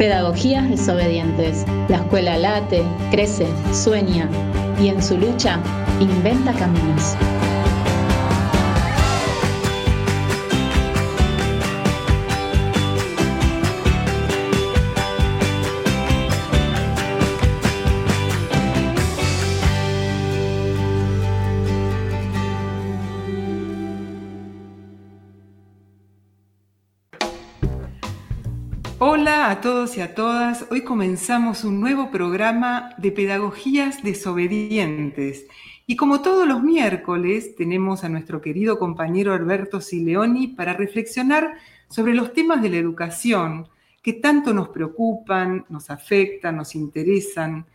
Pedagogías 0.00 0.66
desobedientes. 0.66 1.66
La 1.90 1.98
escuela 1.98 2.38
late, 2.38 2.82
crece, 3.10 3.46
sueña 3.74 4.30
y 4.80 4.88
en 4.88 5.02
su 5.02 5.18
lucha 5.18 5.60
inventa 6.00 6.54
caminos. 6.54 7.16
Hola 29.50 29.58
a 29.58 29.62
todos 29.62 29.96
y 29.96 30.00
a 30.00 30.14
todas. 30.14 30.66
Hoy 30.70 30.82
comenzamos 30.82 31.64
un 31.64 31.80
nuevo 31.80 32.12
programa 32.12 32.94
de 32.98 33.10
Pedagogías 33.10 34.00
Desobedientes. 34.00 35.44
Y 35.88 35.96
como 35.96 36.22
todos 36.22 36.46
los 36.46 36.62
miércoles, 36.62 37.56
tenemos 37.56 38.04
a 38.04 38.08
nuestro 38.08 38.40
querido 38.40 38.78
compañero 38.78 39.34
Alberto 39.34 39.80
Sileoni 39.80 40.46
para 40.46 40.74
reflexionar 40.74 41.54
sobre 41.88 42.14
los 42.14 42.32
temas 42.32 42.62
de 42.62 42.70
la 42.70 42.76
educación 42.76 43.66
que 44.04 44.12
tanto 44.12 44.54
nos 44.54 44.68
preocupan, 44.68 45.66
nos 45.68 45.90
afectan, 45.90 46.54
nos 46.56 46.76
interesan. 46.76 47.66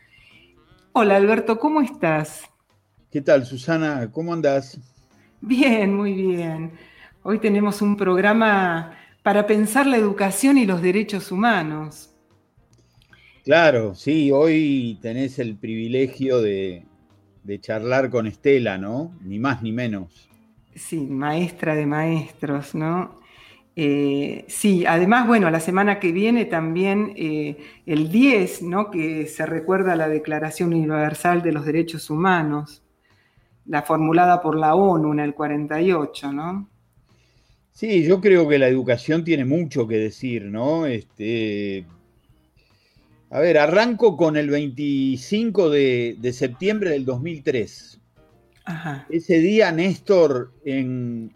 Hola 0.94 1.18
Alberto, 1.18 1.60
¿cómo 1.60 1.82
estás? 1.82 2.44
¿Qué 3.12 3.20
tal, 3.20 3.46
Susana? 3.46 4.10
¿Cómo 4.14 4.32
andás? 4.32 4.80
Bien, 5.42 5.94
muy 5.94 6.14
bien. 6.14 6.72
Hoy 7.22 7.40
tenemos 7.40 7.82
un 7.82 7.98
programa 7.98 8.98
para 9.26 9.48
pensar 9.48 9.88
la 9.88 9.98
educación 9.98 10.60
y 10.60 10.68
los 10.68 10.84
derechos 10.84 11.32
humanos. 11.32 12.14
Claro, 13.44 13.96
sí, 13.96 14.32
hoy 14.32 15.00
tenés 15.02 15.40
el 15.40 15.56
privilegio 15.56 16.44
de, 16.44 16.86
charlar 17.60 18.12
con 18.12 18.28
Estela, 18.28 18.78
¿no? 18.78 19.16
Ni 19.24 19.40
más 19.40 19.64
ni 19.64 19.72
menos. 19.72 20.30
Sí, 20.76 21.08
maestra 21.08 21.74
de 21.74 21.88
maestros, 21.88 22.76
¿no? 22.76 23.20
Eh, 23.76 24.46
sí, 24.48 24.86
además, 24.86 25.26
bueno, 25.26 25.50
la 25.50 25.60
semana 25.60 26.00
que 26.00 26.12
viene 26.12 26.46
también 26.46 27.14
eh, 27.16 27.58
el 27.88 28.12
10, 28.12 28.62
¿no? 28.62 28.92
Que 28.92 29.26
se 29.26 29.48
recuerda 29.48 29.96
la 29.96 30.08
Declaración 30.08 30.72
Universal 30.72 31.42
de 31.42 31.52
los 31.52 31.66
Derechos 31.66 32.12
Humanos, 32.12 32.84
la 33.66 33.82
formulada 33.82 34.40
por 34.44 34.56
la 34.56 34.76
ONU 34.76 35.14
en 35.14 35.20
el 35.20 35.34
48, 35.34 36.32
¿no? 36.32 36.70
Sí, 37.76 38.04
yo 38.04 38.22
creo 38.22 38.48
que 38.48 38.58
la 38.58 38.70
educación 38.70 39.26
tiene 39.26 39.44
mucho 39.44 39.86
que 39.86 39.98
decir, 39.98 40.46
¿no? 40.46 40.86
Este, 40.86 41.86
a 43.30 43.42
ver, 43.42 43.58
arranco 43.58 44.16
con 44.16 44.38
el 44.38 44.50
25 44.50 45.70
de, 45.70 46.32
septiembre 46.32 46.92
del 46.92 47.04
2003. 47.04 48.00
Ese 49.10 49.40
día, 49.40 49.74
Néstor, 49.74 50.54
en, 50.64 51.34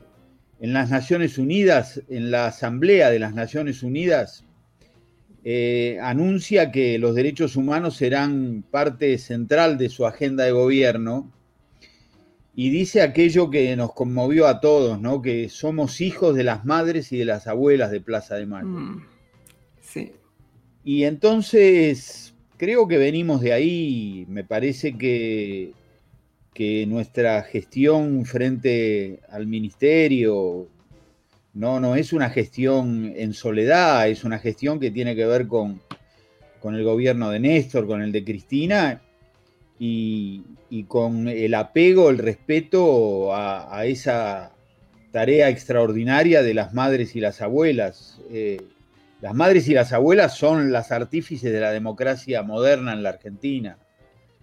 las 0.62 0.90
Naciones 0.90 1.38
Unidas, 1.38 2.02
en 2.08 2.32
la 2.32 2.46
Asamblea 2.46 3.10
de 3.10 3.20
las 3.20 3.36
Naciones 3.36 3.84
Unidas, 3.84 4.46
eh, 5.44 6.00
anuncia 6.02 6.72
que 6.72 7.00
los 7.00 7.16
derechos 7.16 7.58
humanos 7.58 7.98
serán 7.98 8.64
parte 8.72 9.18
central 9.18 9.78
de 9.78 9.90
su 9.90 10.06
agenda 10.06 10.46
de 10.46 10.54
gobierno 10.54 11.34
y 12.56 12.70
dice 12.70 13.02
aquello 13.02 13.50
que 13.50 13.76
nos 13.76 13.94
conmovió 13.94 14.48
a 14.48 14.60
todos, 14.60 15.00
¿no? 15.00 15.22
Que 15.22 15.50
somos 15.50 16.02
hijos 16.02 16.36
de 16.36 16.44
las 16.44 16.66
madres 16.66 17.12
y 17.12 17.18
de 17.18 17.26
las 17.26 17.48
abuelas 17.48 17.92
de 17.92 18.02
Plaza 18.02 18.36
de 18.36 18.46
Mayo. 18.46 18.68
Mm, 18.68 19.06
sí. 19.82 20.12
Y 20.84 21.04
entonces 21.04 22.34
creo 22.58 22.88
que 22.88 22.98
venimos 22.98 23.42
de 23.42 23.54
ahí. 23.54 24.26
Me 24.28 24.44
parece 24.44 24.98
que, 24.98 25.74
que 26.54 26.86
nuestra 26.86 27.44
gestión 27.44 28.26
frente 28.26 29.20
al 29.30 29.48
ministerio 29.48 30.68
no, 31.54 31.80
no 31.80 31.96
es 31.96 32.14
una 32.14 32.30
gestión 32.30 33.14
en 33.16 33.34
soledad, 33.34 34.10
es 34.10 34.24
una 34.24 34.40
gestión 34.40 34.80
que 34.80 34.92
tiene 34.92 35.16
que 35.16 35.26
ver 35.26 35.48
con, 35.48 35.82
con 36.60 36.76
el 36.76 36.84
gobierno 36.84 37.30
de 37.30 37.40
Néstor, 37.40 37.88
con 37.88 38.02
el 38.02 38.12
de 38.12 38.24
Cristina 38.24 39.02
y, 39.80 40.44
con 40.88 41.28
el 41.28 41.54
apego, 41.54 42.10
el 42.10 42.18
respeto 42.18 43.34
a, 43.34 43.86
esa 43.86 44.52
tarea 45.12 45.50
extraordinaria 45.50 46.44
de 46.44 46.54
las 46.54 46.74
madres 46.74 47.16
y 47.16 47.22
las 47.22 47.42
abuelas. 47.42 48.22
Eh, 48.30 48.62
las 49.22 49.34
madres 49.34 49.68
y 49.68 49.74
las 49.74 49.92
abuelas 49.94 50.38
son 50.38 50.72
las 50.72 50.92
artífices 50.92 51.52
de 51.52 51.60
la 51.60 51.72
democracia 51.72 52.44
moderna 52.44 52.94
en 52.94 53.04
la 53.04 53.10
Argentina. 53.10 53.78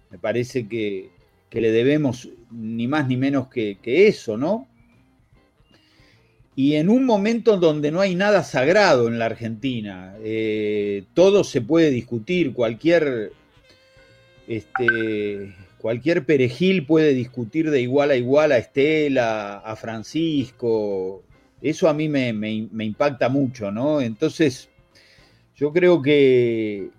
Me 0.09 0.17
parece 0.17 0.67
que, 0.67 1.11
le 1.51 1.71
debemos 1.71 2.29
ni 2.51 2.87
más 2.87 3.07
ni 3.07 3.17
menos 3.17 3.47
que, 3.47 3.77
eso, 3.83 4.37
¿no? 4.37 4.67
Y 6.55 6.75
en 6.75 6.89
un 6.89 7.05
momento 7.05 7.57
donde 7.57 7.91
no 7.91 8.01
hay 8.01 8.15
nada 8.15 8.43
sagrado 8.43 9.07
en 9.07 9.19
la 9.19 9.25
Argentina, 9.25 10.15
eh, 10.23 11.03
todo 11.13 11.43
se 11.43 11.61
puede 11.61 11.91
discutir, 11.91 12.53
cualquier 12.53 13.31
este, 14.47 15.53
cualquier 15.77 16.25
perejil 16.25 16.85
puede 16.85 17.13
discutir 17.13 17.69
de 17.69 17.81
igual 17.81 18.11
a 18.11 18.15
igual 18.15 18.51
a 18.51 18.57
Estela, 18.57 19.57
a 19.57 19.75
Francisco. 19.75 21.23
Eso 21.61 21.89
a 21.89 21.93
mí 21.93 22.07
me, 22.07 22.29
impacta 22.83 23.29
mucho, 23.29 23.71
¿no? 23.71 24.01
Entonces, 24.01 24.69
yo 25.55 25.73
creo 25.73 26.01
que, 26.01 26.89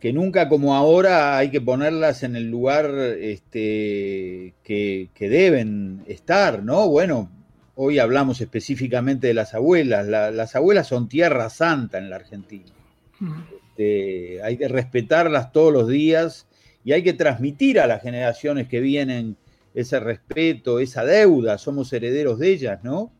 que, 0.00 0.12
nunca 0.12 0.48
como 0.48 0.74
ahora 0.74 1.38
hay 1.38 1.50
que 1.50 1.60
ponerlas 1.60 2.22
en 2.22 2.36
el 2.36 2.50
lugar 2.50 2.90
este, 3.20 4.54
que, 4.62 5.08
deben 5.18 6.02
estar, 6.06 6.62
¿no? 6.62 6.88
Bueno, 6.88 7.30
hoy 7.74 7.98
hablamos 7.98 8.40
específicamente 8.40 9.28
de 9.28 9.34
las 9.34 9.54
abuelas. 9.54 10.06
las 10.06 10.56
abuelas 10.56 10.88
son 10.88 11.08
tierra 11.08 11.48
santa 11.48 11.98
en 11.98 12.10
la 12.10 12.16
Argentina. 12.16 12.72
Mm. 13.20 13.32
Este, 13.76 14.42
hay 14.42 14.56
que 14.56 14.68
respetarlas 14.68 15.52
todos 15.52 15.72
los 15.72 15.88
días 15.88 16.46
y 16.86 16.92
hay 16.92 17.02
que 17.02 17.14
transmitir 17.14 17.80
a 17.80 17.88
las 17.88 18.00
generaciones 18.00 18.68
que 18.68 18.78
vienen 18.78 19.36
ese 19.74 19.98
respeto, 19.98 20.78
esa 20.78 21.04
deuda, 21.04 21.58
somos 21.58 21.92
herederos 21.92 22.38
de 22.38 22.48
ellas, 22.52 22.84
¿no? 22.84 23.12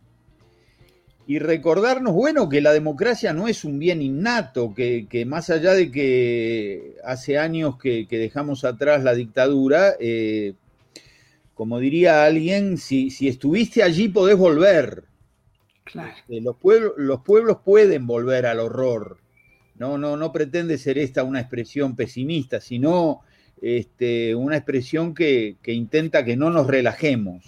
Y 1.26 1.40
recordarnos, 1.40 2.14
bueno, 2.14 2.48
que 2.48 2.60
la 2.60 2.72
democracia 2.72 3.32
no 3.32 3.48
es 3.48 3.64
un 3.64 3.80
bien 3.80 4.02
innato, 4.02 4.72
que, 4.72 5.24
más 5.26 5.50
allá 5.50 5.74
de 5.74 5.90
que 5.90 6.94
hace 7.02 7.38
años 7.38 7.76
que, 7.76 8.06
dejamos 8.08 8.64
atrás 8.64 9.02
la 9.02 9.16
dictadura, 9.16 9.94
eh, 9.98 10.54
como 11.52 11.80
diría 11.80 12.24
alguien, 12.24 12.78
si, 12.78 13.08
estuviste 13.26 13.82
allí 13.82 14.08
podés 14.08 14.36
volver. 14.36 15.06
Claro. 15.82 16.12
Este, 16.16 16.40
los, 16.40 16.54
pueblos, 16.56 16.92
los 16.98 17.22
pueblos 17.22 17.56
pueden 17.64 18.06
volver 18.06 18.46
al 18.46 18.60
horror. 18.60 19.18
No, 19.74 19.98
no, 19.98 20.16
no 20.16 20.30
pretende 20.30 20.78
ser 20.78 20.98
esta 20.98 21.24
una 21.24 21.40
expresión 21.40 21.96
pesimista, 21.96 22.60
sino 22.60 23.22
este, 23.60 24.34
una 24.34 24.56
expresión 24.56 25.14
que, 25.14 25.56
intenta 25.66 26.24
que 26.24 26.36
no 26.36 26.50
nos 26.50 26.66
relajemos 26.66 27.44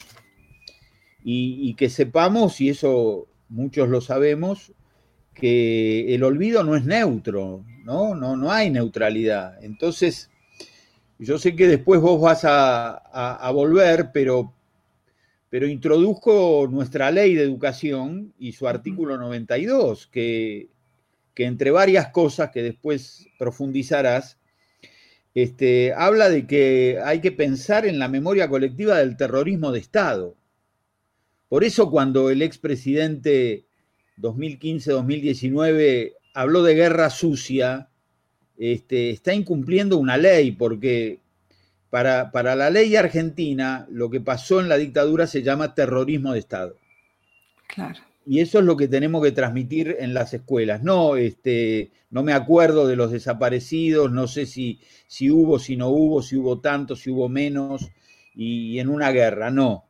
y, 1.23 1.75
que 1.75 1.91
sepamos, 1.91 2.61
y 2.61 2.71
eso 2.71 3.27
muchos 3.49 3.89
lo 3.89 4.01
sabemos, 4.01 4.73
que 5.35 6.15
el 6.15 6.25
olvido 6.25 6.65
no 6.65 6.75
es 6.75 6.85
neutro, 6.85 7.65
¿no? 7.85 8.15
No, 8.15 8.37
no 8.37 8.51
hay 8.51 8.71
neutralidad. 8.71 9.63
Entonces, 9.63 10.31
yo 11.19 11.39
sé 11.39 11.55
que 11.55 11.69
después 11.69 12.01
vos 12.01 12.21
vas 12.21 12.43
a, 12.45 13.51
volver, 13.53 14.11
pero, 14.13 14.55
pero 15.51 15.67
introduzco 15.67 16.67
nuestra 16.71 17.11
ley 17.11 17.35
de 17.35 17.43
educación 17.43 18.33
y 18.39 18.53
su 18.53 18.67
artículo 18.67 19.19
92, 19.19 20.07
que, 20.07 20.71
que 21.35 21.45
entre 21.45 21.71
varias 21.71 22.09
cosas 22.09 22.51
que 22.51 22.63
después 22.63 23.29
profundizarás, 23.39 24.38
este, 25.35 25.93
habla 25.93 26.29
de 26.29 26.47
que 26.47 26.99
hay 27.05 27.21
que 27.21 27.33
pensar 27.33 27.87
en 27.87 27.99
la 27.99 28.09
memoria 28.09 28.49
colectiva 28.49 28.99
del 28.99 29.17
terrorismo 29.17 29.73
de 29.73 29.79
Estado. 29.81 30.37
Por 31.49 31.65
eso 31.65 31.91
cuando 31.91 32.31
el 32.31 32.43
expresidente 32.43 33.65
2015-2019 34.19 36.15
habló 36.35 36.63
de 36.63 36.75
guerra 36.75 37.11
sucia, 37.11 37.89
este, 38.59 39.11
está 39.11 39.33
incumpliendo 39.33 39.99
una 39.99 40.17
ley, 40.17 40.53
porque 40.53 41.21
para, 41.91 42.31
para, 42.33 42.57
la 42.57 42.71
ley 42.71 42.97
argentina 42.97 43.87
lo 43.91 44.11
que 44.11 44.21
pasó 44.21 44.61
en 44.61 44.69
la 44.69 44.77
dictadura 44.77 45.27
se 45.27 45.43
llama 45.43 45.75
terrorismo 45.75 46.33
de 46.33 46.41
Estado. 46.41 46.77
Claro. 47.69 48.08
Y 48.31 48.41
eso 48.41 48.59
es 48.59 48.67
lo 48.67 48.77
que 48.77 48.89
tenemos 48.89 49.25
que 49.25 49.33
transmitir 49.33 49.97
en 50.01 50.13
las 50.13 50.35
escuelas. 50.35 50.83
No, 50.83 51.17
este, 51.17 51.93
no 52.11 52.23
me 52.23 52.35
acuerdo 52.35 52.87
de 52.87 52.95
los 52.95 53.11
desaparecidos, 53.11 54.13
no 54.13 54.27
sé 54.27 54.45
si, 54.45 54.81
si 55.07 55.31
hubo, 55.31 55.59
si 55.59 55.77
no 55.79 55.89
hubo, 55.89 56.21
si 56.21 56.37
hubo 56.37 56.61
tanto, 56.61 56.95
si 56.95 57.09
hubo 57.09 57.31
menos, 57.31 57.91
y, 58.35 58.79
en 58.81 58.91
una 58.91 59.13
guerra, 59.13 59.51
no. 59.51 59.87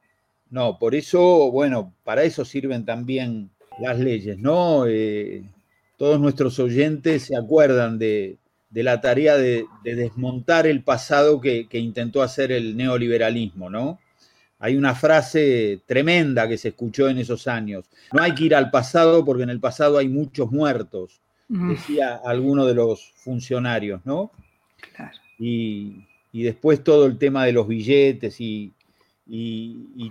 No, 0.51 0.79
por 0.79 0.95
eso, 0.95 1.51
bueno, 1.51 1.97
para 2.05 2.23
eso 2.23 2.45
sirven 2.45 2.85
también 2.85 3.51
las 3.81 3.99
leyes, 3.99 4.39
¿no? 4.39 4.87
Eh, 4.87 5.43
todos 5.97 6.21
nuestros 6.21 6.61
oyentes 6.61 7.25
se 7.25 7.37
acuerdan 7.37 7.99
de, 7.99 8.39
la 8.71 9.01
tarea 9.01 9.37
de, 9.37 9.67
desmontar 9.83 10.69
el 10.69 10.85
pasado 10.85 11.41
que, 11.41 11.67
intentó 11.73 12.23
hacer 12.23 12.53
el 12.53 12.77
neoliberalismo, 12.77 13.69
¿no? 13.69 13.99
Hay 14.61 14.77
una 14.77 14.95
frase 14.95 15.81
tremenda 15.87 16.49
que 16.49 16.59
se 16.59 16.69
escuchó 16.69 17.09
en 17.09 17.19
esos 17.19 17.47
años. 17.47 17.89
No 18.13 18.23
hay 18.23 18.35
que 18.35 18.45
ir 18.45 18.55
al 18.55 18.71
pasado 18.71 19.25
porque 19.25 19.45
en 19.45 19.51
el 19.51 19.61
pasado 19.61 19.99
hay 19.99 20.09
muchos 20.09 20.51
muertos, 20.51 21.21
decía 21.49 22.21
alguno 22.25 22.67
de 22.67 22.75
los 22.75 23.13
funcionarios, 23.17 24.05
¿no? 24.05 24.31
Claro. 24.95 25.17
Y, 25.39 26.05
después 26.33 26.85
todo 26.85 27.07
el 27.07 27.19
tema 27.19 27.45
de 27.45 27.53
los 27.53 27.67
billetes 27.69 28.41
y, 28.41 28.73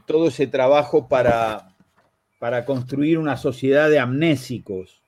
todo 0.06 0.30
ese 0.30 0.48
trabajo 0.48 1.08
para, 1.08 1.76
para 2.40 2.64
construir 2.66 3.18
una 3.18 3.36
sociedad 3.36 3.90
de 3.90 4.00
amnésicos, 4.00 5.02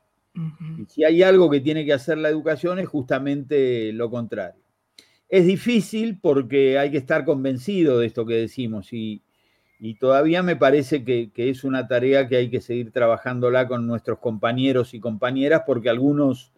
y 0.77 0.85
si 0.85 1.03
hay 1.03 1.23
algo 1.23 1.49
que 1.49 1.59
tiene 1.59 1.85
que 1.85 1.93
hacer 1.93 2.17
la 2.17 2.29
educación 2.29 2.79
es 2.79 2.87
justamente 2.87 3.91
lo 3.93 4.09
contrario. 4.09 4.61
Es 5.27 5.45
difícil 5.45 6.17
porque 6.19 6.79
hay 6.79 6.91
que 6.91 6.97
estar 6.97 7.25
convencido 7.25 7.99
de 7.99 8.07
esto 8.07 8.25
que 8.25 8.35
decimos 8.35 8.93
y, 8.93 9.21
todavía 9.95 10.43
me 10.43 10.57
parece 10.57 11.05
que, 11.05 11.31
es 11.35 11.63
una 11.63 11.87
tarea 11.87 12.27
que 12.27 12.35
hay 12.35 12.49
que 12.49 12.59
seguir 12.59 12.91
trabajándola 12.91 13.67
con 13.67 13.87
nuestros 13.87 14.19
compañeros 14.19 14.93
y 14.93 14.99
compañeras 14.99 15.63
porque 15.65 15.89
algunos 15.89 16.51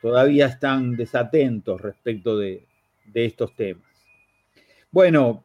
todavía 0.00 0.46
están 0.46 0.96
desatentos 0.96 1.80
respecto 1.80 2.38
de, 2.38 2.66
estos 3.14 3.54
temas. 3.56 3.84
Bueno, 4.92 5.44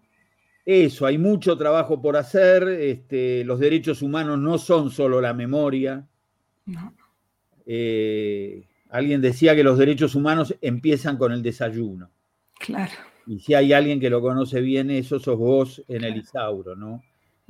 eso, 0.63 1.05
hay 1.05 1.17
mucho 1.17 1.57
trabajo 1.57 2.01
por 2.01 2.17
hacer, 2.17 2.67
este, 2.67 3.43
los 3.43 3.59
derechos 3.59 4.01
humanos 4.01 4.37
no 4.37 4.57
son 4.57 4.91
solo 4.91 5.19
la 5.19 5.33
memoria. 5.33 6.07
No. 6.65 6.93
Eh, 7.65 8.63
alguien 8.89 9.21
decía 9.21 9.55
que 9.55 9.63
los 9.63 9.77
derechos 9.77 10.13
humanos 10.13 10.55
empiezan 10.61 11.17
con 11.17 11.31
el 11.31 11.41
desayuno. 11.41 12.11
Claro. 12.59 12.93
Y 13.25 13.39
si 13.39 13.53
hay 13.53 13.73
alguien 13.73 13.99
que 13.99 14.09
lo 14.09 14.21
conoce 14.21 14.61
bien, 14.61 14.89
eso 14.89 15.19
sos 15.19 15.37
vos 15.37 15.83
en 15.87 16.03
el 16.03 16.17
Isauro, 16.17 16.75
¿no? 16.75 17.03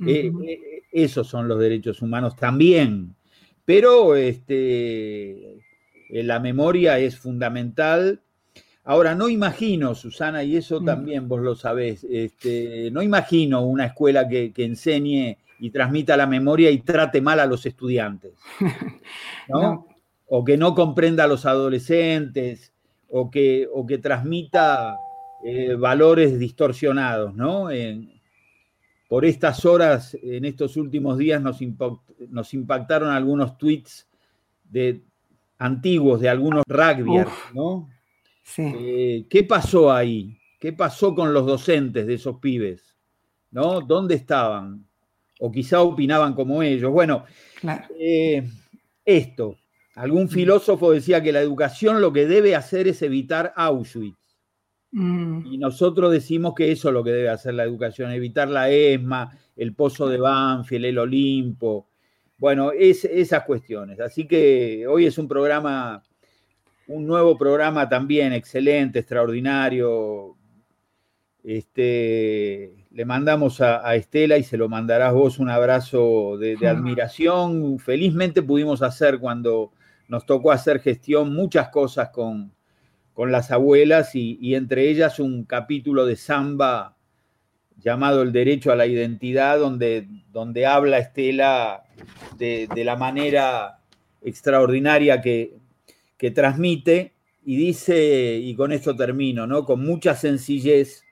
Eh, 0.06 0.32
eh, 0.46 0.82
esos 0.92 1.26
son 1.26 1.48
los 1.48 1.58
derechos 1.58 2.02
humanos 2.02 2.36
también. 2.36 3.14
Pero 3.64 4.16
este, 4.16 5.60
la 6.10 6.40
memoria 6.40 6.98
es 6.98 7.18
fundamental. 7.18 8.20
Ahora, 8.84 9.14
no 9.14 9.28
imagino, 9.28 9.94
Susana, 9.94 10.42
y 10.44 10.56
eso 10.56 10.80
mm. 10.80 10.84
también 10.84 11.28
vos 11.28 11.40
lo 11.42 11.54
sabés, 11.54 12.04
este, 12.04 12.90
no 12.90 13.02
imagino 13.02 13.66
una 13.66 13.86
escuela 13.86 14.26
que, 14.26 14.52
que 14.52 14.64
enseñe 14.64 15.36
y 15.60 15.70
transmita 15.70 16.16
la 16.16 16.26
memoria 16.26 16.70
y 16.70 16.78
trate 16.78 17.20
mal 17.20 17.40
a 17.40 17.46
los 17.46 17.66
estudiantes. 17.66 18.32
¿no? 19.48 19.84
o 20.28 20.44
que 20.44 20.56
no 20.56 20.74
comprenda 20.74 21.24
a 21.24 21.26
los 21.26 21.46
adolescentes, 21.46 22.72
o 23.08 23.30
que, 23.30 23.66
o 23.72 23.86
que 23.86 23.98
transmita 23.98 24.96
eh, 25.44 25.74
valores 25.74 26.38
distorsionados, 26.38 27.34
¿no? 27.34 27.70
Por 29.08 29.24
estas 29.24 29.64
horas, 29.64 30.16
en 30.22 30.44
estos 30.44 30.76
últimos 30.76 31.18
días, 31.18 31.42
nos, 31.42 31.58
nos 32.28 32.54
impactaron 32.54 33.10
algunos 33.10 33.58
tweets 33.58 34.06
de, 34.64 35.02
antiguos 35.58 36.20
de 36.20 36.28
algunos 36.28 36.62
rugbyers, 36.68 37.32
¿no? 37.54 37.88
Sí. 38.42 38.62
Eh, 38.76 39.26
¿Qué 39.28 39.44
pasó 39.44 39.90
ahí? 39.90 40.38
¿Qué 40.60 40.72
pasó 40.72 41.14
con 41.14 41.32
los 41.32 41.46
docentes 41.46 42.06
de 42.06 42.14
esos 42.14 42.38
pibes? 42.38 42.96
¿No? 43.50 43.80
¿Dónde 43.80 44.14
estaban? 44.14 44.86
O 45.40 45.50
quizá 45.50 45.82
opinaban 45.82 46.34
como 46.34 46.62
ellos. 46.62 46.92
Bueno, 46.92 47.24
eh, 47.98 48.48
esto, 49.04 49.56
Algún 49.98 50.24
mm. 50.24 50.28
filósofo 50.28 50.92
decía 50.92 51.22
que 51.22 51.32
la 51.32 51.40
educación 51.40 52.00
lo 52.00 52.12
que 52.12 52.26
debe 52.26 52.54
hacer 52.54 52.86
es 52.86 53.02
evitar 53.02 53.52
Auschwitz. 53.56 54.27
Mm. 54.90 55.46
Y 55.46 55.58
nosotros 55.58 56.12
decimos 56.12 56.54
que 56.54 56.72
eso 56.72 56.88
es 56.88 56.94
lo 56.94 57.04
que 57.04 57.10
debe 57.10 57.28
hacer 57.28 57.54
la 57.54 57.64
educación, 57.64 58.10
evitar 58.10 58.48
la 58.48 58.70
ESMA, 58.70 59.30
el 59.56 59.74
pozo 59.74 60.08
de 60.08 60.18
Banfield, 60.18 60.86
el 60.86 60.98
Olimpo. 60.98 61.88
Bueno, 62.38 62.72
es, 62.72 63.04
esas 63.04 63.44
cuestiones. 63.44 64.00
Así 64.00 64.26
que 64.26 64.86
hoy 64.86 65.06
es 65.06 65.18
un 65.18 65.28
programa, 65.28 66.02
un 66.86 67.06
nuevo 67.06 67.36
programa 67.36 67.88
también 67.88 68.32
excelente, 68.32 69.00
extraordinario. 69.00 70.36
Este, 71.42 72.86
le 72.90 73.04
mandamos 73.04 73.60
a, 73.60 73.94
Estela 73.94 74.38
y 74.38 74.42
se 74.42 74.56
lo 74.56 74.68
mandarás 74.68 75.12
vos 75.12 75.38
un 75.38 75.50
abrazo 75.50 76.36
de, 76.38 76.56
de 76.56 76.68
admiración. 76.68 77.78
Felizmente 77.78 78.42
pudimos 78.42 78.82
hacer 78.82 79.18
cuando 79.18 79.72
nos 80.08 80.24
tocó 80.24 80.52
hacer 80.52 80.80
gestión 80.80 81.34
muchas 81.34 81.68
cosas 81.68 82.10
con, 82.10 82.52
las 83.26 83.50
abuelas 83.50 84.14
y, 84.14 84.54
entre 84.54 84.88
ellas 84.88 85.18
un 85.18 85.42
capítulo 85.42 86.06
de 86.06 86.14
samba 86.14 86.96
llamado 87.76 88.22
El 88.22 88.30
Derecho 88.30 88.70
a 88.70 88.76
la 88.76 88.86
Identidad, 88.86 89.58
donde, 89.58 90.06
donde 90.30 90.66
habla 90.66 90.98
Estela 90.98 91.82
de, 92.36 92.68
la 92.76 92.94
manera 92.94 93.80
extraordinaria 94.22 95.20
que, 95.20 95.56
que, 96.16 96.30
transmite 96.30 97.14
y 97.44 97.56
dice, 97.56 98.38
y 98.40 98.54
con 98.54 98.70
esto 98.70 98.94
termino, 98.94 99.48
¿no? 99.48 99.64
con 99.64 99.84
mucha 99.84 100.14
sencillez, 100.14 101.02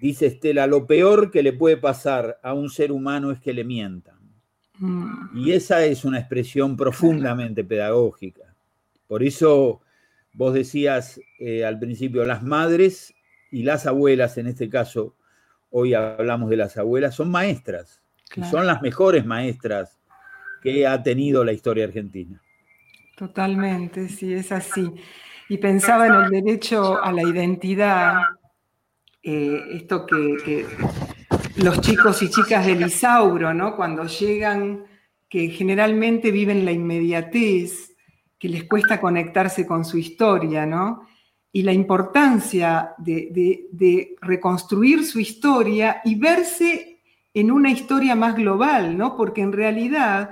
dice 0.00 0.26
Estela, 0.26 0.68
lo 0.68 0.86
peor 0.86 1.32
que 1.32 1.42
le 1.42 1.52
puede 1.52 1.76
pasar 1.76 2.38
a 2.44 2.54
un 2.54 2.70
ser 2.70 2.92
humano 2.92 3.32
es 3.32 3.40
que 3.40 3.52
le 3.52 3.64
mientan. 3.64 4.20
Mm. 4.78 5.36
Y 5.36 5.52
esa 5.52 5.84
es 5.84 6.04
una 6.04 6.20
expresión 6.20 6.76
profundamente 6.76 7.64
pedagógica. 7.64 8.54
Por 9.08 9.22
eso 9.22 9.81
vos 10.32 10.54
decías 10.54 11.20
eh, 11.38 11.64
al 11.64 11.78
principio, 11.78 12.24
las 12.24 12.42
madres 12.42 13.14
y 13.50 13.62
las 13.62 13.86
abuelas, 13.86 14.38
en 14.38 14.46
este 14.46 14.68
caso, 14.68 15.14
hoy 15.70 15.94
hablamos 15.94 16.50
de 16.50 16.56
las 16.56 16.76
abuelas, 16.76 17.14
son 17.14 17.30
maestras. 17.30 18.02
Y 18.34 18.42
son 18.44 18.66
las 18.66 18.80
mejores 18.80 19.26
maestras 19.26 19.98
que 20.62 20.86
ha 20.86 21.02
tenido 21.02 21.44
la 21.44 21.52
historia 21.52 21.84
argentina. 21.84 22.40
Totalmente, 23.14 24.08
sí, 24.08 24.32
es 24.32 24.50
así. 24.52 24.90
Y 25.50 25.58
pensaba 25.58 26.06
en 26.06 26.14
el 26.14 26.30
derecho 26.30 27.02
a 27.02 27.12
la 27.12 27.22
identidad, 27.22 28.22
eh, 29.22 29.62
esto 29.72 30.06
que 30.06 30.66
los 31.56 31.80
chicos 31.80 32.22
y 32.22 32.30
chicas 32.30 32.64
del 32.66 32.86
Isauro, 32.86 33.52
¿no? 33.52 33.76
Cuando 33.76 34.06
llegan, 34.06 34.86
que 35.28 35.48
generalmente 35.48 36.30
viven 36.30 36.64
la 36.64 36.72
inmediatez, 36.72 37.91
que 38.42 38.48
les 38.48 38.64
cuesta 38.64 39.00
conectarse 39.00 39.64
con 39.64 39.84
su 39.84 39.96
historia, 39.98 40.66
¿no? 40.66 41.06
Y 41.52 41.62
la 41.62 41.72
importancia 41.72 42.92
de, 42.98 44.16
reconstruir 44.20 45.04
su 45.04 45.20
historia 45.20 46.00
y 46.04 46.16
verse 46.16 46.98
en 47.32 47.52
una 47.52 47.70
historia 47.70 48.16
más 48.16 48.34
global, 48.34 48.98
¿no? 48.98 49.16
Porque 49.16 49.42
en 49.42 49.52
realidad, 49.52 50.30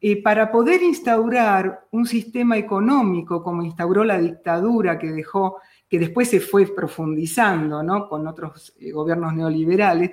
eh, 0.00 0.20
para 0.20 0.50
poder 0.50 0.82
instaurar 0.82 1.86
un 1.92 2.06
sistema 2.06 2.58
económico 2.58 3.40
como 3.40 3.62
instauró 3.62 4.02
la 4.02 4.18
dictadura 4.18 4.98
que 4.98 5.12
dejó, 5.12 5.58
que 5.88 6.00
después 6.00 6.28
se 6.28 6.40
fue 6.40 6.66
profundizando, 6.66 7.84
¿no? 7.84 8.08
Con 8.08 8.26
otros 8.26 8.74
eh, 8.80 8.90
gobiernos 8.90 9.32
neoliberales, 9.32 10.10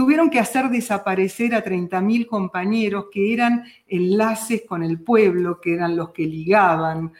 tuvieron 0.00 0.30
que 0.30 0.38
hacer 0.38 0.70
desaparecer 0.70 1.54
a 1.54 1.62
30.000 1.62 2.24
compañeros 2.24 3.08
que 3.12 3.34
eran 3.34 3.64
enlaces 3.86 4.62
con 4.66 4.82
el 4.82 4.98
pueblo, 4.98 5.60
que 5.60 5.74
eran 5.74 5.94
los 5.94 6.08
que 6.08 6.26
ligaban. 6.26 7.12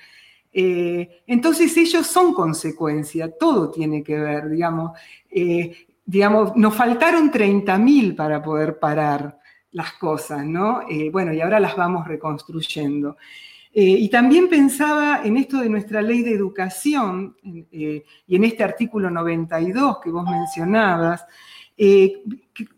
Eh, 0.50 1.20
entonces 1.26 1.76
ellos 1.76 2.06
son 2.06 2.32
consecuencia, 2.32 3.36
todo 3.36 3.70
tiene 3.70 4.02
que 4.02 4.18
ver, 4.18 4.48
digamos. 4.48 4.98
Eh, 5.30 5.88
digamos, 6.06 6.56
nos 6.56 6.74
faltaron 6.74 7.30
30.000 7.30 8.16
para 8.16 8.42
poder 8.42 8.78
parar 8.78 9.38
las 9.72 9.92
cosas, 9.92 10.46
¿no? 10.46 10.80
Eh, 10.88 11.10
bueno, 11.10 11.34
y 11.34 11.42
ahora 11.42 11.60
las 11.60 11.76
vamos 11.76 12.08
reconstruyendo. 12.08 13.18
y 13.74 14.08
también 14.08 14.48
pensaba 14.48 15.20
en 15.22 15.36
esto 15.36 15.58
de 15.58 15.68
nuestra 15.68 16.00
ley 16.00 16.22
de 16.22 16.32
educación 16.32 17.36
y 17.42 18.02
en 18.26 18.44
este 18.44 18.64
artículo 18.64 19.10
92 19.10 19.98
que 20.02 20.10
vos 20.10 20.24
mencionabas, 20.24 21.26
eh, 21.82 22.22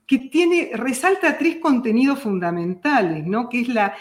que, 0.06 0.18
tiene, 0.30 0.70
resalta 0.74 1.36
tres 1.36 1.56
contenidos 1.56 2.20
fundamentales, 2.20 3.26
¿no? 3.26 3.48
que 3.48 3.62
es 3.62 3.68
la, 3.68 3.96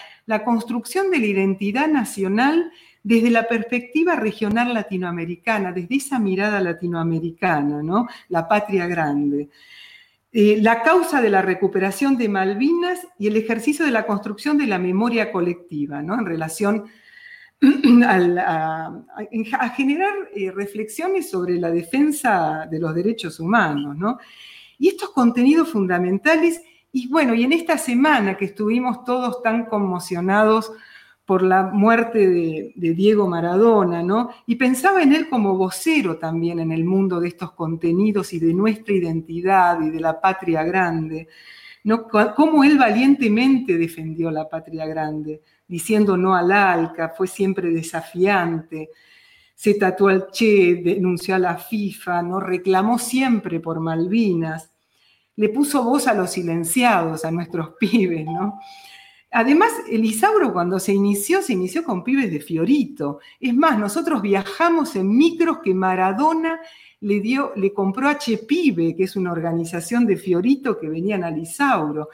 construcción 0.46 1.10
de 1.10 1.18
la 1.18 1.26
identidad 1.26 1.88
nacional 1.88 2.72
desde 3.02 3.32
la 3.32 3.48
perspectiva 3.48 4.16
regional 4.16 4.76
latinoamericana, 4.76 5.72
desde 5.72 5.96
esa 5.96 6.20
mirada 6.20 6.62
latinoamericana, 6.62 7.82
¿no? 7.82 8.08
la 8.30 8.48
patria 8.48 8.86
grande. 8.86 9.50
Eh, 10.32 10.60
la 10.62 10.84
causa 10.84 11.20
de 11.20 11.32
la 11.32 11.42
recuperación 11.42 12.16
de 12.16 12.30
Malvinas 12.30 13.00
y 13.18 13.26
el 13.26 13.38
ejercicio 13.38 13.84
de 13.84 13.92
la 13.92 14.06
construcción 14.06 14.60
de 14.60 14.68
la 14.68 14.78
memoria 14.78 15.32
colectiva, 15.32 16.04
¿no? 16.04 16.14
en 16.14 16.28
relación 16.28 16.86
a, 18.06 18.94
generar 19.76 20.14
eh, 20.36 20.52
reflexiones 20.52 21.28
sobre 21.32 21.56
la 21.56 21.72
defensa 21.72 22.68
de 22.70 22.80
los 22.80 22.94
derechos 22.94 23.40
humanos. 23.40 23.98
¿no? 23.98 24.20
Y 24.82 24.88
estos 24.88 25.12
contenidos 25.12 25.70
fundamentales, 25.70 26.60
y 26.92 27.08
bueno, 27.08 27.36
y 27.36 27.44
en 27.44 27.54
esta 27.54 27.78
semana 27.78 28.36
que 28.36 28.46
estuvimos 28.46 29.06
todos 29.06 29.44
tan 29.44 29.66
conmocionados 29.66 30.72
por 31.24 31.44
la 31.44 31.62
muerte 31.62 32.28
de, 32.28 32.74
Diego 32.96 33.28
Maradona, 33.28 34.02
¿no? 34.02 34.32
Y 34.48 34.56
pensaba 34.56 35.04
en 35.04 35.14
él 35.14 35.30
como 35.30 35.56
vocero 35.56 36.18
también 36.18 36.60
en 36.60 36.72
el 36.72 36.84
mundo 36.84 37.20
de 37.20 37.28
estos 37.28 37.52
contenidos 37.52 38.34
y 38.34 38.40
de 38.40 38.56
nuestra 38.56 38.96
identidad 38.96 39.80
y 39.82 39.92
de 39.92 40.00
la 40.00 40.20
patria 40.20 40.64
grande, 40.64 41.28
¿no? 41.84 42.08
Cómo 42.36 42.64
él 42.64 42.80
valientemente 42.80 43.78
defendió 43.78 44.32
la 44.32 44.50
patria 44.50 44.88
grande, 44.88 45.44
diciendo 45.68 46.18
no 46.18 46.34
al 46.34 46.52
ALCA, 46.52 47.10
fue 47.10 47.28
siempre 47.28 47.70
desafiante, 47.70 48.90
se 49.62 49.76
tatuó 49.76 50.08
al 50.08 50.32
Che, 50.32 50.82
denunció 50.84 51.36
a 51.36 51.38
la 51.38 51.56
FIFA, 51.56 52.24
¿no? 52.24 52.40
Reclamó 52.40 52.98
siempre 52.98 53.60
por 53.60 53.80
Malvinas, 53.80 54.71
le 55.36 55.50
puso 55.50 55.84
voz 55.84 56.08
a 56.08 56.14
los 56.14 56.32
silenciados, 56.32 57.26
a 57.26 57.32
nuestros 57.32 57.72
pibes, 57.80 58.26
¿no? 58.26 58.60
Además, 59.34 59.72
el 59.90 60.04
Isauro 60.04 60.52
cuando 60.52 60.78
se 60.78 60.94
inició, 60.94 61.42
se 61.42 61.54
inició 61.54 61.86
con 61.86 62.04
pibes 62.04 62.30
de 62.30 62.42
Fiorito. 62.42 63.20
Es 63.40 63.54
más, 63.54 63.80
nosotros 63.80 64.22
viajamos 64.22 64.98
en 64.98 65.16
micros 65.16 65.60
que 65.64 65.74
Maradona 65.74 66.60
le, 67.00 67.22
dio, 67.22 67.54
le 67.56 67.74
compró 67.74 68.10
a 68.10 68.18
Chepibe, 68.18 68.94
que 68.94 69.04
es 69.04 69.16
una 69.16 69.32
organización 69.32 70.06
de 70.06 70.18
Fiorito 70.18 70.78
que 70.78 70.90
venían 70.90 71.24
al 71.24 71.38
Isauro. 71.38 72.10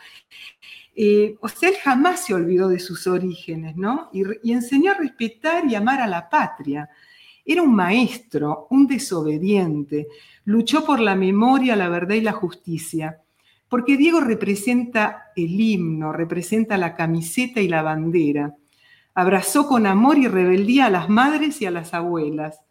Eh, 0.95 1.35
o 1.41 1.47
sea, 1.47 1.69
él 1.69 1.75
jamás 1.83 2.23
se 2.23 2.35
olvidó 2.35 2.69
de 2.69 2.79
sus 2.79 3.07
orígenes, 3.07 3.75
¿no? 3.75 4.09
Y, 4.13 4.21
y 4.43 4.53
enseñó 4.53 4.91
a 4.91 4.95
respetar 4.95 5.65
y 5.65 5.73
amar 5.73 6.01
a 6.01 6.07
la 6.07 6.29
patria. 6.29 6.87
Era 7.47 7.63
un 7.63 7.73
maestro, 7.73 8.67
un 8.69 8.85
desobediente, 8.85 10.07
luchó 10.45 10.85
por 10.85 10.99
la 10.99 11.15
memoria, 11.15 11.75
la 11.75 11.89
verdad 11.89 12.15
y 12.15 12.21
la 12.21 12.33
justicia 12.33 13.21
porque 13.69 13.97
Diego 13.97 14.21
representa 14.21 15.31
el 15.35 15.59
himno, 15.59 16.13
representa 16.13 16.77
la 16.77 16.95
camiseta 16.95 17.59
y 17.59 17.67
la 17.67 17.81
bandera. 17.81 18.55
Abrazó 19.13 19.67
con 19.67 19.85
amor 19.85 20.17
y 20.17 20.27
rebeldía 20.27 20.85
a 20.85 20.89
las 20.89 21.09
madres 21.09 21.61
y 21.61 21.65
a 21.65 21.71
las 21.71 21.93
abuelas. 21.93 22.61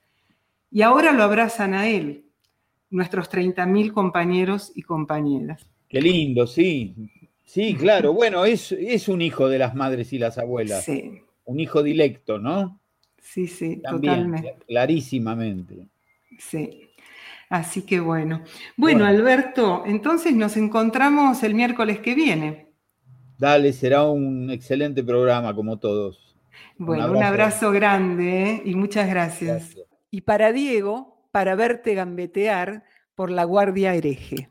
Y 0.71 0.83
ahora 0.83 1.13
lo 1.13 1.23
abrazan 1.23 1.75
a 1.75 1.89
él, 1.89 2.25
nuestros 2.91 3.31
30.000 3.31 3.93
compañeros 3.93 4.73
y 4.75 4.83
compañeras. 4.83 5.67
Qué 5.89 6.01
lindo, 6.01 6.47
sí. 6.47 6.95
Sí, 7.45 7.75
claro. 7.75 8.13
Bueno, 8.13 8.45
es, 8.45 8.73
es 8.73 9.09
un 9.09 9.23
hijo 9.23 9.49
de 9.49 9.59
las 9.59 9.75
madres 9.75 10.13
y 10.13 10.19
las 10.19 10.39
abuelas. 10.39 10.85
Sí. 10.85 11.21
Un 11.45 11.61
hijo 11.61 11.83
directo, 11.83 12.39
¿no? 12.39 12.81
Sí, 13.27 13.49
sí, 13.49 13.83
totalmente. 13.83 14.57
Clarísimamente. 14.69 15.89
Sí. 16.39 16.89
Así 17.49 17.83
que 17.83 18.01
bueno. 18.01 18.43
bueno. 18.77 19.05
Alberto, 19.05 19.83
entonces 19.85 20.35
nos 20.35 20.57
encontramos 20.57 21.43
el 21.43 21.55
miércoles 21.55 21.99
que 21.99 22.15
viene. 22.15 22.69
Dale, 23.37 23.73
será 23.73 24.05
un 24.05 24.51
excelente 24.51 25.03
programa 25.03 25.55
como 25.55 25.79
todos. 25.79 26.37
Bueno, 26.79 27.11
un 27.11 27.23
abrazo, 27.23 27.73
grande 27.73 28.51
¿eh? 28.51 28.63
y 28.65 28.75
muchas 28.75 29.09
gracias. 29.09 29.77
Y 30.11 30.23
para 30.23 30.53
Diego, 30.53 31.29
para 31.33 31.55
verte 31.57 31.95
gambetear 31.95 32.85
por 33.15 33.31
la 33.31 33.45
Guardia 33.45 33.95
Hereje. 33.95 34.51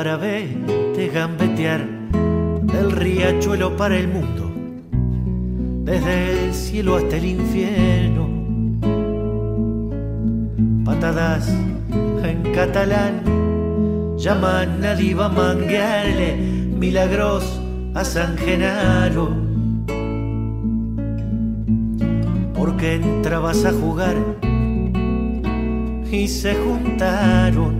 para 0.00 0.16
verte 0.16 1.08
gambetear 1.12 1.86
del 2.62 2.90
riachuelo 2.90 3.76
para 3.76 3.98
el 3.98 4.08
mundo, 4.08 4.50
desde 5.84 6.46
el 6.46 6.54
cielo 6.54 6.96
hasta 6.96 7.18
el 7.18 7.24
infierno. 7.26 8.26
Patadas 10.86 11.50
en 11.50 12.50
catalán 12.54 14.16
llaman 14.16 14.82
a 14.86 14.94
diva 14.94 15.28
manguearle 15.28 16.34
milagros 16.34 17.60
a 17.92 18.02
San 18.02 18.38
Genaro. 18.38 19.28
Porque 22.54 22.94
entrabas 22.94 23.66
a 23.66 23.72
jugar 23.72 24.16
y 26.10 26.26
se 26.26 26.54
juntaron 26.54 27.79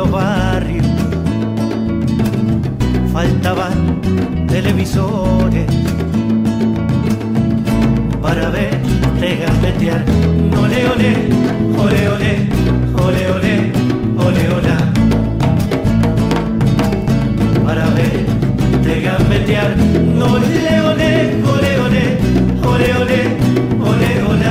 los 0.00 0.10
barrios 0.10 0.86
faltaban 3.12 4.00
televisores 4.48 5.66
para 8.22 8.48
verte 8.48 9.36
gambetear. 9.42 10.02
Ole, 10.62 10.88
ole, 10.92 11.10
ole, 11.84 12.08
ole, 12.08 12.32
ole, 13.04 13.24
ole, 13.36 13.52
ole, 14.24 14.42
ole. 14.56 14.74
Para 17.64 17.84
verte 17.96 18.94
gambetear. 19.02 19.70
Ole, 20.30 20.70
ole, 20.90 21.10
ole, 21.52 21.72
ole, 21.84 22.10
ole, 22.70 22.88
ole, 23.02 23.20
ole, 23.90 24.10
ole. 24.30 24.50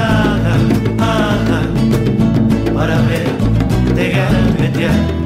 Para 2.75 2.97
verte 3.01 4.05
gambetear. 4.11 5.18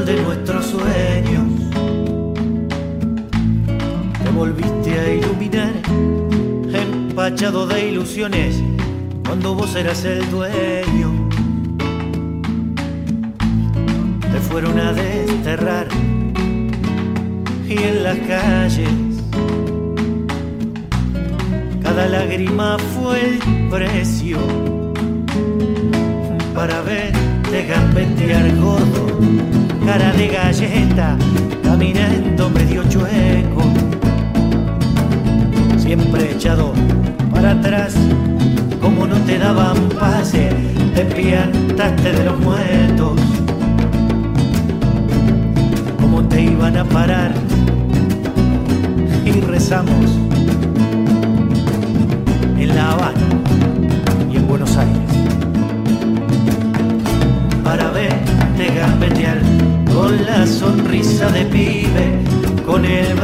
De 0.00 0.22
nuestros 0.22 0.66
sueños. 0.66 1.44
Te 4.22 4.30
volviste 4.30 4.98
a 4.98 5.14
iluminar, 5.14 5.72
empachado 6.72 7.66
de 7.66 7.88
ilusiones, 7.88 8.62
cuando 9.24 9.54
vos 9.54 9.76
eras 9.76 10.04
el 10.04 10.28
dueño. 10.30 11.28
Te 14.32 14.38
fueron 14.40 14.78
a 14.80 14.92
desterrar 14.92 15.88
y 17.68 17.72
en 17.72 18.02
las 18.02 18.18
calles 18.18 19.12
cada 21.82 22.08
lágrima 22.08 22.78
fue 22.78 23.20
el 23.20 23.68
precio 23.68 24.38
para 26.54 26.80
ver 26.82 27.12
de 27.50 27.66
gambetear 27.66 28.56
gordo, 28.56 29.18
cara 29.84 30.12
de 30.12 30.28
galleta, 30.28 31.16
caminando 31.62 32.50
medio 32.50 32.82
chueco, 32.88 33.62
siempre 35.76 36.32
echado 36.32 36.72
para 37.32 37.52
atrás, 37.52 37.94
como 38.80 39.06
no 39.06 39.16
te 39.26 39.38
daban 39.38 39.88
pase, 39.98 40.50
te 40.94 41.04
piantaste 41.04 42.12
de 42.12 42.24
los 42.24 42.38
muertos, 42.40 43.20
como 46.00 46.22
te 46.24 46.42
iban 46.42 46.76
a 46.76 46.84
parar 46.84 47.32
y 49.24 49.40
rezamos 49.40 50.18
en 52.58 52.68
La 52.68 52.92
Habana 52.92 53.31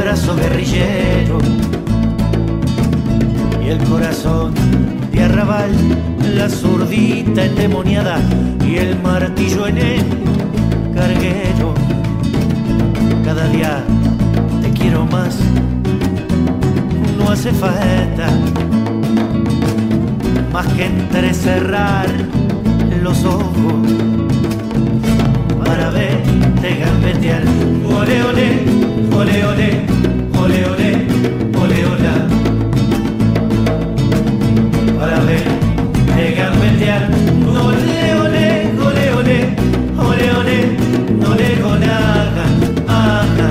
brazo 0.09 0.35
guerrillero 0.35 1.37
y 3.63 3.67
el 3.67 3.77
corazón 3.83 4.55
de 5.11 5.21
arrabal, 5.21 5.69
la 6.35 6.49
zurdita 6.49 7.45
endemoniada 7.45 8.19
y 8.65 8.77
el 8.77 8.99
martillo 9.03 9.67
en 9.67 9.77
el 9.77 10.03
carguero. 10.95 11.75
Cada 13.23 13.47
día 13.49 13.83
te 14.63 14.71
quiero 14.71 15.05
más, 15.05 15.37
no 17.19 17.29
hace 17.29 17.51
falta 17.51 18.31
más 20.51 20.65
que 20.73 20.85
entrecerrar 20.87 22.07
los 23.03 23.23
ojos 23.25 23.53
para 25.63 25.91
verte 25.91 26.79
gambetear. 26.79 27.43
Ole, 27.85 28.23
ole, 28.23 28.98
ole, 29.19 29.45
ole, 29.51 29.69
ole, 30.41 30.59
ole, 30.71 30.89
ole, 31.61 31.79
ole. 31.91 32.13
Para 34.97 35.19
verte 35.27 36.25
gambetear. 36.37 37.03
Ole, 37.45 38.01
ole, 38.23 38.45
ole, 38.85 39.05
ole, 39.17 39.37
ole, 40.07 40.27
ole, 40.39 40.57
no 41.21 41.35
le 41.35 41.49
gonaga, 41.61 42.45
ajá. 42.87 43.49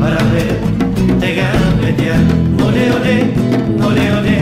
Para 0.00 0.20
verte 0.32 1.28
gambetear. 1.38 2.20
Ole, 2.66 2.84
ole, 2.96 3.14
ole, 3.86 4.04
ole, 4.12 4.12
ole, 4.18 4.41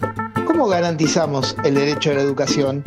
¿Cómo 0.81 0.87
garantizamos 0.87 1.55
el 1.63 1.75
derecho 1.75 2.09
a 2.09 2.15
la 2.15 2.21
educación? 2.21 2.83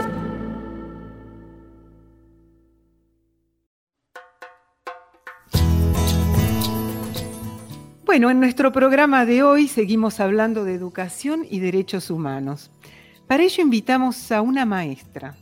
Bueno, 8.05 8.31
en 8.31 8.41
nuestro 8.41 8.73
programa 8.73 9.25
de 9.25 9.45
hoy 9.45 9.69
seguimos 9.69 10.19
hablando 10.19 10.65
de 10.65 10.75
educación 10.75 11.47
y 11.49 11.61
derechos 11.61 12.11
humanos. 12.11 12.73
Para 13.29 13.45
ello 13.45 13.63
invitamos 13.63 14.33
a 14.33 14.43
una 14.43 14.67
maestra, 14.67 15.37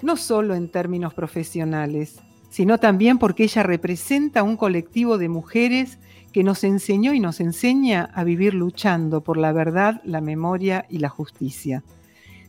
no 0.00 0.16
solo 0.16 0.54
en 0.54 0.70
términos 0.70 1.12
profesionales, 1.12 2.20
sino 2.50 2.78
también 2.78 3.18
porque 3.18 3.42
ella 3.42 3.64
representa 3.64 4.44
un 4.44 4.56
colectivo 4.56 5.18
de 5.18 5.28
mujeres 5.28 5.98
que 6.36 6.44
nos 6.44 6.64
enseñó 6.64 7.14
y 7.14 7.18
nos 7.18 7.40
enseña 7.40 8.10
a 8.12 8.22
vivir 8.22 8.52
luchando 8.52 9.22
por 9.22 9.38
la 9.38 9.52
verdad, 9.52 10.02
la 10.04 10.20
memoria 10.20 10.84
y 10.90 10.98
la 10.98 11.08
justicia. 11.08 11.82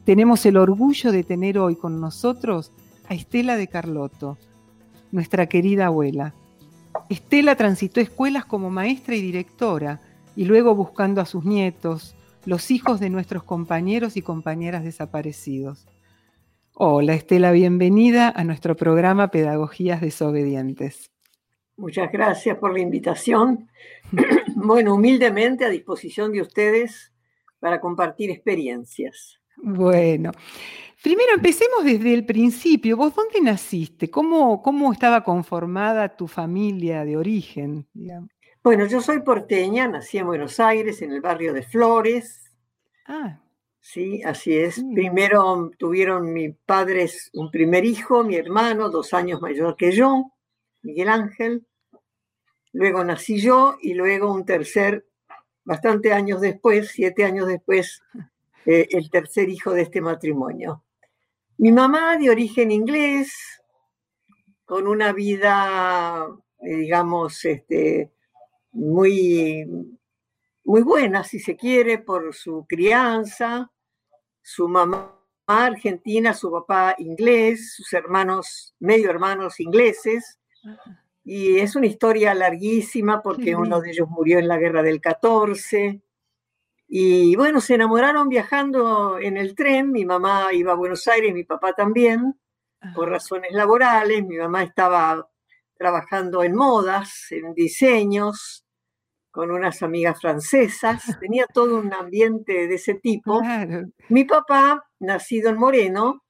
Tenemos 0.04 0.45
el 0.45 0.58
orgullo 0.58 1.13
de 1.13 1.23
tener 1.23 1.58
hoy 1.58 1.78
con 1.78 2.02
nosotros 2.02 2.73
a 3.08 3.13
Estela 3.13 3.56
de 3.56 3.69
Carlotto, 3.69 4.38
nuestra 5.13 5.45
querida 5.45 5.86
abuela. 5.86 6.34
Estela 7.08 7.56
transitó 7.56 8.02
escuelas 8.02 8.43
como 8.43 8.69
maestra 8.69 9.15
y 9.15 9.21
directora 9.21 10.02
y 10.36 10.43
luego 10.43 10.76
buscando 10.76 11.21
a 11.21 11.26
sus 11.26 11.45
nietos, 11.45 12.13
los 12.43 12.71
hijos 12.71 13.00
de 13.00 13.10
nuestros 13.10 13.43
compañeros 13.43 14.17
y 14.17 14.21
compañeras 14.21 14.84
desaparecidos. 14.84 15.88
Hola 16.73 17.13
Estela, 17.13 17.54
bienvenida 17.54 18.34
a 18.36 18.43
nuestro 18.43 18.76
programa 18.76 19.30
Pedagogías 19.30 20.02
Desobedientes. 20.02 21.10
Muchas 21.78 22.12
gracias 22.12 22.58
por 22.58 22.74
la 22.74 22.80
invitación. 22.80 23.70
Bueno, 24.60 24.96
humildemente 24.96 25.66
a 25.66 25.70
disposición 25.70 26.32
de 26.32 26.42
ustedes 26.42 27.13
para 27.60 27.80
compartir 27.80 28.32
experiencias. 28.32 29.40
Bueno, 29.56 30.32
primero 31.04 31.36
empecemos 31.36 31.86
desde 31.86 32.16
el 32.16 32.26
principio. 32.26 32.98
¿Vos 32.98 33.13
dónde 33.13 33.40
naciste? 33.40 34.10
¿Cómo, 34.10 34.63
cómo 34.63 34.92
estaba 34.92 35.24
conformada 35.24 36.18
tu 36.18 36.28
familia 36.28 37.06
de 37.06 37.18
origen? 37.18 37.88
digamos? 37.94 38.32
Bueno, 38.63 38.88
yo 38.88 39.00
soy 39.00 39.22
porteña, 39.22 39.88
nací 39.88 40.18
en 40.18 40.26
Buenos 40.26 40.60
Aires, 40.60 41.04
en 41.04 41.12
el 41.12 41.22
barrio 41.22 41.54
de 41.54 41.62
Flores. 41.62 42.52
Ah, 43.06 43.40
Sí, 43.90 44.22
así 44.24 44.54
es. 44.54 44.84
Primero 44.94 45.72
tuvieron 45.78 46.34
mis 46.34 46.54
padres 46.66 47.30
un 47.34 47.50
primer 47.50 47.86
hijo, 47.86 48.22
mi 48.22 48.36
hermano, 48.36 48.90
dos 48.90 49.13
años 49.13 49.40
mayor 49.40 49.78
que 49.78 49.94
yo, 49.94 50.34
Miguel 50.88 51.10
Ángel. 51.10 51.67
Luego 52.71 53.04
nací 53.04 53.41
yo 53.41 53.76
y 53.82 53.93
luego 53.93 54.34
un 54.34 54.45
tercer, 54.45 55.06
bastante 55.65 56.13
años 56.13 56.39
después, 56.39 56.91
siete 56.93 57.26
años 57.26 57.47
después, 57.47 58.02
eh, 58.65 58.88
el 58.91 59.10
tercer 59.10 59.50
hijo 59.50 59.73
de 59.73 59.82
este 59.82 60.00
matrimonio. 60.00 60.86
Mi 61.58 61.73
mamá 61.73 62.15
de 62.17 62.30
origen 62.30 62.71
inglés, 62.71 63.34
con 64.63 64.88
una 64.88 65.12
vida, 65.12 66.26
eh, 66.60 66.76
digamos, 66.76 67.43
este, 67.43 68.13
muy, 68.71 69.65
muy 70.63 70.82
buena, 70.84 71.26
si 71.26 71.39
se 71.39 71.58
quiere, 71.58 71.97
por 71.97 72.34
su 72.34 72.65
crianza, 72.65 73.69
su 74.41 74.69
mamá 74.69 75.17
argentina, 75.47 76.34
su 76.34 76.50
papá 76.50 76.95
inglés, 76.97 77.73
sus 77.76 77.91
hermanos, 77.91 78.73
medio 78.80 79.10
hermanos 79.10 79.60
ingleses. 79.60 80.39
Y 81.23 81.60
es 81.60 81.75
una 81.75 81.88
historia 81.88 82.34
larguísima 82.34 83.21
porque 83.21 83.56
uno 83.56 83.82
de 83.82 83.91
ellos 83.91 84.08
murió 84.10 84.39
en 84.39 84.47
la 84.47 84.58
guerra 84.58 84.82
del 84.82 85.01
14. 85.01 86.01
Y 86.88 87.36
bueno, 87.36 87.60
se 87.60 87.75
enamoraron 87.75 88.30
viajando 88.30 89.19
en 89.19 89.36
el 89.36 89.53
tren. 89.53 89.91
Mi 89.91 90.06
mamá 90.06 90.53
iba 90.53 90.71
a 90.71 90.75
Buenos 90.75 91.06
Aires, 91.08 91.34
mi 91.34 91.43
papá 91.43 91.73
también, 91.73 92.39
por 92.95 93.10
razones 93.10 93.51
laborales. 93.51 94.25
Mi 94.25 94.38
mamá 94.38 94.63
estaba 94.63 95.30
trabajando 95.77 96.43
en 96.43 96.56
modas, 96.56 97.27
en 97.32 97.53
diseños, 97.53 98.65
con 99.30 99.51
unas 99.51 99.84
amigas 99.84 100.19
francesas. 100.21 101.03
Tenía 101.19 101.45
todo 101.45 101.77
un 101.77 101.93
ambiente 101.93 102.67
de 102.67 102.75
ese 102.75 102.95
tipo. 102.95 103.41
Mi 104.08 104.23
papá, 104.23 104.88
nacido 104.99 105.49
en 105.49 105.58
Moreno, 105.58 106.23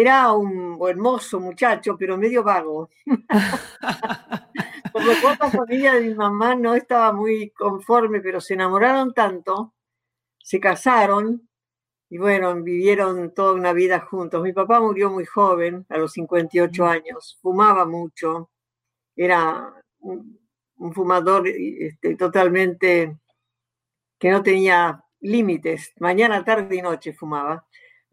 era 0.00 0.32
un 0.32 0.78
hermoso 0.88 1.40
muchacho, 1.40 1.96
pero 1.98 2.16
medio 2.16 2.42
vago. 2.42 2.90
Por 4.92 5.04
lo 5.04 5.12
cual 5.20 5.36
la 5.40 5.50
familia 5.50 5.94
de 5.94 6.00
mi 6.02 6.14
mamá 6.14 6.54
no 6.54 6.74
estaba 6.74 7.12
muy 7.12 7.50
conforme, 7.50 8.20
pero 8.20 8.40
se 8.40 8.54
enamoraron 8.54 9.12
tanto, 9.12 9.74
se 10.38 10.60
casaron 10.60 11.48
y 12.08 12.18
bueno, 12.18 12.54
vivieron 12.62 13.34
toda 13.34 13.54
una 13.54 13.72
vida 13.72 14.00
juntos. 14.00 14.42
Mi 14.42 14.52
papá 14.52 14.80
murió 14.80 15.10
muy 15.10 15.24
joven, 15.24 15.84
a 15.88 15.98
los 15.98 16.12
58 16.12 16.86
años, 16.86 17.38
fumaba 17.42 17.86
mucho, 17.86 18.50
era 19.16 19.74
un, 19.98 20.38
un 20.76 20.92
fumador 20.92 21.48
este, 21.48 22.16
totalmente 22.16 23.18
que 24.18 24.30
no 24.30 24.42
tenía 24.42 25.04
límites, 25.20 25.92
mañana, 25.98 26.44
tarde 26.44 26.76
y 26.76 26.82
noche 26.82 27.12
fumaba. 27.12 27.66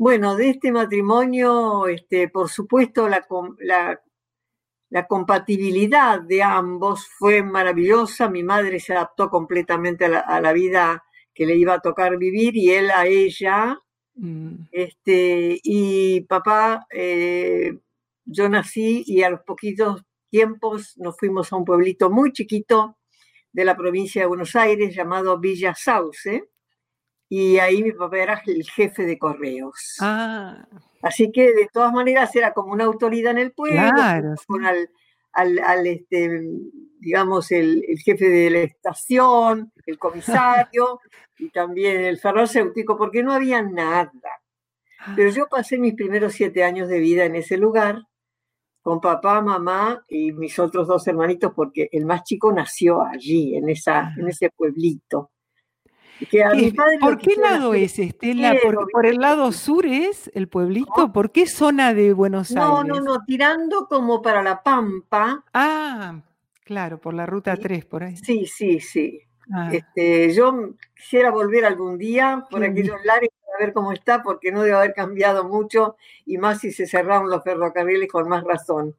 Bueno, 0.03 0.35
de 0.35 0.49
este 0.49 0.71
matrimonio, 0.71 1.85
este, 1.87 2.27
por 2.27 2.49
supuesto, 2.49 3.07
la, 3.07 3.23
la, 3.59 4.01
la 4.89 5.05
compatibilidad 5.05 6.19
de 6.19 6.41
ambos 6.41 7.07
fue 7.19 7.43
maravillosa. 7.43 8.27
Mi 8.27 8.41
madre 8.41 8.79
se 8.79 8.93
adaptó 8.93 9.29
completamente 9.29 10.05
a 10.05 10.09
la, 10.09 10.19
a 10.21 10.41
la 10.41 10.53
vida 10.53 11.03
que 11.35 11.45
le 11.45 11.55
iba 11.55 11.75
a 11.75 11.81
tocar 11.81 12.17
vivir 12.17 12.57
y 12.57 12.71
él 12.71 12.89
a 12.89 13.05
ella. 13.05 13.79
Mm, 14.15 14.55
Este, 14.71 15.59
y 15.63 16.21
papá, 16.21 16.87
eh, 16.89 17.77
yo 18.25 18.49
nací 18.49 19.03
y 19.05 19.21
a 19.21 19.29
los 19.29 19.41
poquitos 19.41 20.01
tiempos 20.31 20.97
nos 20.97 21.15
fuimos 21.15 21.53
a 21.53 21.57
un 21.57 21.65
pueblito 21.65 22.09
muy 22.09 22.31
chiquito 22.31 22.97
de 23.51 23.65
la 23.65 23.77
provincia 23.77 24.23
de 24.23 24.27
Buenos 24.27 24.55
Aires 24.55 24.95
llamado 24.95 25.37
Villa 25.39 25.75
Sauce. 25.75 26.50
Y 27.33 27.59
ahí 27.59 27.81
mi 27.81 27.93
papá 27.93 28.17
era 28.19 28.43
el 28.45 28.69
jefe 28.69 29.05
de 29.05 29.17
correos. 29.17 29.95
Ah, 30.01 30.67
Así 31.01 31.31
que 31.31 31.53
de 31.53 31.69
todas 31.71 31.93
maneras 31.93 32.35
era 32.35 32.51
como 32.51 32.73
una 32.73 32.83
autoridad 32.83 33.31
en 33.31 33.37
el 33.37 33.53
pueblo, 33.53 33.79
claro. 33.95 34.35
sí. 34.35 34.43
fueron 34.45 34.67
al, 35.31 35.59
al, 35.59 35.87
este, 35.87 36.41
digamos, 36.99 37.49
el, 37.53 37.85
jefe 38.03 38.27
de 38.27 38.49
la 38.49 38.59
estación, 38.59 39.71
el 39.85 39.97
comisario 39.97 40.99
y 41.39 41.49
también 41.51 42.01
el 42.01 42.19
farmacéutico, 42.19 42.97
porque 42.97 43.23
no 43.23 43.31
había 43.31 43.61
nada. 43.61 44.11
Pero 45.15 45.29
yo 45.29 45.47
pasé 45.47 45.77
mis 45.77 45.93
primeros 45.93 46.33
siete 46.33 46.65
años 46.65 46.89
de 46.89 46.99
vida 46.99 47.23
en 47.23 47.37
ese 47.37 47.55
lugar 47.55 48.03
con 48.81 48.99
papá, 48.99 49.39
mamá 49.39 50.03
y 50.09 50.33
mis 50.33 50.59
otros 50.59 50.85
dos 50.85 51.07
hermanitos, 51.07 51.53
porque 51.55 51.87
el 51.93 52.05
más 52.05 52.25
chico 52.25 52.51
nació 52.51 53.01
allí, 53.01 53.55
en, 53.55 53.69
esa, 53.69 54.13
en 54.17 54.27
ese 54.27 54.49
pueblito. 54.49 55.31
¿Por 56.99 57.17
qué 57.17 57.35
lado 57.35 57.73
es, 57.73 57.97
Estela? 57.99 58.55
¿Por, 58.91 59.05
el 59.05 59.17
lado 59.17 59.51
sur 59.51 59.85
es 59.85 60.29
el 60.33 60.47
pueblito? 60.47 61.11
¿Por 61.13 61.31
qué 61.31 61.47
zona 61.47 61.93
de 61.93 62.13
Buenos 62.13 62.51
Aires? 62.51 62.63
No, 62.63 62.83
no, 62.83 62.99
no, 62.99 63.23
tirando 63.25 63.87
como 63.87 64.21
para 64.21 64.43
La 64.43 64.61
Pampa. 64.61 65.43
Ah, 65.53 66.21
claro, 66.63 66.99
por 66.99 67.13
la 67.13 67.25
ruta 67.25 67.55
3, 67.55 67.85
por 67.85 68.03
ahí. 68.03 68.17
Sí, 68.17 68.45
sí, 68.45 68.79
sí. 68.79 69.21
Ah. 69.53 69.69
Este, 69.71 70.33
yo 70.33 70.75
quisiera 70.95 71.31
volver 71.31 71.65
algún 71.65 71.97
día 71.97 72.45
por 72.49 72.63
aquellos 72.63 73.03
lares 73.03 73.29
para 73.45 73.65
ver 73.65 73.73
cómo 73.73 73.91
está, 73.91 74.21
porque 74.23 74.51
no 74.51 74.63
debe 74.63 74.77
haber 74.77 74.93
cambiado 74.93 75.47
mucho, 75.47 75.97
y 76.25 76.37
más 76.37 76.59
si 76.59 76.71
se 76.71 76.85
cerraron 76.85 77.29
los 77.29 77.43
ferrocarriles 77.43 78.09
con 78.09 78.29
más 78.29 78.43
razón. 78.43 78.95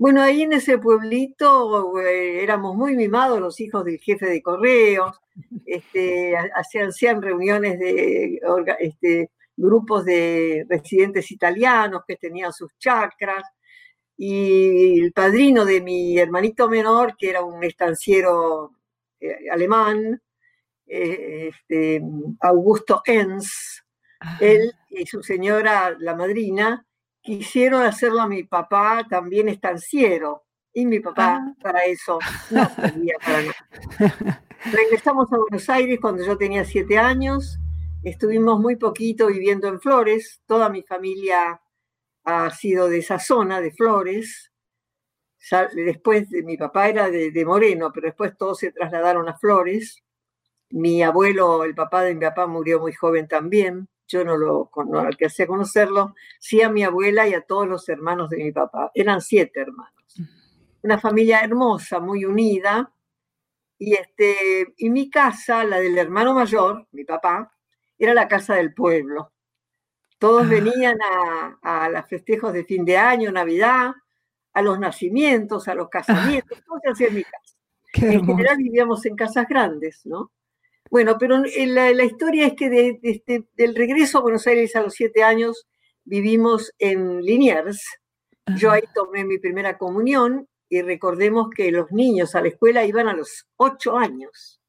Bueno, 0.00 0.22
ahí 0.22 0.40
en 0.44 0.54
ese 0.54 0.78
pueblito 0.78 2.00
eh, 2.00 2.42
éramos 2.42 2.74
muy 2.74 2.96
mimados 2.96 3.38
los 3.38 3.60
hijos 3.60 3.84
del 3.84 3.98
jefe 3.98 4.24
de 4.24 4.40
correos, 4.40 5.20
este, 5.66 6.34
hacían, 6.88 7.20
reuniones 7.20 7.78
de 7.78 8.40
este, 8.78 9.30
grupos 9.54 10.06
de 10.06 10.64
residentes 10.70 11.30
italianos 11.30 12.04
que 12.08 12.16
tenían 12.16 12.50
sus 12.50 12.78
chacras, 12.78 13.44
y 14.16 15.00
el 15.00 15.12
padrino 15.12 15.66
de 15.66 15.82
mi 15.82 16.18
hermanito 16.18 16.66
menor, 16.66 17.14
que 17.18 17.28
era 17.28 17.42
un 17.42 17.62
estanciero 17.62 18.72
eh, 19.20 19.50
alemán, 19.52 20.18
eh, 20.86 21.50
este, 21.50 22.02
Augusto 22.40 23.02
Enz, 23.04 23.82
él 24.40 24.72
y 24.88 25.04
su 25.04 25.22
señora, 25.22 25.94
la 25.98 26.16
madrina, 26.16 26.86
quisieron 27.22 27.82
hacerlo 27.82 28.22
a 28.22 28.28
mi 28.28 28.44
papá 28.44 29.06
también 29.08 29.48
estanciero. 29.48 30.44
Y 30.72 30.86
mi 30.86 31.00
papá 31.00 31.40
ah. 31.40 31.54
para 31.60 31.84
eso 31.84 32.18
no 32.50 32.68
servía 32.76 33.14
para 33.20 33.42
nada. 33.42 34.44
Regresamos 34.72 35.32
a 35.32 35.38
Buenos 35.38 35.68
Aires 35.68 35.98
cuando 36.00 36.24
yo 36.24 36.38
tenía 36.38 36.64
siete 36.64 36.96
años. 36.96 37.58
Estuvimos 38.04 38.60
muy 38.60 38.76
poquito 38.76 39.26
viviendo 39.26 39.66
en 39.66 39.80
Flores. 39.80 40.42
Toda 40.46 40.68
mi 40.68 40.82
familia 40.82 41.60
ha 42.24 42.50
sido 42.50 42.88
de 42.88 42.98
esa 42.98 43.18
zona, 43.18 43.60
de 43.60 43.72
Flores. 43.72 44.52
Después 45.74 46.30
de, 46.30 46.42
mi 46.44 46.56
papá 46.56 46.88
era 46.88 47.10
de, 47.10 47.32
de 47.32 47.44
Moreno, 47.44 47.90
pero 47.92 48.06
después 48.06 48.36
todos 48.36 48.58
se 48.58 48.70
trasladaron 48.70 49.28
a 49.28 49.36
Flores. 49.38 50.04
Mi 50.70 51.02
abuelo, 51.02 51.64
el 51.64 51.74
papá 51.74 52.02
de 52.02 52.14
mi 52.14 52.20
papá, 52.20 52.46
murió 52.46 52.78
muy 52.78 52.92
joven 52.92 53.26
también 53.26 53.88
yo 54.10 54.24
no 54.24 54.36
lo 54.36 54.70
no 54.86 55.00
alcancé 55.00 55.44
a 55.44 55.46
conocerlo, 55.46 56.14
sí 56.38 56.60
a 56.62 56.68
mi 56.68 56.82
abuela 56.82 57.28
y 57.28 57.34
a 57.34 57.42
todos 57.42 57.68
los 57.68 57.88
hermanos 57.88 58.30
de 58.30 58.38
mi 58.38 58.52
papá. 58.52 58.90
Eran 58.94 59.20
siete 59.20 59.60
hermanos. 59.60 59.94
Una 60.82 60.98
familia 60.98 61.40
hermosa, 61.40 62.00
muy 62.00 62.24
unida. 62.24 62.92
Y, 63.78 63.94
este, 63.94 64.74
y 64.76 64.90
mi 64.90 65.08
casa, 65.08 65.64
la 65.64 65.78
del 65.78 65.96
hermano 65.96 66.34
mayor, 66.34 66.86
mi 66.92 67.04
papá, 67.04 67.52
era 67.98 68.12
la 68.12 68.28
casa 68.28 68.56
del 68.56 68.74
pueblo. 68.74 69.32
Todos 70.18 70.44
ah. 70.44 70.48
venían 70.48 70.98
a, 71.00 71.58
a 71.62 71.88
los 71.88 72.06
festejos 72.06 72.52
de 72.52 72.64
fin 72.64 72.84
de 72.84 72.96
año, 72.96 73.30
Navidad, 73.30 73.92
a 74.52 74.62
los 74.62 74.78
nacimientos, 74.78 75.68
a 75.68 75.74
los 75.74 75.88
casamientos, 75.88 76.62
todo 76.64 76.80
se 76.82 76.90
hacía 76.90 77.08
en 77.08 77.14
mi 77.14 77.24
casa. 77.24 77.56
en 77.94 78.26
general 78.26 78.56
vivíamos 78.56 79.06
en 79.06 79.16
casas 79.16 79.46
grandes, 79.48 80.04
¿no? 80.04 80.30
Bueno, 80.90 81.16
pero 81.18 81.44
eh, 81.44 81.66
la, 81.68 82.04
historia 82.04 82.48
es 82.48 82.54
que 82.54 82.68
de, 82.68 82.98
este, 83.04 83.46
del 83.56 83.76
regreso 83.76 84.18
a 84.18 84.22
Buenos 84.22 84.46
Aires 84.48 84.74
a 84.74 84.82
los 84.82 84.94
siete 84.94 85.22
años 85.22 85.68
vivimos 86.04 86.72
en 86.80 87.22
Liniers. 87.22 87.80
Yo 88.56 88.72
ahí 88.72 88.82
tomé 88.92 89.24
mi 89.24 89.38
primera 89.38 89.78
comunión 89.78 90.48
y 90.68 90.82
recordemos 90.82 91.48
que 91.54 91.70
los 91.70 91.92
niños 91.92 92.34
a 92.34 92.40
la 92.40 92.48
escuela 92.48 92.84
iban 92.84 93.06
a 93.06 93.14
los 93.14 93.46
ocho 93.56 93.96
años. 93.96 94.60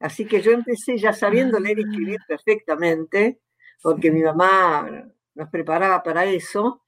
Así 0.00 0.26
que 0.26 0.42
yo 0.42 0.50
empecé 0.50 0.98
ya 0.98 1.12
sabiendo 1.12 1.60
leer 1.60 1.78
y 1.78 1.82
escribir 1.82 2.18
ah. 2.20 2.24
perfectamente, 2.26 3.38
porque 3.82 4.10
mi 4.10 4.22
mamá 4.22 5.06
nos 5.34 5.48
preparaba 5.48 6.02
para 6.02 6.24
eso. 6.24 6.82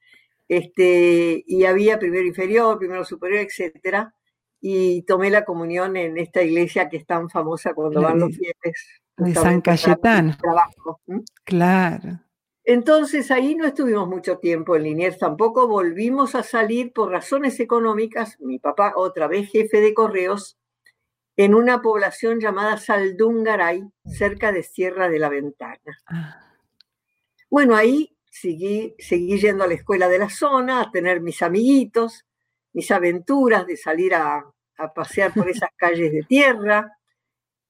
Este, 0.49 1.43
y 1.47 1.63
había 1.63 1.97
primero 1.97 2.25
inferior, 2.25 2.77
primero 2.77 3.05
superior, 3.05 3.39
etcétera 3.39 4.13
y 4.59 5.03
tomé 5.03 5.29
la 5.29 5.45
comunión 5.45 5.95
en 5.97 6.17
esta 6.17 6.41
iglesia 6.41 6.89
que 6.89 6.97
es 6.97 7.05
tan 7.05 7.29
famosa 7.29 7.73
cuando 7.73 8.01
van 8.01 8.19
los 8.19 8.35
fieles. 8.35 9.01
De 9.17 9.33
San 9.33 9.61
Cayetano. 9.61 10.37
Claro. 11.43 12.19
Entonces 12.63 13.31
ahí 13.31 13.55
no 13.55 13.65
estuvimos 13.65 14.09
mucho 14.09 14.39
tiempo 14.39 14.75
en 14.75 14.83
Liniers, 14.83 15.17
tampoco 15.17 15.69
volvimos 15.69 16.35
a 16.35 16.43
salir 16.43 16.91
por 16.91 17.09
razones 17.09 17.61
económicas, 17.61 18.37
mi 18.41 18.59
papá 18.59 18.91
otra 18.97 19.27
vez 19.27 19.49
jefe 19.49 19.79
de 19.79 19.93
correos, 19.93 20.57
en 21.37 21.55
una 21.55 21.81
población 21.81 22.41
llamada 22.41 22.75
Saldungaray, 22.75 23.83
cerca 24.05 24.51
de 24.51 24.63
Sierra 24.63 25.07
de 25.07 25.17
la 25.17 25.29
Ventana. 25.29 25.97
Ah. 26.07 26.41
Bueno, 27.49 27.73
ahí 27.73 28.17
seguí, 28.29 28.95
seguí 28.99 29.39
yendo 29.39 29.63
a 29.63 29.67
la 29.67 29.75
escuela 29.75 30.09
de 30.09 30.19
la 30.19 30.29
zona, 30.29 30.81
a 30.81 30.91
tener 30.91 31.21
mis 31.21 31.41
amiguitos, 31.41 32.26
mis 32.77 32.91
aventuras 32.91 33.65
de 33.65 33.75
salir 33.75 34.13
a, 34.13 34.45
pasear 34.93 35.33
por 35.33 35.49
esas 35.49 35.71
calles 35.75 36.11
de 36.11 36.21
tierra, 36.21 36.95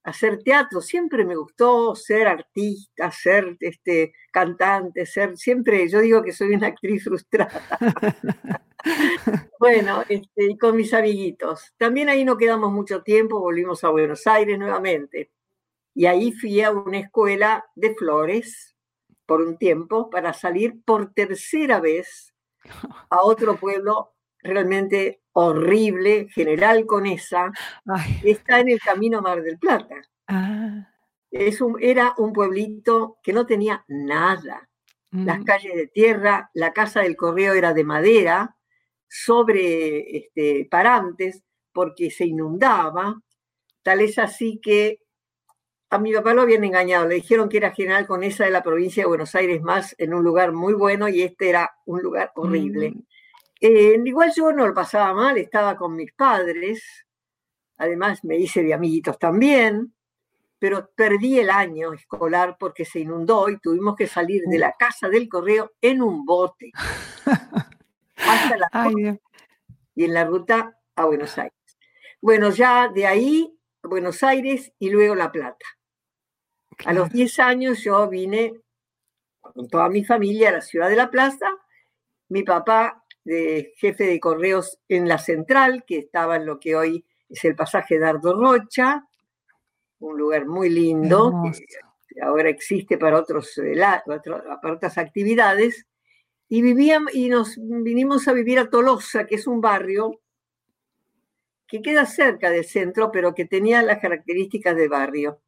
hacer 0.04 0.44
teatro. 0.44 0.82
Siempre 0.82 1.24
me 1.24 1.38
gustó 1.38 1.96
ser 1.96 2.28
artista, 2.28 3.10
ser 3.10 3.56
este, 3.62 4.12
cantante, 4.34 5.06
ser 5.06 5.38
siempre, 5.38 5.88
yo 5.88 6.02
digo 6.02 6.22
que 6.22 6.34
soy 6.34 6.50
una 6.56 6.68
actriz 6.68 7.06
frustrada. 7.06 7.62
bueno, 9.60 10.04
este, 10.10 10.52
y 10.52 10.58
con 10.58 10.76
mis 10.76 10.94
amiguitos. 10.94 11.74
También 11.78 12.10
ahí 12.10 12.26
no 12.26 12.36
quedamos 12.36 12.74
mucho 12.74 13.02
tiempo, 13.02 13.40
volvimos 13.40 13.86
a 13.86 13.90
Buenos 13.90 14.28
Aires 14.28 14.60
nuevamente. 14.60 15.32
Y 15.94 16.06
ahí 16.06 16.34
fui 16.34 16.62
a 16.62 16.72
una 16.72 17.00
escuela 17.00 17.66
de 17.76 17.96
flores 17.96 18.76
por 19.26 19.40
un 19.40 19.58
tiempo 19.58 20.10
para 20.10 20.34
salir 20.34 20.84
por 20.84 21.14
tercera 21.14 21.80
vez 21.80 22.34
a 23.10 23.22
otro 23.22 23.56
pueblo 23.56 24.17
realmente 24.48 25.22
horrible, 25.34 26.28
General 26.34 26.86
Conesa, 26.86 27.52
está 28.24 28.60
en 28.60 28.70
el 28.70 28.80
camino 28.80 29.22
Mar 29.22 29.42
del 29.44 29.60
Plata. 29.60 30.02
Ah. 30.28 30.92
Es 31.30 31.62
un, 31.62 31.78
era 31.80 32.16
un 32.18 32.34
pueblito 32.34 33.18
que 33.22 33.34
no 33.34 33.46
tenía 33.46 33.84
nada. 33.88 34.68
Las 35.12 35.40
mm. 35.40 35.44
calles 35.44 35.76
de 35.76 35.88
tierra, 35.88 36.50
la 36.54 36.74
casa 36.74 37.02
del 37.02 37.16
correo 37.16 37.54
era 37.54 37.74
de 37.74 37.84
madera, 37.84 38.56
sobre 39.08 40.18
este, 40.18 40.68
parantes, 40.70 41.44
porque 41.72 42.10
se 42.10 42.26
inundaba. 42.26 43.22
Tal 43.84 44.02
es 44.02 44.18
así 44.18 44.60
que 44.62 45.00
a 45.90 46.00
mi 46.00 46.14
papá 46.14 46.34
lo 46.34 46.42
habían 46.42 46.64
engañado. 46.64 47.08
Le 47.08 47.16
dijeron 47.16 47.48
que 47.48 47.58
era 47.58 47.72
general 47.72 48.08
Conesa 48.08 48.46
de 48.46 48.52
la 48.52 48.64
provincia 48.64 49.04
de 49.04 49.08
Buenos 49.08 49.36
Aires, 49.36 49.62
más 49.62 49.96
en 49.98 50.14
un 50.14 50.24
lugar 50.24 50.52
muy 50.52 50.74
bueno, 50.74 51.08
y 51.08 51.22
este 51.22 51.50
era 51.50 51.72
un 51.86 52.02
lugar 52.02 52.32
horrible. 52.36 52.92
Mm. 52.92 53.04
Eh, 53.60 54.00
igual 54.06 54.32
yo 54.36 54.52
no 54.52 54.68
lo 54.68 54.74
pasaba 54.74 55.14
mal, 55.14 55.38
estaba 55.38 55.76
con 55.76 55.96
mis 55.96 56.14
padres, 56.14 57.06
además 57.78 58.24
me 58.24 58.38
hice 58.38 58.64
de 58.64 58.74
amiguitos 58.74 59.18
también, 59.18 59.94
pero 60.60 60.90
perdí 60.96 61.40
el 61.40 61.50
año 61.50 61.94
escolar 61.94 62.58
porque 62.60 62.86
se 62.86 63.00
inundó 63.00 63.50
y 63.50 63.60
tuvimos 63.60 63.96
que 63.96 64.08
salir 64.08 64.44
de 64.44 64.60
la 64.60 64.74
casa 64.74 65.10
del 65.10 65.30
correo 65.30 65.74
en 65.82 66.02
un 66.02 66.26
bote 66.26 66.72
hasta 67.26 68.58
la 68.58 69.18
y 69.96 70.04
en 70.04 70.14
la 70.14 70.26
ruta 70.26 70.78
a 70.96 71.06
Buenos 71.06 71.38
Aires. 71.38 71.58
Bueno, 72.22 72.52
ya 72.52 72.88
de 72.88 73.08
ahí 73.08 73.60
a 73.84 73.88
Buenos 73.88 74.22
Aires 74.22 74.72
y 74.78 74.90
luego 74.92 75.16
La 75.16 75.32
Plata. 75.32 75.66
A 76.86 76.94
los 76.94 77.10
10 77.12 77.40
años 77.40 77.80
yo 77.84 78.08
vine 78.08 78.54
con 79.42 79.68
toda 79.68 79.90
mi 79.90 80.04
familia 80.04 80.50
a 80.50 80.54
la 80.54 80.62
ciudad 80.62 80.90
de 80.90 80.96
La 80.96 81.10
Plaza. 81.10 81.48
Mi 82.30 82.44
papá 82.44 83.04
de 83.28 83.74
jefe 83.76 84.06
de 84.06 84.22
correos 84.22 84.80
en 84.88 85.10
la 85.10 85.18
central, 85.18 85.84
que 85.86 85.98
estaba 85.98 86.38
en 86.38 86.46
lo 86.46 86.62
que 86.62 86.78
hoy 86.78 87.06
es 87.28 87.44
el 87.44 87.58
pasaje 87.58 88.00
Dardo 88.00 88.34
Rocha, 88.34 89.06
un 90.00 90.18
lugar 90.18 90.46
muy 90.46 90.70
lindo, 90.70 91.34
que 92.08 92.22
ahora 92.22 92.48
existe 92.48 92.98
para, 92.98 93.20
otros, 93.20 93.58
eh, 93.58 93.76
para 93.76 94.74
otras 94.74 94.98
actividades, 94.98 95.86
y, 96.48 96.62
vivíamos, 96.62 97.14
y 97.14 97.28
nos 97.28 97.58
vinimos 97.58 98.30
a 98.30 98.34
vivir 98.34 98.60
a 98.60 98.70
Tolosa, 98.70 99.26
que 99.26 99.36
es 99.36 99.46
un 99.46 99.60
barrio 99.60 100.22
que 101.68 101.82
queda 101.82 102.06
cerca 102.06 102.50
del 102.50 102.64
centro, 102.64 103.12
pero 103.12 103.36
que 103.36 103.44
tenía 103.44 103.82
las 103.82 104.00
características 104.00 104.74
de 104.78 104.88
barrio. 104.88 105.42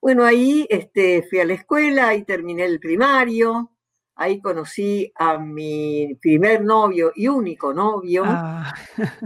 Bueno, 0.00 0.24
ahí 0.24 0.66
este, 0.70 1.22
fui 1.28 1.38
a 1.38 1.44
la 1.44 1.52
escuela, 1.52 2.14
y 2.14 2.24
terminé 2.24 2.64
el 2.64 2.80
primario, 2.80 3.73
Ahí 4.16 4.40
conocí 4.40 5.12
a 5.16 5.38
mi 5.38 6.14
primer 6.20 6.62
novio 6.62 7.12
y 7.14 7.28
único 7.28 7.72
novio, 7.72 8.22
ah. 8.26 8.72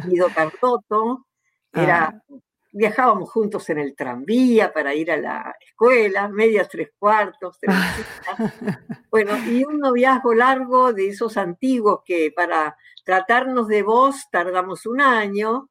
Guido 0.05 0.29
Carlotto. 0.35 1.27
Era, 1.73 2.05
ah. 2.07 2.35
Viajábamos 2.71 3.31
juntos 3.31 3.69
en 3.71 3.79
el 3.79 3.97
tranvía 3.97 4.73
para 4.73 4.95
ir 4.95 5.11
a 5.11 5.17
la 5.17 5.55
escuela, 5.59 6.29
medias 6.29 6.69
tres 6.69 6.91
cuartos. 6.99 7.59
bueno, 9.11 9.37
y 9.47 9.65
un 9.65 9.79
noviazgo 9.79 10.35
largo 10.35 10.93
de 10.93 11.09
esos 11.09 11.37
antiguos 11.39 12.01
que 12.05 12.31
para 12.35 12.77
tratarnos 13.05 13.69
de 13.69 13.83
voz 13.83 14.29
tardamos 14.31 14.85
un 14.85 15.01
año, 15.01 15.71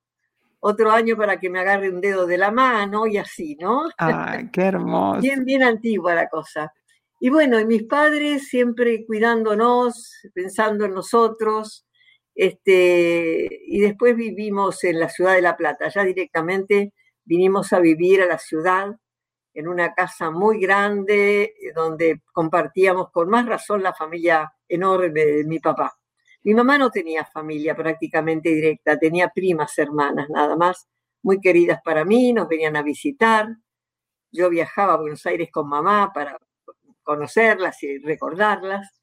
otro 0.59 0.91
año 0.91 1.15
para 1.15 1.39
que 1.39 1.51
me 1.51 1.59
agarre 1.59 1.89
un 1.89 2.01
dedo 2.01 2.25
de 2.25 2.37
la 2.37 2.49
mano 2.49 3.05
y 3.05 3.17
así, 3.17 3.55
¿no? 3.59 3.89
Ah, 3.99 4.39
qué 4.51 4.61
hermoso. 4.65 5.21
bien, 5.21 5.45
bien 5.45 5.63
antigua 5.63 6.15
la 6.15 6.27
cosa. 6.27 6.73
Y 7.19 7.29
bueno, 7.29 7.59
y 7.59 7.65
mis 7.65 7.83
padres 7.83 8.47
siempre 8.47 9.05
cuidándonos, 9.05 10.13
pensando 10.33 10.85
en 10.85 10.93
nosotros, 10.93 11.87
este, 12.35 13.47
y 13.65 13.79
después 13.79 14.15
vivimos 14.15 14.83
en 14.83 14.99
la 14.99 15.09
ciudad 15.09 15.33
de 15.33 15.41
La 15.41 15.57
Plata, 15.57 15.89
ya 15.89 16.03
directamente 16.03 16.93
vinimos 17.25 17.73
a 17.73 17.79
vivir 17.79 18.21
a 18.21 18.27
la 18.27 18.37
ciudad 18.37 18.95
en 19.55 19.67
una 19.67 19.95
casa 19.95 20.29
muy 20.29 20.59
grande 20.59 21.55
donde 21.73 22.21
compartíamos 22.31 23.09
con 23.11 23.29
más 23.29 23.47
razón 23.47 23.81
la 23.81 23.93
familia 23.93 24.53
enorme 24.69 25.25
de 25.25 25.43
mi 25.45 25.59
papá. 25.59 25.97
Mi 26.43 26.53
mamá 26.53 26.77
no 26.77 26.91
tenía 26.91 27.25
familia 27.25 27.75
prácticamente 27.75 28.49
directa, 28.49 28.99
tenía 28.99 29.29
primas 29.29 29.75
hermanas 29.79 30.29
nada 30.29 30.55
más, 30.55 30.87
muy 31.23 31.41
queridas 31.41 31.81
para 31.83 32.05
mí, 32.05 32.31
nos 32.33 32.47
venían 32.47 32.75
a 32.75 32.83
visitar. 32.83 33.47
Yo 34.31 34.49
viajaba 34.49 34.93
a 34.93 34.97
Buenos 34.97 35.25
Aires 35.25 35.49
con 35.51 35.67
mamá 35.67 36.11
para 36.13 36.37
conocerlas 37.07 37.81
y 37.81 37.97
recordarlas. 37.99 39.01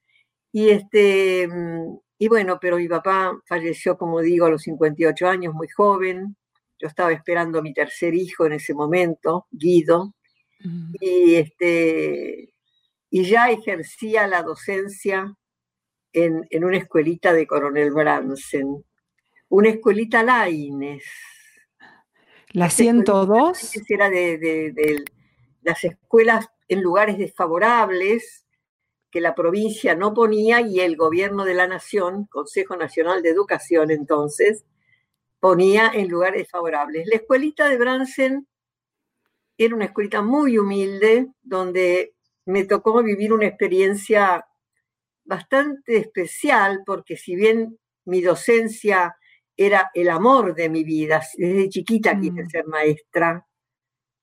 Y, 0.52 0.68
este, 0.68 1.48
y 2.18 2.28
bueno, 2.28 2.58
pero 2.60 2.76
mi 2.76 2.86
papá 2.86 3.36
falleció, 3.48 3.96
como 3.96 4.20
digo, 4.20 4.46
a 4.46 4.50
los 4.50 4.62
58 4.62 5.26
años, 5.26 5.54
muy 5.54 5.68
joven. 5.68 6.36
Yo 6.78 6.86
estaba 6.86 7.12
esperando 7.12 7.58
a 7.58 7.62
mi 7.62 7.72
tercer 7.72 8.14
hijo 8.14 8.46
en 8.46 8.52
ese 8.52 8.74
momento, 8.74 9.46
Guido. 9.50 10.14
Mm. 10.60 10.94
Y, 11.00 11.34
este, 11.36 12.52
y 13.10 13.24
ya 13.24 13.50
ejercía 13.50 14.26
la 14.28 14.42
docencia 14.42 15.34
en, 16.12 16.46
en, 16.50 16.64
una 16.64 16.76
escuelita 16.76 17.32
de 17.32 17.46
Coronel 17.46 17.90
Bransen, 17.90 18.84
una 19.48 19.70
escuelita 19.70 20.22
Laines. 20.22 21.04
¿La 22.52 22.70
102? 22.70 23.72
Era 23.88 24.10
de, 24.10 24.38
de, 24.38 24.72
de, 24.72 25.04
las 25.62 25.82
escuelas 25.82 26.48
en 26.68 26.82
lugares 26.82 27.18
desfavorables 27.18 28.44
que 29.10 29.20
la 29.20 29.34
provincia 29.34 29.94
no 29.94 30.12
ponía 30.12 30.60
y 30.60 30.80
el 30.80 30.96
gobierno 30.96 31.44
de 31.44 31.54
la 31.54 31.68
nación, 31.68 32.26
Consejo 32.26 32.76
Nacional 32.76 33.22
de 33.22 33.30
Educación 33.30 33.90
entonces, 33.90 34.64
ponía 35.38 35.90
en 35.94 36.08
lugares 36.08 36.42
desfavorables. 36.42 37.06
La 37.06 37.16
escuelita 37.16 37.68
de 37.68 37.76
Bransen 37.76 38.48
era 39.56 39.74
una 39.74 39.84
escuelita 39.84 40.22
muy 40.22 40.58
humilde 40.58 41.28
donde 41.42 42.14
me 42.46 42.64
tocó 42.64 43.02
vivir 43.02 43.32
una 43.32 43.46
experiencia 43.46 44.44
bastante 45.24 45.96
especial 45.96 46.82
porque 46.84 47.16
si 47.16 47.36
bien 47.36 47.78
mi 48.06 48.20
docencia 48.20 49.16
era 49.56 49.90
el 49.94 50.10
amor 50.10 50.54
de 50.54 50.68
mi 50.68 50.82
vida, 50.82 51.22
desde 51.36 51.68
chiquita 51.68 52.18
quise 52.18 52.42
mm. 52.42 52.48
ser 52.48 52.66
maestra, 52.66 53.46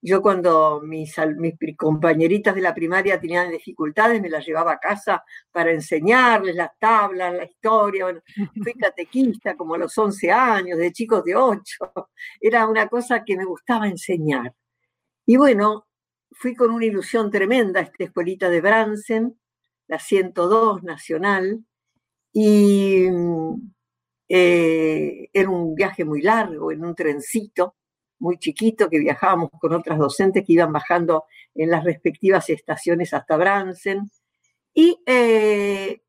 yo 0.03 0.21
cuando 0.21 0.81
mis, 0.81 1.15
mis 1.37 1.55
compañeritas 1.77 2.55
de 2.55 2.61
la 2.61 2.73
primaria 2.73 3.19
tenían 3.19 3.51
dificultades, 3.51 4.19
me 4.19 4.29
las 4.29 4.45
llevaba 4.45 4.73
a 4.73 4.79
casa 4.79 5.23
para 5.51 5.71
enseñarles 5.71 6.55
las 6.55 6.71
tablas, 6.79 7.33
la 7.33 7.45
historia. 7.45 8.07
fui 8.63 8.73
catequista 8.73 9.55
como 9.55 9.75
a 9.75 9.77
los 9.77 9.95
11 9.95 10.31
años, 10.31 10.79
de 10.79 10.91
chicos 10.91 11.23
de 11.23 11.35
8. 11.35 12.09
Era 12.39 12.67
una 12.67 12.87
cosa 12.87 13.23
que 13.23 13.37
me 13.37 13.45
gustaba 13.45 13.87
enseñar. 13.87 14.53
Y 15.25 15.37
bueno, 15.37 15.87
fui 16.31 16.55
con 16.55 16.71
una 16.71 16.85
ilusión 16.85 17.29
tremenda 17.29 17.79
a 17.79 17.83
esta 17.83 18.03
escuelita 18.03 18.49
de 18.49 18.61
Bransen, 18.61 19.39
la 19.87 19.99
102 19.99 20.81
Nacional, 20.81 21.63
y 22.33 23.05
eh, 24.27 25.29
era 25.31 25.49
un 25.49 25.75
viaje 25.75 26.05
muy 26.05 26.21
largo 26.23 26.71
en 26.71 26.83
un 26.83 26.95
trencito 26.95 27.75
muy 28.21 28.37
chiquito 28.37 28.89
que 28.89 28.99
viajábamos 28.99 29.49
con 29.59 29.73
otras 29.73 29.97
docentes 29.97 30.45
que 30.45 30.53
iban 30.53 30.71
bajando 30.71 31.25
en 31.55 31.71
las 31.71 31.83
respectivas 31.83 32.49
estaciones 32.49 33.13
hasta 33.13 33.35
Bransen. 33.35 34.09
Y 34.73 35.01
eh, 35.05 36.01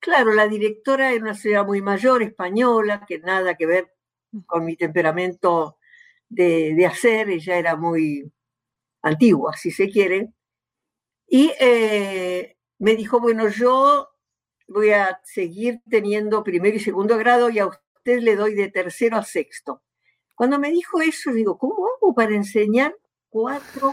claro, 0.00 0.32
la 0.32 0.48
directora 0.48 1.12
era 1.12 1.22
una 1.22 1.34
señora 1.34 1.64
muy 1.64 1.82
mayor, 1.82 2.22
española, 2.22 3.04
que 3.06 3.18
nada 3.18 3.54
que 3.54 3.66
ver 3.66 3.94
con 4.46 4.64
mi 4.64 4.76
temperamento 4.76 5.78
de, 6.28 6.86
hacer, 6.86 7.28
ella 7.30 7.58
era 7.58 7.76
muy 7.76 8.32
antigua, 9.02 9.54
si 9.54 9.70
se 9.70 9.90
quiere. 9.90 10.32
Y 11.26 11.52
eh, 11.60 12.56
me 12.78 12.96
dijo, 12.96 13.20
bueno, 13.20 13.48
yo 13.48 14.08
voy 14.66 14.90
a 14.90 15.20
seguir 15.24 15.80
teniendo 15.88 16.42
primero 16.42 16.76
y 16.76 16.80
segundo 16.80 17.18
grado 17.18 17.50
y 17.50 17.58
a 17.58 17.66
usted 17.66 18.20
le 18.20 18.34
doy 18.34 18.54
de 18.54 18.70
tercero 18.70 19.18
a 19.18 19.24
sexto. 19.24 19.82
Cuando 20.38 20.60
me 20.60 20.70
dijo 20.70 21.02
eso, 21.02 21.32
digo, 21.32 21.58
¿cómo 21.58 21.84
hago 21.84 22.14
para 22.14 22.32
enseñar 22.32 22.94
cuatro 23.28 23.92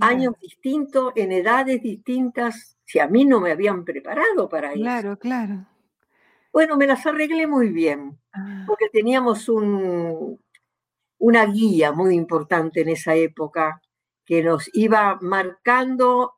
años 0.00 0.34
distintos, 0.40 1.12
en 1.14 1.30
edades 1.30 1.80
distintas, 1.80 2.76
si 2.84 2.98
a 2.98 3.06
mí 3.06 3.24
no 3.24 3.38
me 3.38 3.52
habían 3.52 3.84
preparado 3.84 4.48
para 4.48 4.72
eso? 4.72 4.80
Claro, 4.80 5.16
claro. 5.16 5.64
Bueno, 6.52 6.76
me 6.76 6.88
las 6.88 7.06
arreglé 7.06 7.46
muy 7.46 7.68
bien, 7.68 8.18
ah. 8.32 8.64
porque 8.66 8.88
teníamos 8.88 9.48
un, 9.48 10.42
una 11.18 11.46
guía 11.46 11.92
muy 11.92 12.16
importante 12.16 12.80
en 12.80 12.88
esa 12.88 13.14
época 13.14 13.80
que 14.24 14.42
nos 14.42 14.68
iba 14.74 15.20
marcando 15.20 16.34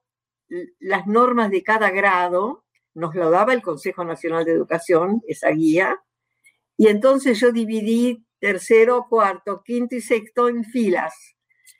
las 0.78 1.06
normas 1.06 1.50
de 1.50 1.62
cada 1.62 1.88
grado, 1.88 2.64
nos 2.92 3.14
lo 3.14 3.30
daba 3.30 3.54
el 3.54 3.62
Consejo 3.62 4.04
Nacional 4.04 4.44
de 4.44 4.52
Educación, 4.52 5.22
esa 5.26 5.48
guía, 5.52 6.02
y 6.80 6.88
entonces 6.88 7.38
yo 7.38 7.52
dividí 7.52 8.24
tercero, 8.38 9.06
cuarto, 9.06 9.62
quinto 9.62 9.96
y 9.96 10.00
sexto 10.00 10.48
en 10.48 10.64
filas. 10.64 11.14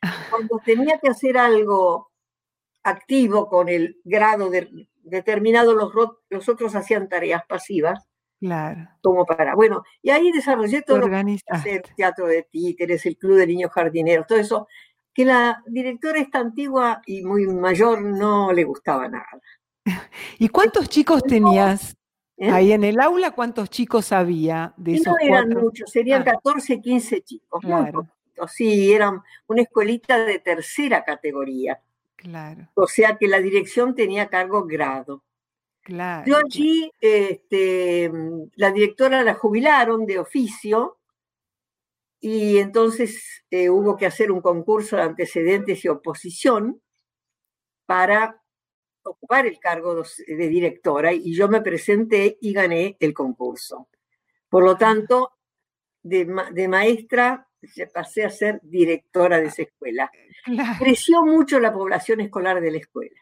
Cuando 0.30 0.60
tenía 0.62 0.98
que 0.98 1.08
hacer 1.08 1.38
algo 1.38 2.10
activo 2.82 3.48
con 3.48 3.70
el 3.70 3.98
grado 4.04 4.50
determinado, 5.02 5.74
los, 5.74 5.90
los 6.28 6.48
otros 6.50 6.74
hacían 6.74 7.08
tareas 7.08 7.44
pasivas. 7.48 8.06
Claro. 8.40 8.90
Como 9.00 9.24
para, 9.24 9.54
bueno, 9.54 9.84
y 10.02 10.10
ahí 10.10 10.32
desarrollé 10.32 10.82
todo 10.82 11.00
el 11.06 11.82
teatro 11.96 12.26
de 12.26 12.42
títeres, 12.42 13.06
el 13.06 13.16
club 13.16 13.38
de 13.38 13.46
niños 13.46 13.72
jardineros, 13.72 14.26
todo 14.26 14.38
eso, 14.38 14.68
que 15.14 15.24
la 15.24 15.62
directora 15.66 16.20
esta 16.20 16.40
antigua 16.40 17.00
y 17.06 17.22
muy 17.22 17.46
mayor 17.46 18.02
no 18.02 18.52
le 18.52 18.64
gustaba 18.64 19.08
nada. 19.08 19.40
¿Y 20.38 20.50
cuántos 20.50 20.90
chicos 20.90 21.22
tenías? 21.22 21.96
¿Eh? 22.40 22.50
Ahí 22.50 22.72
en 22.72 22.83
el 22.83 22.98
aula, 22.98 23.31
¿cuántos 23.31 23.70
chicos 23.70 24.11
había 24.11 24.74
de 24.76 24.94
esos 24.94 25.07
no 25.07 25.16
eran 25.20 25.50
muchos, 25.50 25.90
serían 25.90 26.24
14, 26.24 26.74
ah. 26.74 26.81
15 26.83 27.22
chicos. 27.22 27.61
Claro. 27.61 28.09
Sí, 28.48 28.90
eran 28.90 29.22
una 29.46 29.62
escuelita 29.62 30.24
de 30.24 30.38
tercera 30.38 31.05
categoría. 31.05 31.79
Claro. 32.16 32.68
O 32.74 32.87
sea 32.87 33.16
que 33.18 33.29
la 33.29 33.38
dirección 33.38 33.94
tenía 33.94 34.29
cargo 34.29 34.64
grado. 34.64 35.22
Claro. 35.83 36.24
Yo 36.26 36.38
allí, 36.38 36.90
este, 37.00 38.11
la 38.57 38.70
directora 38.70 39.22
la 39.22 39.35
jubilaron 39.35 40.07
de 40.07 40.18
oficio 40.18 40.98
y 42.18 42.59
entonces 42.59 43.44
eh, 43.50 43.68
hubo 43.68 43.96
que 43.96 44.07
hacer 44.07 44.33
un 44.33 44.40
concurso 44.40 44.96
de 44.96 45.03
antecedentes 45.03 45.85
y 45.85 45.88
oposición 45.88 46.81
para 47.85 48.40
ocupar 49.02 49.46
el 49.46 49.58
cargo 49.58 50.02
de 50.26 50.48
directora 50.48 51.12
y 51.12 51.34
yo 51.34 51.48
me 51.48 51.60
presenté 51.60 52.38
y 52.40 52.52
gané 52.52 52.96
el 53.00 53.14
concurso. 53.14 53.88
Por 54.48 54.64
lo 54.64 54.76
tanto, 54.76 55.32
de, 56.02 56.26
maestra 56.68 57.46
pasé 57.92 58.24
a 58.24 58.30
ser 58.30 58.60
directora 58.62 59.38
de 59.38 59.46
esa 59.46 59.62
escuela. 59.62 60.10
Creció 60.78 61.24
mucho 61.24 61.60
la 61.60 61.72
población 61.72 62.20
escolar 62.20 62.60
de 62.60 62.70
la 62.70 62.78
escuela. 62.78 63.20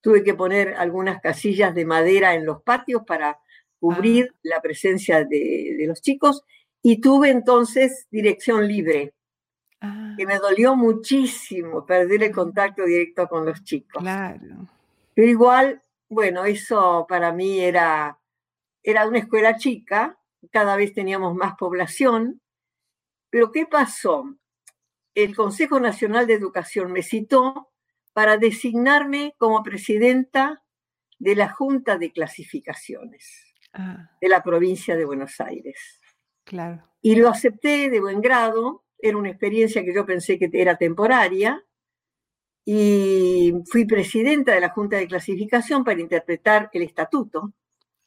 Tuve 0.00 0.22
que 0.22 0.34
poner 0.34 0.74
algunas 0.74 1.20
casillas 1.20 1.74
de 1.74 1.84
madera 1.84 2.34
en 2.34 2.44
los 2.44 2.62
patios 2.62 3.02
para 3.06 3.38
cubrir 3.78 4.30
ah. 4.30 4.38
la 4.42 4.60
presencia 4.60 5.24
de, 5.24 5.76
de, 5.78 5.86
los 5.86 6.00
chicos 6.00 6.44
y 6.82 7.00
tuve 7.00 7.30
entonces 7.30 8.06
dirección 8.10 8.66
libre, 8.66 9.14
ah. 9.82 10.14
que 10.16 10.26
me 10.26 10.38
dolió 10.38 10.74
muchísimo 10.76 11.84
perder 11.84 12.22
el 12.22 12.32
contacto 12.32 12.84
directo 12.84 13.28
con 13.28 13.44
los 13.44 13.62
chicos. 13.62 14.02
Claro. 14.02 14.68
Pero 15.14 15.28
igual, 15.28 15.82
bueno, 16.08 16.44
eso 16.44 17.06
para 17.08 17.32
mí 17.32 17.60
era, 17.60 18.18
era 18.82 19.06
una 19.06 19.18
escuela 19.18 19.56
chica, 19.56 20.18
cada 20.50 20.76
vez 20.76 20.94
teníamos 20.94 21.34
más 21.34 21.54
población, 21.56 22.40
pero 23.28 23.52
¿qué 23.52 23.66
pasó? 23.66 24.36
El 25.14 25.36
Consejo 25.36 25.78
Nacional 25.78 26.26
de 26.26 26.34
Educación 26.34 26.90
me 26.92 27.02
citó 27.02 27.70
para 28.14 28.38
designarme 28.38 29.34
como 29.36 29.62
presidenta 29.62 30.62
de 31.18 31.36
la 31.36 31.50
Junta 31.50 31.98
de 31.98 32.12
Clasificaciones 32.12 33.52
Ah, 33.74 34.10
de 34.20 34.28
la 34.28 34.42
provincia 34.42 34.96
de 34.96 35.04
Buenos 35.04 35.40
Aires. 35.40 36.00
claro. 36.44 36.82
Y 37.00 37.16
lo 37.16 37.28
acepté 37.30 37.90
de 37.90 38.00
buen 38.00 38.20
grado, 38.20 38.84
era 39.02 39.18
una 39.18 39.28
experiencia 39.30 39.84
que 39.84 39.94
yo 39.94 40.06
pensé 40.06 40.38
que 40.38 40.48
era 40.52 40.76
temporaria, 40.78 41.62
y 42.64 43.52
fui 43.70 43.84
presidenta 43.84 44.54
de 44.54 44.60
la 44.60 44.70
Junta 44.70 44.96
de 44.96 45.08
Clasificación 45.08 45.82
para 45.84 46.00
interpretar 46.00 46.70
el 46.72 46.82
estatuto 46.82 47.52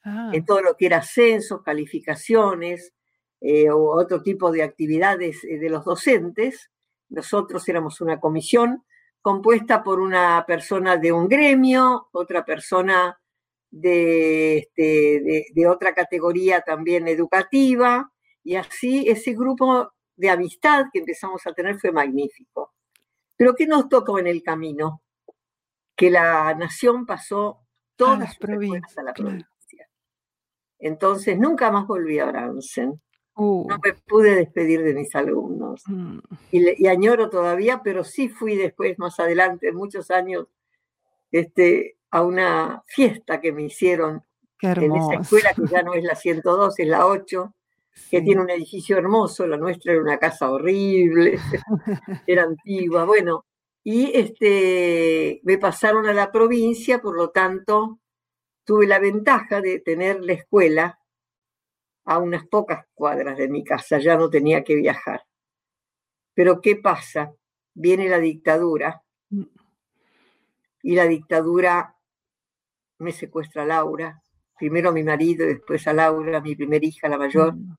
Ah, 0.08 0.30
en 0.32 0.46
todo 0.46 0.62
lo 0.62 0.76
que 0.78 0.86
era 0.86 1.02
censos, 1.02 1.64
calificaciones 1.64 2.94
eh, 3.42 3.72
o 3.72 4.00
otro 4.00 4.22
tipo 4.22 4.52
de 4.52 4.62
actividades 4.62 5.44
eh, 5.44 5.58
de 5.58 5.68
los 5.68 5.84
docentes. 5.84 6.70
Nosotros 7.10 7.68
éramos 7.68 8.02
una 8.02 8.20
comisión 8.20 8.84
compuesta 9.20 9.82
por 9.84 10.00
una 10.00 10.46
persona 10.46 10.98
de 10.98 11.12
un 11.12 11.28
gremio, 11.28 12.08
otra 12.12 12.46
persona 12.46 13.20
de, 13.72 14.60
este, 14.60 14.82
de- 15.22 15.46
de 15.52 15.68
otra 15.68 15.96
categoría 15.96 16.62
también 16.62 17.08
educativa, 17.08 18.14
y 18.44 18.58
así 18.58 19.10
ese 19.10 19.34
grupo 19.34 19.92
de 20.16 20.30
amistad 20.30 20.86
que 20.92 21.00
empezamos 21.00 21.46
a 21.48 21.54
tener 21.54 21.78
fue 21.80 21.92
magnífico. 21.92 22.74
Pero 23.36 23.54
¿qué 23.56 23.68
nos 23.68 23.90
tocó 23.90 24.18
en 24.20 24.28
el 24.28 24.42
camino? 24.44 25.02
Que 25.96 26.10
la 26.10 26.54
nación 26.56 27.06
pasó 27.06 27.62
todas 27.96 28.20
las 28.20 28.38
provincias, 28.38 28.98
a 28.98 29.04
la 29.04 29.14
provincia. 29.14 29.90
Entonces 30.80 31.38
nunca 31.38 31.72
más 31.72 31.88
volví 31.88 32.20
a 32.20 32.26
Bransen. 32.26 33.02
uh, 33.36 33.68
No 33.68 33.78
me 33.84 33.94
pude 33.94 34.36
despedir 34.36 34.84
de 34.84 34.94
mis 34.94 35.14
alumnos. 35.16 35.84
mm, 35.88 36.20
Y, 36.52 36.60
le- 36.62 36.76
y 36.78 36.88
añoro 36.88 37.30
todavía, 37.30 37.82
pero 37.84 38.04
sí 38.04 38.30
fui 38.30 38.56
después, 38.56 38.98
más 39.00 39.20
adelante, 39.20 39.72
muchos 39.72 40.12
años, 40.12 40.48
este, 41.32 41.98
a 42.12 42.22
una 42.24 42.84
fiesta 42.88 43.42
que 43.42 43.52
me 43.52 43.64
hicieron 43.64 44.24
en 44.86 44.92
esa 44.96 45.16
escuela 45.22 45.54
que 45.54 45.64
ya 45.70 45.82
no 45.84 45.94
es 45.94 46.04
la 46.04 46.16
102, 46.16 46.80
es 46.80 46.88
la 46.88 47.06
8, 47.08 47.54
que 48.10 48.22
tiene 48.22 48.42
un 48.42 48.50
edificio 48.50 48.98
hermoso, 48.98 49.48
la 49.48 49.58
nuestra 49.58 49.94
era 49.94 50.02
una 50.02 50.18
casa 50.18 50.52
horrible, 50.52 51.38
era 52.28 52.44
antigua, 52.44 53.06
bueno, 53.06 53.46
y 53.84 54.12
este, 54.18 55.42
me 55.44 55.58
pasaron 55.58 56.08
a 56.08 56.14
la 56.14 56.32
provincia, 56.32 57.02
por 57.02 57.16
lo 57.16 57.30
tanto, 57.30 58.00
tuve 58.64 58.88
la 58.88 59.00
ventaja 59.00 59.62
de 59.62 59.80
tener 59.80 60.24
la 60.24 60.34
escuela 60.34 61.00
a 62.06 62.20
unas 62.20 62.46
pocas 62.48 62.86
cuadras 62.94 63.38
de 63.38 63.48
mi 63.48 63.64
casa, 63.64 64.00
ya 64.00 64.16
no 64.18 64.30
tenía 64.30 64.64
que 64.64 64.76
viajar. 64.76 65.24
Pero 66.34 66.62
¿qué 66.62 66.76
pasa? 66.76 67.34
Viene 67.74 68.10
la 68.10 68.20
dictadura 68.20 69.02
Mm. 69.30 69.44
y 70.84 70.96
la 70.96 71.06
dictadura 71.08 71.96
me 73.00 73.12
secuestra 73.12 73.64
a 73.64 73.66
Laura, 73.66 74.22
primero 74.58 74.90
a 74.90 74.94
mi 74.94 75.04
marido 75.04 75.46
y 75.46 75.56
después 75.56 75.88
a 75.88 75.94
Laura, 75.94 76.40
mi 76.42 76.56
primer 76.56 76.84
hija, 76.84 77.10
la 77.10 77.18
mayor. 77.18 77.56
Mm, 77.56 77.76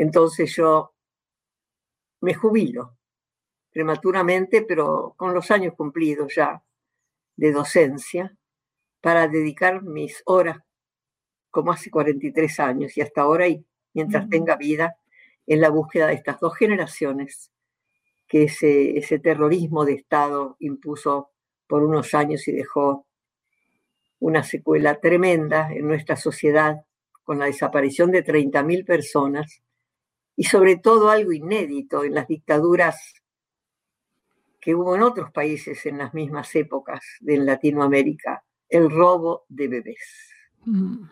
Entonces 0.00 0.54
yo 0.54 0.94
me 2.20 2.32
jubilo 2.32 2.96
prematuramente, 3.72 4.62
pero 4.62 5.14
con 5.16 5.34
los 5.34 5.50
años 5.50 5.74
cumplidos 5.76 6.32
ya 6.36 6.62
de 7.34 7.50
docencia, 7.50 8.36
para 9.00 9.26
dedicar 9.26 9.82
mis 9.82 10.22
horas, 10.26 10.58
como 11.50 11.72
hace 11.72 11.90
43 11.90 12.60
años 12.60 12.96
y 12.96 13.00
hasta 13.00 13.22
ahora, 13.22 13.48
y 13.48 13.64
mientras 13.92 14.28
tenga 14.28 14.54
vida, 14.54 14.96
en 15.48 15.60
la 15.60 15.70
búsqueda 15.70 16.06
de 16.06 16.14
estas 16.14 16.38
dos 16.38 16.56
generaciones 16.56 17.50
que 18.28 18.44
ese, 18.44 18.96
ese 18.98 19.18
terrorismo 19.18 19.84
de 19.84 19.94
Estado 19.94 20.56
impuso 20.60 21.30
por 21.66 21.82
unos 21.82 22.14
años 22.14 22.46
y 22.46 22.52
dejó 22.52 23.04
una 24.20 24.44
secuela 24.44 25.00
tremenda 25.00 25.72
en 25.72 25.88
nuestra 25.88 26.14
sociedad 26.14 26.84
con 27.24 27.40
la 27.40 27.46
desaparición 27.46 28.12
de 28.12 28.24
30.000 28.24 28.84
personas 28.84 29.60
y 30.38 30.44
sobre 30.44 30.76
todo 30.76 31.10
algo 31.10 31.32
inédito 31.32 32.04
en 32.04 32.14
las 32.14 32.28
dictaduras 32.28 33.12
que 34.60 34.72
hubo 34.72 34.94
en 34.94 35.02
otros 35.02 35.32
países 35.32 35.84
en 35.84 35.98
las 35.98 36.14
mismas 36.14 36.54
épocas 36.54 37.00
de 37.18 37.38
Latinoamérica, 37.38 38.44
el 38.68 38.88
robo 38.88 39.46
de 39.48 39.66
bebés. 39.66 40.30
mm, 40.64 41.10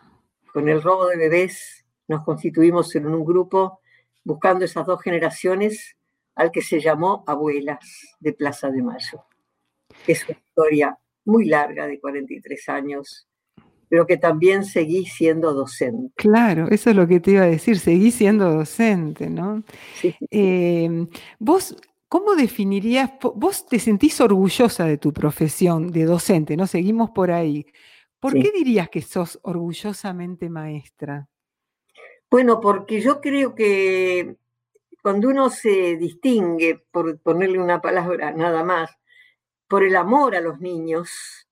Con 0.53 0.69
el 0.69 0.81
robo 0.81 1.07
de 1.07 1.17
bebés 1.17 1.85
nos 2.07 2.23
constituimos 2.23 2.95
en 2.95 3.05
un 3.05 3.25
grupo 3.25 3.81
buscando 4.23 4.63
esas 4.63 4.85
dos 4.85 5.01
generaciones 5.01 5.97
al 6.35 6.49
que 6.49 6.61
se 6.61 6.79
llamó 6.79 7.25
Abuelas 7.27 8.15
de 8.21 8.31
Plaza 8.31 8.69
de 8.69 8.81
Mayo. 8.81 9.25
Es 10.07 10.23
una 10.29 10.37
historia 10.37 10.97
muy 11.25 11.47
larga 11.47 11.85
de 11.85 11.99
43 11.99 12.69
años, 12.69 13.27
pero 13.89 14.05
que 14.05 14.17
también 14.17 14.65
seguí 14.65 15.05
siendo 15.05 15.53
docente. 15.53 16.13
Claro, 16.15 16.67
eso 16.69 16.89
es 16.89 16.95
lo 16.95 17.07
que 17.07 17.19
te 17.19 17.31
iba 17.31 17.43
a 17.43 17.47
decir, 17.47 17.79
seguí 17.79 18.11
siendo 18.11 18.51
docente, 18.51 19.29
¿no? 19.29 19.63
Sí. 20.01 20.15
Eh, 20.31 21.07
vos, 21.39 21.75
¿cómo 22.09 22.35
definirías, 22.35 23.11
vos 23.35 23.65
te 23.65 23.79
sentís 23.79 24.19
orgullosa 24.21 24.85
de 24.85 24.97
tu 24.97 25.13
profesión 25.13 25.91
de 25.91 26.05
docente, 26.05 26.57
¿no? 26.57 26.67
Seguimos 26.67 27.11
por 27.11 27.31
ahí. 27.31 27.65
¿Por 28.19 28.33
Sí. 28.33 28.41
qué 28.41 28.51
dirías 28.51 28.89
que 28.89 29.01
sos 29.01 29.39
orgullosamente 29.43 30.49
maestra? 30.49 31.27
Bueno, 32.29 32.59
porque 32.59 32.99
yo 32.99 33.21
creo 33.21 33.55
que 33.55 34.35
cuando 35.01 35.29
uno 35.29 35.49
se 35.49 35.95
distingue, 35.95 36.83
por 36.91 37.19
ponerle 37.19 37.59
una 37.59 37.79
palabra 37.81 38.31
nada 38.31 38.63
más, 38.63 38.89
por 39.69 39.83
el 39.83 39.95
amor 39.95 40.35
a 40.35 40.41
los 40.41 40.59
niños, 40.59 41.46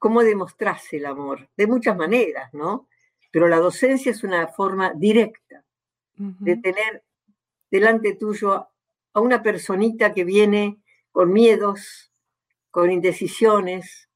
¿cómo 0.00 0.22
demostrarse 0.22 0.96
el 0.96 1.06
amor? 1.06 1.48
De 1.56 1.66
muchas 1.66 1.96
maneras, 1.96 2.52
¿no? 2.54 2.88
Pero 3.30 3.46
la 3.46 3.58
docencia 3.58 4.10
es 4.10 4.24
una 4.24 4.48
forma 4.48 4.92
directa 4.96 5.62
de 6.16 6.56
tener 6.56 7.04
delante 7.70 8.14
tuyo 8.14 8.68
a 9.12 9.20
una 9.20 9.42
personita 9.42 10.12
que 10.12 10.24
viene 10.24 10.78
con 11.12 11.32
miedos, 11.32 12.12
con 12.70 12.90
indecisiones, 12.90 14.08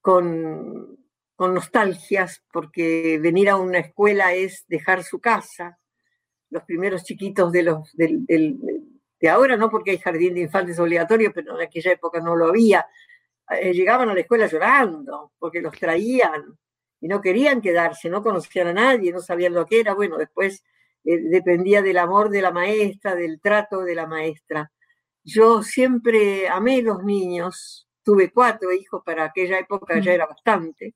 con, 0.00 0.98
con 1.34 1.54
nostalgias, 1.54 2.44
porque 2.52 3.18
venir 3.20 3.48
a 3.48 3.56
una 3.56 3.78
escuela 3.78 4.34
es 4.34 4.64
dejar 4.68 5.02
su 5.02 5.20
casa. 5.20 5.78
Los 6.50 6.64
primeros 6.64 7.04
chiquitos 7.04 7.50
de, 7.52 7.62
los, 7.62 7.96
de 7.96 9.28
ahora, 9.28 9.56
no 9.56 9.70
porque 9.70 9.92
hay 9.92 9.98
jardín 9.98 10.34
de 10.34 10.42
infantes 10.42 10.78
obligatorio, 10.78 11.32
pero 11.32 11.56
en 11.56 11.66
aquella 11.66 11.92
época 11.92 12.20
no 12.20 12.36
lo 12.36 12.46
había, 12.46 12.86
eh, 13.50 13.72
llegaban 13.72 14.08
a 14.08 14.14
la 14.14 14.20
escuela 14.20 14.46
llorando, 14.46 15.32
porque 15.38 15.60
los 15.60 15.78
traían 15.78 16.58
y 17.00 17.08
no 17.08 17.20
querían 17.20 17.60
quedarse, 17.60 18.08
no 18.08 18.22
conocían 18.22 18.68
a 18.68 18.72
nadie, 18.72 19.12
no 19.12 19.20
sabían 19.20 19.54
lo 19.54 19.66
que 19.66 19.80
era. 19.80 19.94
Bueno, 19.94 20.16
después 20.18 20.64
eh, 21.04 21.18
dependía 21.18 21.82
del 21.82 21.98
amor 21.98 22.30
de 22.30 22.42
la 22.42 22.50
maestra, 22.50 23.14
del 23.14 23.40
trato 23.40 23.80
de 23.82 23.94
la 23.94 24.06
maestra. 24.06 24.70
Yo 25.22 25.62
siempre 25.62 26.48
amé 26.48 26.82
los 26.82 27.02
niños, 27.04 27.88
tuve 28.02 28.30
cuatro 28.30 28.72
hijos, 28.72 29.02
para 29.04 29.24
aquella 29.24 29.58
época 29.58 29.98
ya 30.00 30.12
Mm. 30.12 30.14
era 30.14 30.26
bastante. 30.26 30.94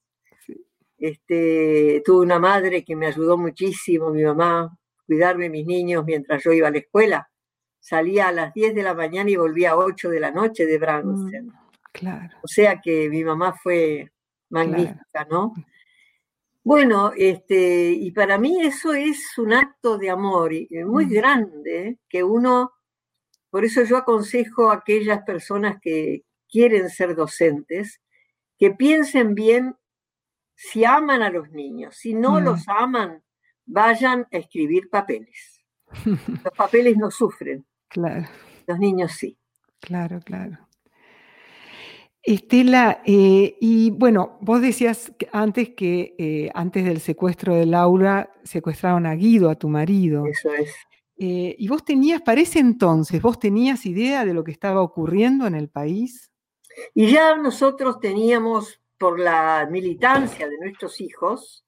Este, 0.98 2.02
tuve 2.04 2.22
una 2.24 2.38
madre 2.38 2.84
que 2.84 2.94
me 2.94 3.06
ayudó 3.06 3.38
muchísimo, 3.38 4.10
mi 4.10 4.22
mamá, 4.22 4.76
cuidarme 5.06 5.48
mis 5.48 5.66
niños 5.66 6.04
mientras 6.04 6.42
yo 6.44 6.52
iba 6.52 6.68
a 6.68 6.70
la 6.70 6.78
escuela. 6.78 7.30
Salía 7.78 8.28
a 8.28 8.32
las 8.32 8.52
10 8.52 8.74
de 8.74 8.82
la 8.82 8.94
mañana 8.94 9.30
y 9.30 9.36
volvía 9.36 9.70
a 9.70 9.76
8 9.78 10.10
de 10.10 10.20
la 10.20 10.30
noche 10.30 10.66
de 10.66 10.78
Bransen. 10.78 11.46
Mm, 11.46 11.69
Claro, 11.92 12.37
O 12.42 12.48
sea 12.48 12.81
que 12.81 13.09
mi 13.11 13.24
mamá 13.24 13.53
fue 13.55 14.11
magnífica, 14.50 15.26
¿no? 15.31 15.53
Bueno, 16.62 17.12
este, 17.16 17.90
y 17.92 18.11
para 18.12 18.38
mí 18.38 18.61
eso 18.61 18.92
es 18.92 19.37
un 19.38 19.53
acto 19.53 19.96
de 19.98 20.11
amor 20.11 20.53
y- 20.53 20.68
y 20.70 20.85
muy 20.85 21.07
Mm. 21.07 21.11
grande, 21.11 21.98
que 22.09 22.22
uno, 22.22 22.72
por 23.50 23.64
eso 23.64 23.83
yo 23.85 23.96
aconsejo 23.96 24.70
a 24.70 24.74
aquellas 24.74 25.22
personas 25.24 25.79
que 25.81 26.22
quieren 26.48 26.90
ser 26.90 27.14
docentes, 27.16 28.00
que 28.59 28.70
piensen 28.72 29.34
bien 29.34 29.74
si 30.55 30.84
aman 30.84 31.22
a 31.22 31.30
los 31.30 31.51
niños, 31.51 31.97
si 31.97 32.12
no 32.14 32.41
Mm. 32.41 32.45
los 32.45 32.68
aman, 32.68 33.22
vayan 33.64 34.26
a 34.30 34.36
escribir 34.36 34.91
papeles. 34.91 35.62
Los 36.45 36.55
papeles 36.55 36.97
no 36.97 37.11
sufren, 37.11 37.66
claro, 37.88 38.28
los 38.66 38.78
niños 38.78 39.12
sí. 39.12 39.36
claro, 39.80 40.20
claro. 40.20 40.59
Estela, 42.23 43.03
eh, 43.07 43.57
y 43.61 43.91
bueno, 43.91 44.39
vos 44.43 44.61
decías 44.61 45.12
antes 45.33 45.71
que 45.71 46.14
eh, 46.18 46.51
antes 46.55 46.85
del 46.85 47.01
secuestro 47.01 47.55
de 47.55 47.64
Laura 47.64 48.31
secuestraron 48.45 49.07
a 49.07 49.14
Guido, 49.14 49.49
a 49.49 49.55
tu 49.55 49.68
marido. 49.68 50.27
Eso 50.27 50.53
es. 50.53 50.75
Eh, 51.16 51.55
y 51.59 51.68
vos 51.68 51.85
tenías, 51.85 52.21
para 52.23 52.41
ese 52.41 52.59
entonces, 52.59 53.21
vos 53.21 53.39
tenías 53.39 53.87
idea 53.87 54.25
de 54.25 54.35
lo 54.35 54.45
que 54.45 54.53
estaba 54.53 54.83
ocurriendo 54.83 55.47
en 55.47 55.55
el 55.55 55.68
país. 55.68 56.31
Y 56.95 57.11
ya 57.11 57.37
nosotros 57.37 58.01
teníamos, 58.01 58.81
por 58.99 59.18
la 59.18 59.66
militancia 59.71 60.49
de 60.49 60.59
nuestros 60.59 61.01
hijos, 61.01 61.64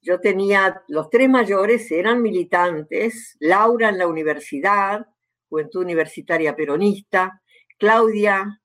yo 0.00 0.20
tenía, 0.20 0.82
los 0.88 1.10
tres 1.10 1.28
mayores 1.28 1.90
eran 1.90 2.22
militantes, 2.22 3.36
Laura 3.40 3.88
en 3.88 3.98
la 3.98 4.06
universidad, 4.06 5.06
Juventud 5.48 5.82
Universitaria 5.82 6.54
Peronista, 6.54 7.42
Claudia 7.78 8.60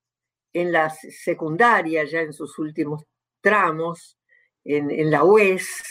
en 0.54 0.72
la 0.72 0.90
secundaria, 0.90 2.04
ya 2.06 2.22
en 2.22 2.34
sus 2.34 2.58
últimos 2.60 3.04
tramos, 3.42 4.18
en, 4.64 5.12
la 5.12 5.24
UES. 5.24 5.84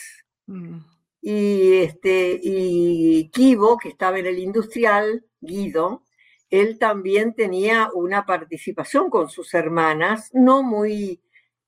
Mm. 0.46 0.78
Y, 1.20 1.74
este, 1.78 2.40
y 2.42 3.30
Kibo, 3.30 3.76
que 3.76 3.90
estaba 3.90 4.18
en 4.18 4.26
el 4.26 4.38
industrial, 4.38 5.24
Guido, 5.40 6.04
él 6.52 6.78
también 6.78 7.34
tenía 7.34 7.88
una 7.94 8.26
participación 8.26 9.08
con 9.08 9.30
sus 9.30 9.54
hermanas, 9.54 10.30
no 10.34 10.62
muy 10.62 11.22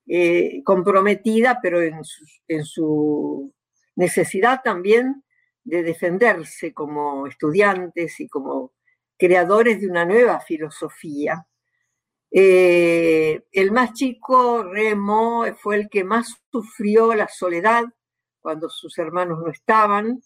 eh, 0.05 0.61
comprometida, 0.63 1.59
pero 1.59 1.81
en 1.81 2.63
su, 2.63 3.51
necesidad 3.95 4.61
también 4.63 5.23
de 5.63 5.81
defenderse 5.81 6.71
como 6.73 7.25
estudiantes 7.25 8.19
y 8.19 8.27
como 8.27 8.73
creadores 9.17 9.81
de 9.81 9.87
una 9.87 10.05
nueva 10.05 10.39
filosofía. 10.39 11.47
Eh, 12.37 13.45
el 13.53 13.71
más 13.71 13.93
chico, 13.93 14.61
Remo, 14.61 15.45
fue 15.57 15.77
el 15.77 15.89
que 15.89 16.03
más 16.03 16.35
sufrió 16.51 17.13
la 17.13 17.29
soledad 17.29 17.85
cuando 18.41 18.67
sus 18.67 18.97
hermanos 18.97 19.39
no 19.41 19.49
estaban 19.49 20.19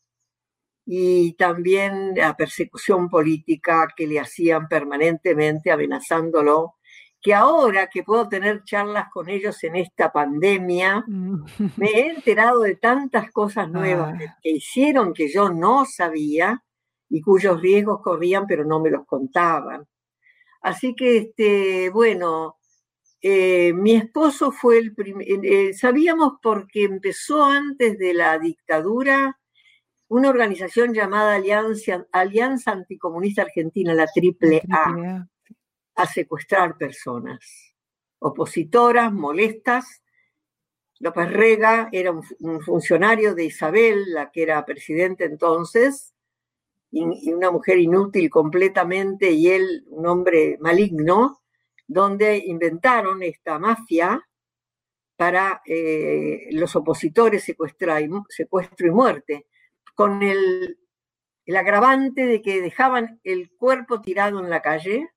y 0.88 1.34
también 1.34 2.16
la 2.16 2.36
persecución 2.36 3.10
política 3.10 3.88
que 3.96 4.08
le 4.08 4.20
hacían 4.20 4.68
permanentemente 4.68 5.72
amenazándolo, 5.72 6.78
que 7.22 7.36
ahora 7.36 7.86
que 7.86 8.02
puedo 8.02 8.28
tener 8.28 8.64
charlas 8.64 9.10
con 9.14 9.30
ellos 9.30 9.64
en 9.64 9.76
esta 9.76 10.12
pandemia, 10.12 11.04
mm. 11.06 11.44
me 11.78 11.90
he 11.92 12.08
enterado 12.08 12.62
de 12.62 12.78
tantas 12.78 13.30
cosas 13.32 13.70
nuevas 13.70 14.16
ah. 14.20 14.38
que 14.42 14.50
hicieron 14.50 15.14
que 15.14 15.32
yo 15.32 15.52
no 15.52 15.86
sabía 15.86 16.64
y 17.08 17.22
cuyos 17.22 17.62
riesgos 17.62 18.02
corrían, 18.02 18.48
pero 18.48 18.66
no 18.66 18.80
me 18.80 18.90
los 18.90 19.06
contaban. 19.06 19.86
Así 20.62 20.96
que, 20.96 21.18
este, 21.18 21.90
bueno, 21.90 22.58
eh, 23.22 23.74
mi 23.74 23.96
esposo 23.96 24.52
fue 24.52 24.78
el 24.78 24.94
primer, 24.96 25.28
eh, 25.28 25.74
sabíamos 25.74 26.34
porque 26.42 26.84
empezó 26.84 27.44
antes 27.44 27.98
de 27.98 28.14
la 28.14 28.40
dictadura 28.40 29.38
una 30.10 30.30
organización 30.30 30.94
llamada 30.94 31.36
Alianza, 31.36 32.08
Alianza 32.12 32.72
Anticomunista 32.72 33.44
Argentina, 33.44 33.94
la 33.94 34.08
Triple 34.08 34.62
A, 34.72 35.28
a 35.96 36.06
secuestrar 36.06 36.78
personas, 36.78 37.76
opositoras, 38.20 39.14
molestas. 39.14 40.02
López 41.00 41.32
Rega 41.32 41.90
era 41.92 42.12
un, 42.12 42.62
funcionario 42.62 43.36
de 43.36 43.46
Isabel, 43.46 44.14
la 44.14 44.32
que 44.32 44.44
era 44.44 44.66
presidente 44.66 45.26
entonces, 45.26 46.14
y, 46.92 47.32
una 47.32 47.52
mujer 47.52 47.78
inútil 47.78 48.30
completamente, 48.30 49.32
y 49.32 49.50
él 49.50 49.84
un 49.88 50.08
hombre 50.08 50.58
maligno, 50.60 51.42
donde 51.88 52.38
inventaron 52.46 53.24
esta 53.24 53.58
mafia 53.60 54.24
para 55.16 55.62
eh, 55.66 56.48
los 56.52 56.76
opositores 56.76 57.44
secuestrar 57.44 58.02
secuestro 58.30 58.88
y 58.88 58.92
muerte 58.92 59.48
con 59.96 60.24
el, 60.24 60.78
agravante 61.58 62.26
de 62.26 62.42
que 62.42 62.62
dejaban 62.62 63.20
el 63.24 63.52
cuerpo 63.58 64.00
tirado 64.00 64.40
en 64.40 64.50
la 64.50 64.62
calle 64.62 65.10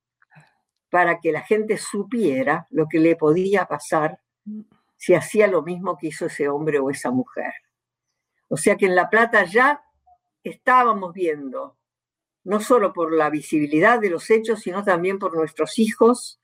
para 0.91 1.21
que 1.21 1.31
la 1.31 1.43
gente 1.43 1.77
supiera 1.77 2.67
lo 2.71 2.89
que 2.89 2.99
le 2.99 3.15
podía 3.15 3.67
pasar 3.67 4.19
si 4.97 5.15
hacía 5.15 5.47
lo 5.47 5.63
mismo 5.63 5.97
que 5.97 6.09
hizo 6.09 6.27
ese 6.27 6.49
hombre 6.49 6.79
o 6.79 6.91
esa 6.91 7.11
mujer. 7.11 7.53
O 8.49 8.57
sea 8.57 8.77
que 8.77 8.87
en 8.87 8.97
La 8.97 9.09
Plata 9.09 9.45
ya 9.45 9.85
estábamos 10.43 11.13
viendo, 11.13 11.77
no 12.45 12.61
solo 12.61 12.93
por 12.93 13.13
la 13.13 13.31
visibilidad 13.31 14.01
de 14.01 14.11
los 14.11 14.29
hechos, 14.31 14.61
sino 14.61 14.83
también 14.83 15.19
por 15.19 15.35
nuestros 15.35 15.79
hijos, 15.79 16.41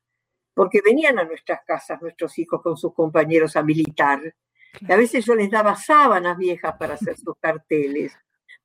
porque 0.55 0.81
venían 0.85 1.19
a 1.19 1.25
nuestras 1.25 1.61
casas 1.65 2.03
nuestros 2.03 2.39
hijos 2.39 2.63
con 2.63 2.77
sus 2.77 2.95
compañeros 2.95 3.57
a 3.57 3.63
militar. 3.63 4.35
a 4.89 4.97
veces 4.97 5.25
yo 5.25 5.35
les 5.35 5.51
daba 5.51 5.77
sábanas 5.77 6.37
viejas 6.37 6.75
para 6.79 6.95
hacer 6.95 7.17
sus 7.17 7.37
carteles 7.41 8.17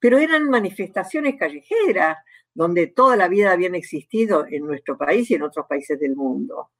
pero 0.04 0.18
eran 0.18 0.50
manifestaciones 0.50 1.38
callejeras, 1.40 2.18
donde 2.54 2.88
toda 2.88 3.16
la 3.16 3.30
vida 3.30 3.54
habían 3.54 3.74
existido 3.74 4.46
en 4.46 4.66
nuestro 4.66 4.98
país 4.98 5.32
y 5.32 5.36
en 5.36 5.44
otros 5.44 5.66
países 5.66 5.98
del 5.98 6.14
mundo. 6.14 6.72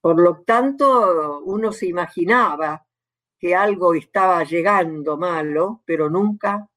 Por 0.00 0.18
lo 0.18 0.40
tanto, 0.46 1.40
uno 1.40 1.72
se 1.72 1.84
imaginaba 1.88 2.86
que 3.38 3.54
algo 3.54 3.92
estaba 3.92 4.42
llegando 4.44 5.18
malo, 5.18 5.82
pero 5.84 6.08
nunca 6.08 6.70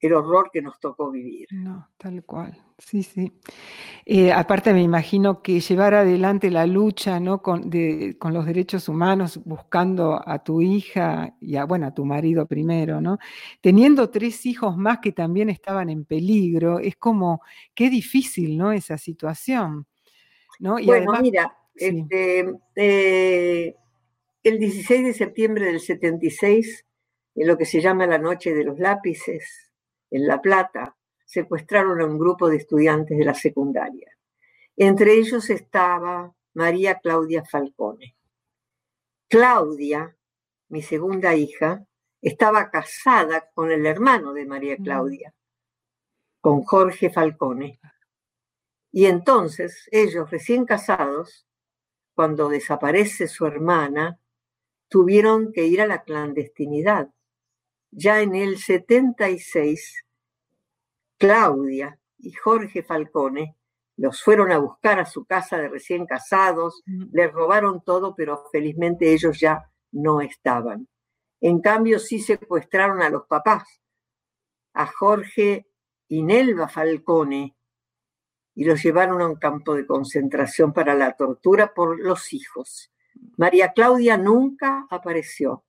el 0.00 0.12
horror 0.12 0.50
que 0.52 0.62
nos 0.62 0.78
tocó 0.78 1.10
vivir. 1.10 1.48
No, 1.50 1.88
tal 1.96 2.24
cual. 2.24 2.56
Sí, 2.78 3.02
sí. 3.02 3.32
Eh, 4.06 4.32
aparte 4.32 4.72
me 4.72 4.82
imagino 4.82 5.42
que 5.42 5.58
llevar 5.58 5.94
adelante 5.94 6.50
la 6.50 6.66
lucha 6.66 7.18
¿no? 7.18 7.42
con, 7.42 7.70
los 7.70 8.46
derechos 8.46 8.88
humanos, 8.88 9.40
buscando 9.44 10.22
a 10.24 10.42
tu 10.44 10.62
hija 10.62 11.34
y 11.40 11.56
a, 11.56 11.64
bueno, 11.64 11.88
a 11.88 11.94
tu 11.94 12.04
marido 12.04 12.46
primero, 12.46 13.00
¿no? 13.00 13.18
Teniendo 13.60 14.10
tres 14.10 14.46
hijos 14.46 14.76
más 14.76 14.98
que 15.00 15.12
también 15.12 15.50
estaban 15.50 15.90
en 15.90 16.04
peligro, 16.04 16.78
es 16.78 16.96
como, 16.96 17.42
qué 17.74 17.90
difícil, 17.90 18.56
¿no? 18.56 18.70
Esa 18.70 18.96
situación. 18.96 19.86
¿no? 20.60 20.78
Y 20.78 20.86
bueno, 20.86 21.12
mira, 21.20 21.56
este, 21.74 22.52
eh, 22.76 23.74
el 24.42 24.58
16 24.58 25.04
de 25.04 25.14
septiembre 25.14 25.66
del 25.66 25.80
76, 25.80 26.86
en 27.34 27.46
lo 27.46 27.56
que 27.56 27.64
se 27.64 27.80
llama 27.80 28.06
la 28.06 28.18
Noche 28.18 28.54
de 28.54 28.64
los 28.64 28.78
Lápices, 28.78 29.67
en 30.10 30.26
La 30.26 30.40
Plata, 30.40 30.96
secuestraron 31.24 32.00
a 32.00 32.06
un 32.06 32.18
grupo 32.18 32.48
de 32.48 32.56
estudiantes 32.56 33.16
de 33.18 33.24
la 33.24 33.34
secundaria. 33.34 34.10
Entre 34.76 35.14
ellos 35.14 35.50
estaba 35.50 36.32
María 36.54 36.98
Claudia 37.00 37.44
Falcone. 37.44 38.16
Claudia, 39.28 40.16
mi 40.68 40.82
segunda 40.82 41.34
hija, 41.34 41.84
estaba 42.22 42.70
casada 42.70 43.50
con 43.54 43.70
el 43.70 43.86
hermano 43.86 44.32
de 44.32 44.46
María 44.46 44.76
mm. 44.78 44.82
Claudia, 44.82 45.34
con 46.40 46.62
Jorge 46.62 47.10
Falcone. 47.10 47.78
Y 48.90 49.06
entonces 49.06 49.88
ellos, 49.92 50.30
recién 50.30 50.64
casados, 50.64 51.46
cuando 52.14 52.48
desaparece 52.48 53.28
su 53.28 53.46
hermana, 53.46 54.18
tuvieron 54.88 55.52
que 55.52 55.66
ir 55.66 55.80
a 55.80 55.86
la 55.86 56.02
clandestinidad. 56.02 57.10
Ya 57.90 58.20
en 58.20 58.34
el 58.34 58.58
76 58.58 60.04
Claudia 61.18 61.98
y 62.18 62.32
Jorge 62.32 62.82
Falcone 62.82 63.56
los 63.96 64.22
fueron 64.22 64.52
a 64.52 64.58
buscar 64.58 65.00
a 65.00 65.04
su 65.04 65.24
casa 65.24 65.58
de 65.58 65.68
recién 65.68 66.06
casados, 66.06 66.82
les 67.10 67.32
robaron 67.32 67.82
todo, 67.82 68.14
pero 68.14 68.44
felizmente 68.52 69.12
ellos 69.12 69.40
ya 69.40 69.68
no 69.90 70.20
estaban. 70.20 70.88
En 71.40 71.60
cambio, 71.60 71.98
sí 71.98 72.20
secuestraron 72.20 73.02
a 73.02 73.10
los 73.10 73.26
papás, 73.26 73.64
a 74.74 74.86
Jorge 74.86 75.66
y 76.06 76.22
Nelva 76.22 76.68
Falcone, 76.68 77.56
y 78.54 78.64
los 78.64 78.82
llevaron 78.82 79.20
a 79.20 79.26
un 79.26 79.36
campo 79.36 79.74
de 79.74 79.86
concentración 79.86 80.72
para 80.72 80.94
la 80.94 81.14
tortura 81.14 81.74
por 81.74 81.98
los 81.98 82.32
hijos. 82.32 82.92
María 83.36 83.72
Claudia 83.72 84.16
nunca 84.16 84.86
apareció. 84.90 85.64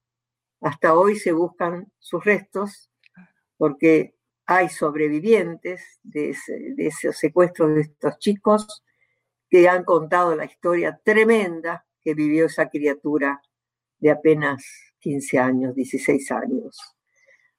Hasta 0.62 0.93
hoy 0.93 1.16
se 1.16 1.32
buscan 1.32 1.91
sus 1.99 2.24
restos 2.24 2.91
porque 3.57 4.16
hay 4.45 4.70
sobrevivientes 4.70 5.99
de, 6.01 6.36
esos 6.78 7.18
secuestros 7.18 7.76
de 7.76 7.82
estos 7.82 8.18
chicos 8.18 8.84
que 9.49 9.70
han 9.70 9.84
contado 9.84 10.36
la 10.36 10.45
historia 10.45 10.99
tremenda 11.03 11.86
que 12.01 12.14
vivió 12.14 12.47
esa 12.47 12.68
criatura 12.70 13.41
de 13.99 14.12
apenas 14.12 14.66
15 14.99 15.39
años, 15.39 15.76
16 15.76 16.32
años. 16.32 16.78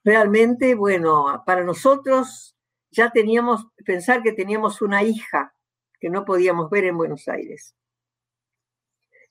Realmente, 0.03 0.75
bueno, 0.75 1.43
para 1.47 1.63
nosotros 1.63 2.57
ya 2.91 3.11
teníamos, 3.11 3.67
pensar 3.85 4.23
que 4.23 4.33
teníamos 4.33 4.83
una 4.83 5.03
hija 5.03 5.55
que 6.01 6.11
no 6.11 6.25
podíamos 6.25 6.71
ver 6.71 6.85
en 6.85 6.97
Buenos 6.97 7.29
Aires. 7.29 7.77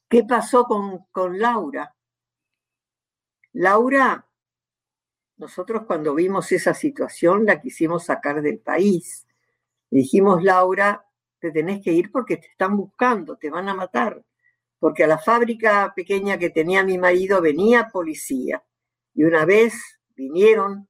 ¿Qué 0.07 0.23
pasó 0.23 0.65
con, 0.65 1.05
con 1.11 1.39
Laura? 1.39 1.95
Laura 3.53 4.29
nosotros 5.39 5.83
cuando 5.87 6.13
vimos 6.13 6.51
esa 6.51 6.73
situación 6.73 7.45
la 7.45 7.61
quisimos 7.61 8.05
sacar 8.05 8.41
del 8.41 8.59
país. 8.59 9.25
dijimos, 9.89 10.43
Laura, 10.43 11.05
te 11.39 11.51
tenés 11.51 11.81
que 11.81 11.93
ir 11.93 12.11
porque 12.11 12.35
te 12.35 12.47
están 12.47 12.75
buscando, 12.75 13.37
te 13.37 13.49
van 13.49 13.69
a 13.69 13.73
matar. 13.73 14.21
Porque 14.79 15.05
a 15.05 15.07
la 15.07 15.17
fábrica 15.17 15.93
pequeña 15.95 16.37
que 16.37 16.49
tenía 16.49 16.83
mi 16.83 16.97
marido 16.97 17.41
venía 17.41 17.87
policía. 17.87 18.63
Y 19.13 19.23
una 19.23 19.45
vez 19.45 20.01
vinieron 20.13 20.89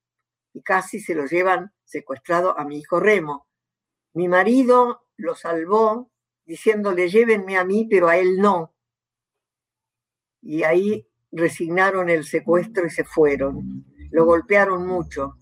y 0.52 0.64
casi 0.64 1.00
se 1.00 1.14
lo 1.14 1.28
llevan 1.28 1.72
secuestrado 1.84 2.58
a 2.58 2.66
mi 2.66 2.80
hijo 2.80 3.00
Remo. 3.00 3.48
Mi 4.14 4.28
marido 4.28 5.06
lo 5.16 5.36
salvó 5.36 6.12
diciéndole, 6.44 7.08
llévenme 7.08 7.56
a 7.56 7.64
mí, 7.64 7.88
pero 7.88 8.08
a 8.08 8.18
él 8.18 8.38
no. 8.38 8.74
Y 10.42 10.64
ahí 10.64 11.08
resignaron 11.32 12.10
el 12.10 12.26
secuestro 12.26 12.86
y 12.86 12.90
se 12.90 13.04
fueron. 13.04 13.86
Lo 14.12 14.26
golpearon 14.26 14.86
mucho. 14.86 15.36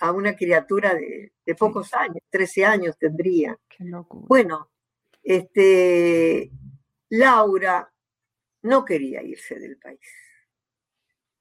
A 0.00 0.10
una 0.10 0.34
criatura 0.34 0.94
de, 0.94 1.32
pocos 1.56 1.94
años, 1.94 2.18
13 2.30 2.64
años 2.64 2.98
tendría. 2.98 3.56
Bueno, 4.10 4.70
este, 5.22 6.50
Laura 7.10 7.92
no 8.62 8.84
quería 8.84 9.22
irse 9.22 9.58
del 9.60 9.78
país. 9.78 10.00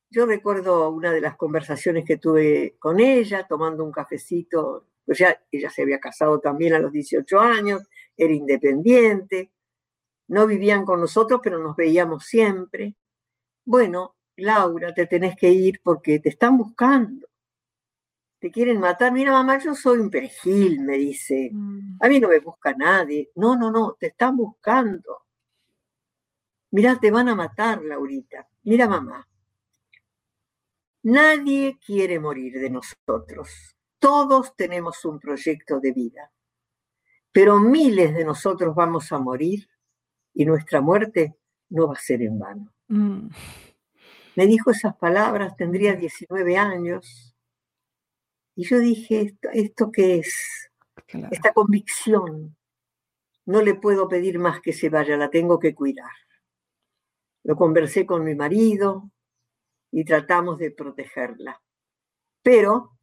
Yo 0.10 0.26
recuerdo 0.26 0.90
una 0.90 1.12
de 1.12 1.22
las 1.22 1.38
conversaciones 1.38 2.06
que 2.06 2.18
tuve 2.18 2.76
con 2.78 3.00
ella, 3.00 3.48
tomando 3.48 3.84
un 3.84 3.92
cafecito, 3.92 4.88
pues 5.06 5.20
ya 5.20 5.42
ella 5.52 5.70
se 5.70 5.84
había 5.84 6.00
casado 6.00 6.40
también 6.40 6.74
a 6.74 6.80
los 6.80 6.92
18 6.92 7.40
años, 7.40 7.88
era 8.16 8.34
independiente, 8.34 9.52
no 10.28 10.46
vivían 10.46 10.86
con 10.86 11.00
nosotros, 11.00 11.40
pero 11.44 11.60
nos 11.60 11.76
veíamos 11.76 12.26
siempre. 12.26 12.96
Bueno, 13.66 14.16
Laura, 14.38 14.94
te 14.94 15.06
tenés 15.08 15.36
que 15.36 15.50
ir 15.50 15.82
porque 15.84 16.20
te 16.20 16.30
están 16.30 16.58
buscando. 16.58 17.28
Te 18.40 18.50
quieren 18.50 18.80
matar. 18.80 19.12
Mira, 19.12 19.32
mamá, 19.32 19.60
yo 19.60 19.76
soy 19.76 20.00
un 20.00 20.10
perejil, 20.10 20.80
me 20.80 20.98
dice. 20.98 21.50
Mm. 21.52 21.98
A 22.00 22.08
mí 22.08 22.20
no 22.20 22.28
me 22.28 22.40
busca 22.40 22.74
nadie. 22.74 23.32
No, 23.36 23.56
no, 23.56 23.72
no, 23.72 23.96
te 24.00 24.08
están 24.08 24.36
buscando. 24.36 25.26
Mira, 26.72 26.98
te 27.00 27.12
van 27.12 27.30
a 27.30 27.36
matar, 27.36 27.84
Laurita. 27.84 28.48
Mira, 28.64 28.88
mamá. 28.88 29.28
Nadie 31.04 31.78
quiere 31.86 32.20
morir 32.20 32.60
de 32.60 32.70
nosotros. 32.70 33.76
Todos 34.00 34.56
tenemos 34.56 35.04
un 35.06 35.20
proyecto 35.20 35.80
de 35.80 35.92
vida. 35.92 36.32
Pero 37.32 37.60
miles 37.60 38.14
de 38.14 38.26
nosotros 38.26 38.74
vamos 38.74 39.12
a 39.12 39.20
morir 39.20 39.68
y 40.34 40.46
nuestra 40.46 40.82
muerte 40.82 41.38
no 41.70 41.88
va 41.88 41.94
a 41.94 42.00
ser 42.00 42.22
en 42.22 42.40
vano. 42.40 42.74
Mm. 42.92 43.30
Me 44.36 44.48
dijo 44.48 44.72
esas 44.72 44.96
palabras, 44.98 45.56
tendría 45.56 45.96
19 45.96 46.58
años. 46.58 47.34
Y 48.56 48.66
yo 48.66 48.80
dije, 48.80 49.34
¿esto, 49.54 49.92
qué 49.92 50.20
es? 50.20 50.70
Esta 51.32 51.54
convicción. 51.54 52.58
No 53.46 53.62
le 53.62 53.76
puedo 53.76 54.10
pedir 54.10 54.40
más 54.40 54.60
que 54.60 54.74
se 54.74 54.90
vaya, 54.90 55.16
la 55.16 55.30
tengo 55.30 55.58
que 55.58 55.74
cuidar. 55.74 56.12
Lo 57.44 57.56
conversé 57.56 58.06
con 58.06 58.24
mi 58.26 58.36
marido, 58.36 59.10
y 59.92 60.04
tratamos 60.04 60.58
de 60.58 60.72
protegerla. 60.72 61.62
Pero 62.42 62.98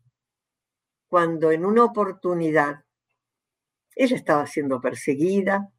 cuando 1.09 1.51
en 1.51 1.65
una 1.65 1.85
oportunidad 1.85 2.85
ella 3.95 4.17
estaba 4.17 4.47
siendo 4.47 4.81
perseguida, 4.81 5.73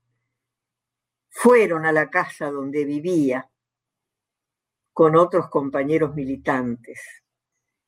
fueron 1.29 1.85
a 1.85 1.91
la 1.91 2.09
casa 2.09 2.49
donde 2.49 2.85
vivía 2.85 3.49
con 4.99 5.15
otros 5.15 5.47
compañeros 5.47 6.13
militantes 6.13 7.23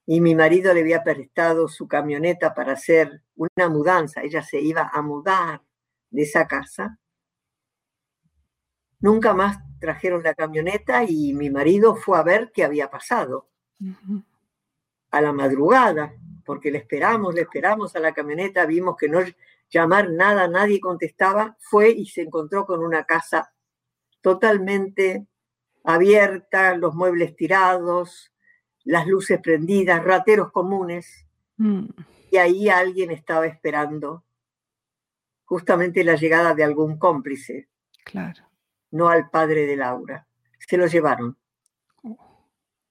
y 0.05 0.21
mi 0.21 0.33
marido 0.33 0.73
le 0.73 0.79
había 0.79 1.03
prestado 1.03 1.67
su 1.67 1.85
camioneta 1.85 2.53
para 2.53 2.71
hacer 2.71 3.21
una 3.35 3.67
mudanza, 3.67 4.21
ella 4.21 4.41
se 4.41 4.61
iba 4.61 4.89
a 4.93 5.01
mudar 5.01 5.61
de 6.09 6.21
esa 6.21 6.47
casa. 6.47 6.97
Nunca 9.01 9.33
más 9.33 9.57
trajeron 9.81 10.23
la 10.23 10.33
camioneta 10.33 11.03
y 11.03 11.33
mi 11.33 11.49
marido 11.49 11.97
fue 11.97 12.17
a 12.17 12.23
ver 12.23 12.49
qué 12.53 12.63
había 12.63 12.89
pasado. 12.89 13.49
A 15.11 15.19
la 15.19 15.33
madrugada, 15.33 16.13
porque 16.45 16.71
le 16.71 16.77
esperamos, 16.77 17.35
le 17.35 17.41
esperamos 17.41 17.93
a 17.93 17.99
la 17.99 18.13
camioneta, 18.13 18.65
vimos 18.65 18.95
que 18.95 19.09
no 19.09 19.19
llamar 19.69 20.09
nada, 20.11 20.47
nadie 20.47 20.79
contestaba, 20.79 21.57
fue 21.59 21.89
y 21.89 22.05
se 22.05 22.21
encontró 22.21 22.65
con 22.65 22.81
una 22.81 23.03
casa 23.03 23.53
totalmente 24.21 25.27
abierta, 25.83 26.75
los 26.75 26.93
muebles 26.95 27.35
tirados, 27.35 28.31
las 28.83 29.07
luces 29.07 29.39
prendidas, 29.41 30.03
rateros 30.03 30.51
comunes. 30.51 31.25
Mm. 31.57 31.85
Y 32.31 32.37
ahí 32.37 32.69
alguien 32.69 33.11
estaba 33.11 33.45
esperando 33.47 34.23
justamente 35.45 36.03
la 36.03 36.15
llegada 36.15 36.53
de 36.53 36.63
algún 36.63 36.97
cómplice. 36.97 37.67
Claro 38.05 38.51
no 38.91 39.09
al 39.09 39.29
padre 39.29 39.65
de 39.65 39.75
Laura. 39.75 40.27
Se 40.59 40.77
lo 40.77 40.85
llevaron. 40.85 41.37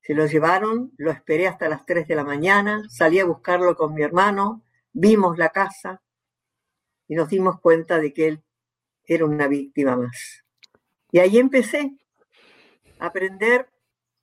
Se 0.02 0.14
lo 0.14 0.26
llevaron, 0.26 0.92
lo 0.96 1.10
esperé 1.10 1.46
hasta 1.46 1.68
las 1.68 1.86
3 1.86 2.08
de 2.08 2.14
la 2.16 2.24
mañana, 2.24 2.82
salí 2.88 3.20
a 3.20 3.24
buscarlo 3.24 3.76
con 3.76 3.94
mi 3.94 4.02
hermano, 4.02 4.64
vimos 4.92 5.38
la 5.38 5.50
casa 5.50 6.02
y 7.06 7.14
nos 7.14 7.28
dimos 7.28 7.60
cuenta 7.60 7.98
de 7.98 8.12
que 8.12 8.28
él 8.28 8.42
era 9.04 9.26
una 9.26 9.46
víctima 9.46 9.96
más. 9.96 10.44
Y 11.12 11.18
ahí 11.18 11.38
empecé 11.38 11.96
aprender 13.00 13.68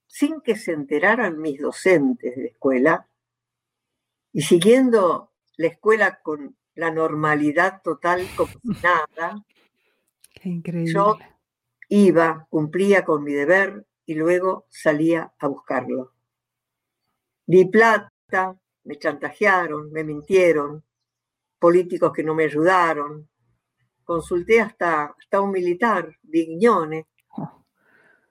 sin 0.07 0.41
que 0.41 0.55
se 0.55 0.71
enteraran 0.71 1.39
mis 1.39 1.59
docentes 1.59 2.36
de 2.36 2.47
escuela 2.47 3.07
y 4.32 4.41
siguiendo 4.41 5.32
la 5.57 5.67
escuela 5.67 6.19
con 6.21 6.55
la 6.75 6.91
normalidad 6.91 7.82
total 7.82 8.28
como 8.36 8.51
nada. 8.84 9.43
Qué 10.34 10.49
increíble 10.49 10.93
iba, 11.89 12.47
cumplía 12.49 13.05
con 13.05 13.23
mi 13.23 13.34
deber 13.34 13.86
y 14.05 14.15
luego 14.15 14.65
salía 14.69 15.34
a 15.39 15.47
buscarlo. 15.47 16.13
Di 17.45 17.65
plata, 17.65 18.57
me 18.84 18.97
chantajearon, 18.97 19.91
me 19.91 20.03
mintieron, 20.03 20.84
políticos 21.59 22.11
que 22.13 22.23
no 22.23 22.36
me 22.36 22.45
ayudaron. 22.45 23.30
Consulté 24.03 24.61
hasta, 24.61 25.05
hasta 25.05 25.41
un 25.41 25.51
militar, 25.51 26.17
Vignone, 26.23 27.07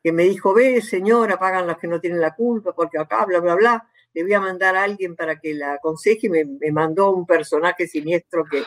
que 0.07 0.13
me 0.13 0.23
dijo, 0.23 0.55
ve 0.55 0.81
señora, 0.83 1.37
pagan 1.37 1.67
las 1.67 1.79
que 1.79 1.89
no 1.89 2.01
tienen 2.01 2.21
la 2.21 2.33
culpa, 2.33 2.73
porque 2.73 2.97
acá, 2.97 3.25
bla, 3.25 3.41
bla, 3.41 3.57
bla. 3.57 3.91
Le 4.15 4.23
voy 4.23 4.35
a 4.35 4.41
mandar 4.41 4.77
a 4.77 4.85
alguien 4.85 5.17
para 5.17 5.41
que 5.41 5.53
la 5.53 5.73
aconseje 5.73 6.31
me, 6.31 6.45
me 6.45 6.71
mandó 6.71 7.11
un 7.11 7.27
personaje 7.27 7.89
siniestro 7.89 8.45
que 8.45 8.63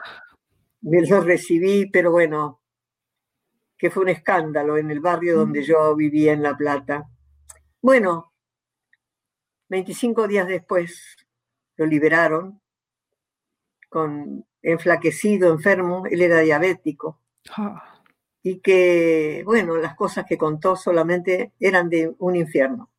me 0.81 1.01
lo 1.07 1.21
recibí, 1.21 1.89
pero 1.89 2.11
bueno, 2.11 2.59
que 3.77 3.89
fue 3.89 4.03
un 4.03 4.09
escándalo 4.09 4.75
en 4.75 4.91
el 4.91 4.99
barrio 4.99 5.37
donde 5.37 5.63
yo 5.63 5.95
vivía 5.95 6.33
en 6.33 6.43
La 6.43 6.57
Plata. 6.57 7.07
Bueno, 7.81 8.33
25 9.69 10.27
días 10.27 10.45
después 10.45 11.15
lo 11.77 11.85
liberaron 11.85 12.59
con 13.87 14.45
enflaquecido, 14.61 15.53
enfermo, 15.53 16.03
él 16.05 16.21
era 16.21 16.41
diabético. 16.41 17.21
Ah. 17.55 17.98
Y 18.41 18.59
que, 18.59 19.43
bueno, 19.45 19.75
las 19.75 19.95
cosas 19.95 20.25
que 20.25 20.37
contó 20.37 20.75
solamente 20.75 21.53
eran 21.59 21.89
de 21.89 22.13
un 22.19 22.35
infierno. 22.35 22.89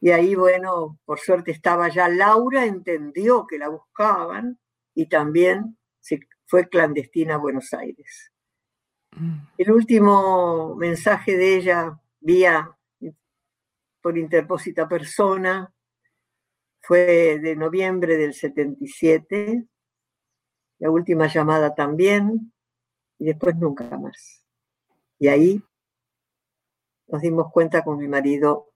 Y 0.00 0.10
ahí, 0.10 0.34
bueno, 0.34 0.98
por 1.04 1.18
suerte 1.18 1.50
estaba 1.50 1.88
ya 1.88 2.08
Laura, 2.08 2.66
entendió 2.66 3.46
que 3.46 3.58
la 3.58 3.68
buscaban 3.68 4.58
y 4.94 5.06
también 5.06 5.78
se 5.98 6.20
fue 6.46 6.68
clandestina 6.68 7.36
a 7.36 7.38
Buenos 7.38 7.72
Aires. 7.72 8.30
El 9.56 9.72
último 9.72 10.74
mensaje 10.76 11.36
de 11.36 11.56
ella 11.56 12.00
vía 12.20 12.76
por 14.02 14.18
interpósita 14.18 14.86
persona 14.86 15.72
fue 16.80 17.38
de 17.38 17.56
noviembre 17.56 18.18
del 18.18 18.34
77, 18.34 19.64
la 20.80 20.90
última 20.90 21.28
llamada 21.28 21.74
también, 21.74 22.52
y 23.24 23.28
después 23.28 23.56
nunca 23.56 23.84
más. 23.96 24.44
Y 25.18 25.28
ahí 25.28 25.62
nos 27.08 27.22
dimos 27.22 27.50
cuenta 27.50 27.82
con 27.82 27.96
mi 27.96 28.06
marido 28.06 28.70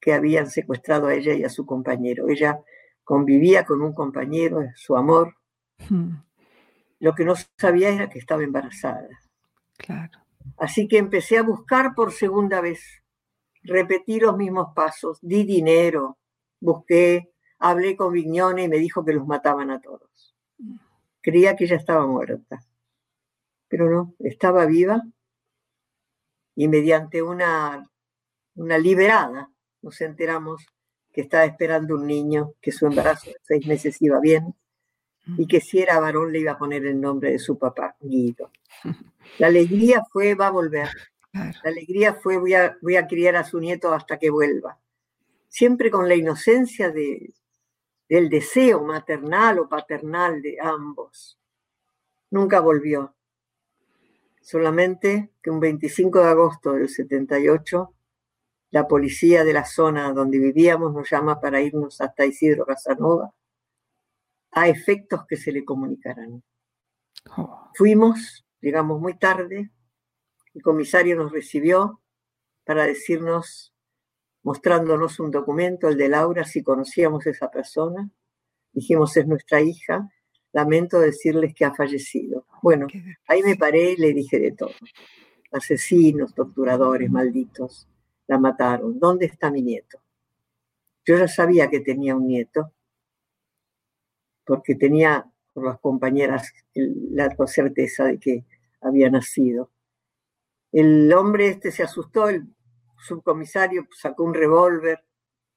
que 0.00 0.14
habían 0.14 0.48
secuestrado 0.48 1.08
a 1.08 1.14
ella 1.14 1.34
y 1.34 1.42
a 1.42 1.48
su 1.48 1.66
compañero. 1.66 2.28
Ella 2.28 2.60
convivía 3.02 3.64
con 3.64 3.82
un 3.82 3.94
compañero, 3.94 4.62
su 4.76 4.96
amor. 4.96 5.34
Hmm. 5.88 6.18
Lo 7.00 7.16
que 7.16 7.24
no 7.24 7.34
sabía 7.58 7.88
era 7.88 8.08
que 8.08 8.20
estaba 8.20 8.44
embarazada. 8.44 9.08
Claro. 9.76 10.20
Así 10.56 10.86
que 10.86 10.98
empecé 10.98 11.36
a 11.36 11.42
buscar 11.42 11.96
por 11.96 12.12
segunda 12.12 12.60
vez. 12.60 13.02
Repetí 13.64 14.20
los 14.20 14.36
mismos 14.36 14.68
pasos, 14.72 15.18
di 15.20 15.42
dinero, 15.42 16.16
busqué, 16.60 17.32
hablé 17.58 17.96
con 17.96 18.12
Vignone 18.12 18.64
y 18.64 18.68
me 18.68 18.78
dijo 18.78 19.04
que 19.04 19.14
los 19.14 19.26
mataban 19.26 19.72
a 19.72 19.80
todos. 19.80 20.36
Creía 21.20 21.56
que 21.56 21.64
ella 21.64 21.76
estaba 21.76 22.06
muerta, 22.06 22.64
pero 23.72 23.88
no, 23.88 24.14
estaba 24.18 24.66
viva 24.66 25.02
y 26.54 26.68
mediante 26.68 27.22
una, 27.22 27.90
una 28.54 28.76
liberada 28.76 29.50
nos 29.80 29.98
enteramos 30.02 30.66
que 31.10 31.22
estaba 31.22 31.46
esperando 31.46 31.94
un 31.94 32.06
niño, 32.06 32.52
que 32.60 32.70
su 32.70 32.84
embarazo 32.84 33.30
de 33.30 33.36
seis 33.40 33.66
meses 33.66 33.96
iba 34.02 34.20
bien 34.20 34.54
y 35.38 35.46
que 35.46 35.62
si 35.62 35.78
era 35.78 35.98
varón 36.00 36.32
le 36.32 36.40
iba 36.40 36.52
a 36.52 36.58
poner 36.58 36.84
el 36.84 37.00
nombre 37.00 37.30
de 37.30 37.38
su 37.38 37.56
papá, 37.56 37.96
Guido. 37.98 38.50
La 39.38 39.46
alegría 39.46 40.02
fue, 40.12 40.34
va 40.34 40.48
a 40.48 40.50
volver. 40.50 40.90
La 41.32 41.54
alegría 41.64 42.12
fue, 42.12 42.36
voy 42.36 42.52
a, 42.52 42.76
voy 42.82 42.96
a 42.96 43.06
criar 43.06 43.36
a 43.36 43.44
su 43.44 43.58
nieto 43.58 43.94
hasta 43.94 44.18
que 44.18 44.28
vuelva. 44.28 44.78
Siempre 45.48 45.90
con 45.90 46.06
la 46.06 46.14
inocencia 46.14 46.90
de, 46.90 47.32
del 48.06 48.28
deseo 48.28 48.84
maternal 48.84 49.60
o 49.60 49.66
paternal 49.66 50.42
de 50.42 50.58
ambos. 50.60 51.38
Nunca 52.28 52.60
volvió. 52.60 53.14
Solamente 54.42 55.30
que 55.40 55.50
un 55.50 55.60
25 55.60 56.18
de 56.18 56.28
agosto 56.28 56.72
del 56.72 56.88
78, 56.88 57.94
la 58.70 58.88
policía 58.88 59.44
de 59.44 59.52
la 59.52 59.64
zona 59.64 60.12
donde 60.12 60.38
vivíamos 60.38 60.92
nos 60.92 61.08
llama 61.08 61.40
para 61.40 61.60
irnos 61.60 62.00
hasta 62.00 62.26
Isidro 62.26 62.66
Casanova 62.66 63.32
a 64.50 64.68
efectos 64.68 65.24
que 65.26 65.36
se 65.36 65.52
le 65.52 65.64
comunicarán. 65.64 66.42
Oh. 67.36 67.70
Fuimos, 67.74 68.44
llegamos 68.60 69.00
muy 69.00 69.16
tarde, 69.16 69.70
el 70.54 70.62
comisario 70.62 71.16
nos 71.16 71.32
recibió 71.32 72.00
para 72.64 72.84
decirnos, 72.84 73.72
mostrándonos 74.42 75.20
un 75.20 75.30
documento, 75.30 75.88
el 75.88 75.96
de 75.96 76.08
Laura, 76.08 76.44
si 76.44 76.62
conocíamos 76.62 77.26
a 77.26 77.30
esa 77.30 77.50
persona. 77.50 78.10
Dijimos, 78.72 79.16
es 79.16 79.26
nuestra 79.26 79.60
hija, 79.60 80.10
lamento 80.52 81.00
decirles 81.00 81.54
que 81.54 81.64
ha 81.64 81.74
fallecido. 81.74 82.46
Bueno, 82.62 82.86
ahí 83.26 83.42
me 83.42 83.56
paré 83.56 83.92
y 83.92 83.96
le 83.96 84.12
dije 84.12 84.38
de 84.38 84.52
todo. 84.52 84.72
Asesinos, 85.50 86.34
torturadores, 86.34 87.10
malditos, 87.10 87.88
la 88.26 88.38
mataron. 88.38 88.98
¿Dónde 88.98 89.26
está 89.26 89.50
mi 89.50 89.62
nieto? 89.62 89.98
Yo 91.04 91.18
ya 91.18 91.28
sabía 91.28 91.68
que 91.68 91.80
tenía 91.80 92.14
un 92.14 92.26
nieto, 92.26 92.72
porque 94.44 94.74
tenía 94.74 95.26
por 95.52 95.64
las 95.64 95.80
compañeras 95.80 96.52
la 96.74 97.34
certeza 97.46 98.04
de 98.04 98.18
que 98.18 98.44
había 98.80 99.10
nacido. 99.10 99.70
El 100.70 101.12
hombre 101.12 101.48
este 101.48 101.70
se 101.70 101.82
asustó, 101.82 102.28
el 102.28 102.46
subcomisario 102.98 103.86
sacó 103.90 104.24
un 104.24 104.34
revólver, 104.34 105.04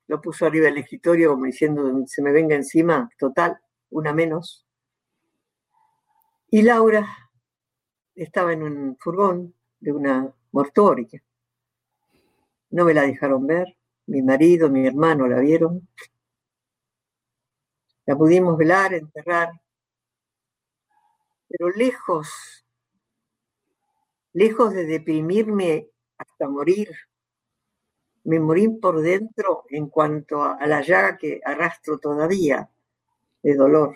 lo 0.08 0.22
puso 0.22 0.46
arriba 0.46 0.66
del 0.66 0.80
escritorio 0.80 1.32
como 1.32 1.46
diciendo, 1.46 2.04
se 2.06 2.22
me 2.22 2.32
venga 2.32 2.56
encima, 2.56 3.10
total, 3.18 3.58
una 3.90 4.14
menos. 4.14 4.65
Y 6.50 6.62
Laura 6.62 7.06
estaba 8.16 8.54
en 8.54 8.64
un 8.64 8.98
furgón 8.98 9.54
de 9.80 9.92
una 9.92 10.34
mortoria. 10.52 11.24
No 12.70 12.86
me 12.86 12.94
la 12.94 13.04
dejaron 13.04 13.46
ver, 13.46 13.78
mi 14.08 14.22
marido, 14.22 14.70
mi 14.70 14.86
hermano 14.86 15.28
la 15.28 15.40
vieron. 15.40 15.88
La 18.06 18.16
pudimos 18.16 18.58
velar, 18.58 18.94
enterrar, 18.94 19.50
pero 21.48 21.70
lejos 21.70 22.66
lejos 24.36 24.74
de 24.74 24.86
deprimirme 24.86 25.88
hasta 26.18 26.50
morir, 26.50 26.90
me 28.26 28.38
morí 28.38 28.68
por 28.68 29.02
dentro 29.02 29.64
en 29.70 29.88
cuanto 29.88 30.44
a, 30.44 30.68
la 30.68 30.82
llaga 30.82 31.18
que 31.18 31.40
arrastro 31.44 32.00
todavía 32.00 32.70
de 33.42 33.56
dolor. 33.56 33.96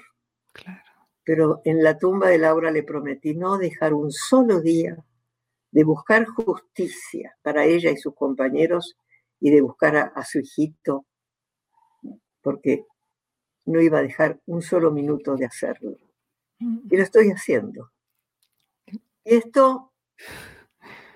Pero 1.29 1.61
en 1.63 1.83
la 1.83 1.95
tumba 1.95 2.29
de 2.29 2.39
Laura 2.39 2.71
le 2.71 2.81
prometí 2.81 3.35
no 3.35 3.59
dejar 3.59 3.93
un 3.93 4.11
solo 4.11 4.61
día 4.61 4.97
de 5.69 5.83
buscar 5.83 6.25
justicia 6.25 7.37
para 7.43 7.65
ella 7.65 7.91
y 7.91 7.97
sus 7.97 8.15
compañeros 8.15 8.97
y 9.39 9.51
de 9.51 9.61
buscar 9.61 10.11
a 10.15 10.25
su 10.25 10.39
hijito, 10.39 11.05
porque 12.41 12.87
no 13.67 13.79
iba 13.79 13.99
a 13.99 14.01
dejar 14.01 14.39
un 14.47 14.63
solo 14.63 14.89
minuto 14.89 15.35
de 15.35 15.45
hacerlo. 15.45 15.99
Y 16.57 16.97
lo 16.97 17.03
estoy 17.03 17.29
haciendo. 17.29 17.91
Y 18.87 19.35
esto 19.35 19.93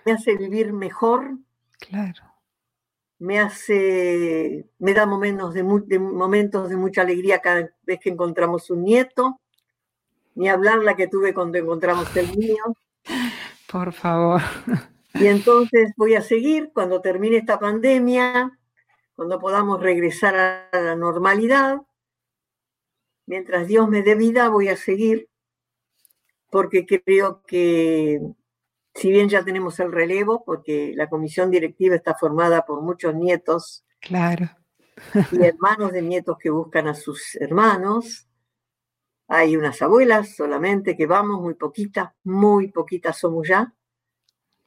me 0.06 0.12
hace 0.12 0.38
vivir 0.38 0.74
mejor. 0.74 1.40
Claro. 1.80 2.22
Me 3.18 3.40
hace, 3.40 4.70
me 4.78 4.94
da 4.94 5.08
momentos 5.08 5.56
de, 5.56 5.64
momentos 5.64 6.70
de 6.70 6.78
mucha 6.78 7.02
alegría 7.02 7.40
cada 7.40 7.72
vez 7.82 8.00
que 8.00 8.12
encontramos 8.12 8.70
un 8.70 8.84
nieto. 8.84 9.40
Ni 10.36 10.50
hablar 10.50 10.80
la 10.80 10.96
que 10.96 11.08
tuve 11.08 11.34
cuando 11.34 11.58
encontramos 11.58 12.16
el 12.16 12.36
mío. 12.38 12.64
Por 13.72 13.94
favor. 13.94 14.42
Y 15.16 15.28
entonces 15.28 15.94
voy 15.96 16.16
a 16.16 16.22
seguir 16.22 16.72
cuando 16.74 17.02
termine 17.02 17.38
esta 17.38 17.60
pandemia, 17.60 18.58
cuando 19.16 19.40
podamos 19.40 19.82
regresar 19.82 20.36
a 20.36 20.82
la 20.82 20.96
normalidad. 20.96 21.82
Mientras 23.26 23.68
Dios 23.68 23.88
me 23.90 24.02
dé 24.02 24.16
vida, 24.16 24.50
voy 24.50 24.70
a 24.70 24.76
seguir 24.78 25.30
porque 26.54 26.86
creo 26.86 27.42
que 27.48 28.22
si 28.94 29.10
bien 29.10 29.28
ya 29.28 29.44
tenemos 29.44 29.80
el 29.80 29.92
relevo, 29.92 30.44
porque 30.46 30.94
la 30.96 31.10
comisión 31.10 31.50
directiva 31.50 31.96
está 31.96 32.14
formada 32.14 32.64
por 32.64 32.82
muchos 32.84 33.16
nietos. 33.16 33.84
Claro. 34.00 34.50
y 35.32 35.44
hermanos 35.44 35.92
de 35.92 36.04
nietos 36.04 36.38
que 36.38 36.52
buscan 36.52 36.88
a 36.88 36.94
sus 36.94 37.36
hermanos. 37.38 38.28
Hay 39.28 39.56
unas 39.56 39.82
abuelas 39.82 40.36
solamente 40.36 40.96
que 40.96 41.08
vamos, 41.08 41.42
muy 41.42 41.56
poquitas, 41.56 42.12
muy 42.24 42.72
poquitas 42.72 43.18
somos 43.18 43.48
ya. 43.48 43.74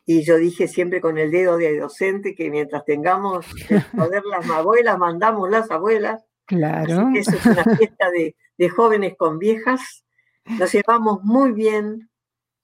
Y 0.04 0.22
yo 0.22 0.36
dije 0.36 0.68
siempre 0.68 1.00
con 1.00 1.18
el 1.18 1.30
dedo 1.30 1.56
de 1.56 1.78
docente 1.78 2.34
que 2.34 2.50
mientras 2.50 2.84
tengamos 2.84 3.46
que 3.68 3.80
poder 3.96 4.24
las 4.24 4.48
abuelas, 4.48 4.98
mandamos 4.98 5.50
las 5.50 5.70
abuelas. 5.70 6.24
Claro. 6.46 7.08
eso 7.14 7.34
es 7.34 7.44
una 7.44 7.64
fiesta 7.76 8.10
de, 8.10 8.36
de 8.56 8.68
jóvenes 8.68 9.14
con 9.16 9.38
viejas. 9.38 10.04
Nos 10.44 10.72
llevamos 10.72 11.22
muy 11.24 11.52
bien, 11.52 12.08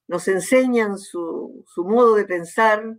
nos 0.07 0.28
enseñan 0.28 0.99
su, 0.99 1.64
modo 1.76 2.14
de 2.14 2.24
pensar, 2.24 2.99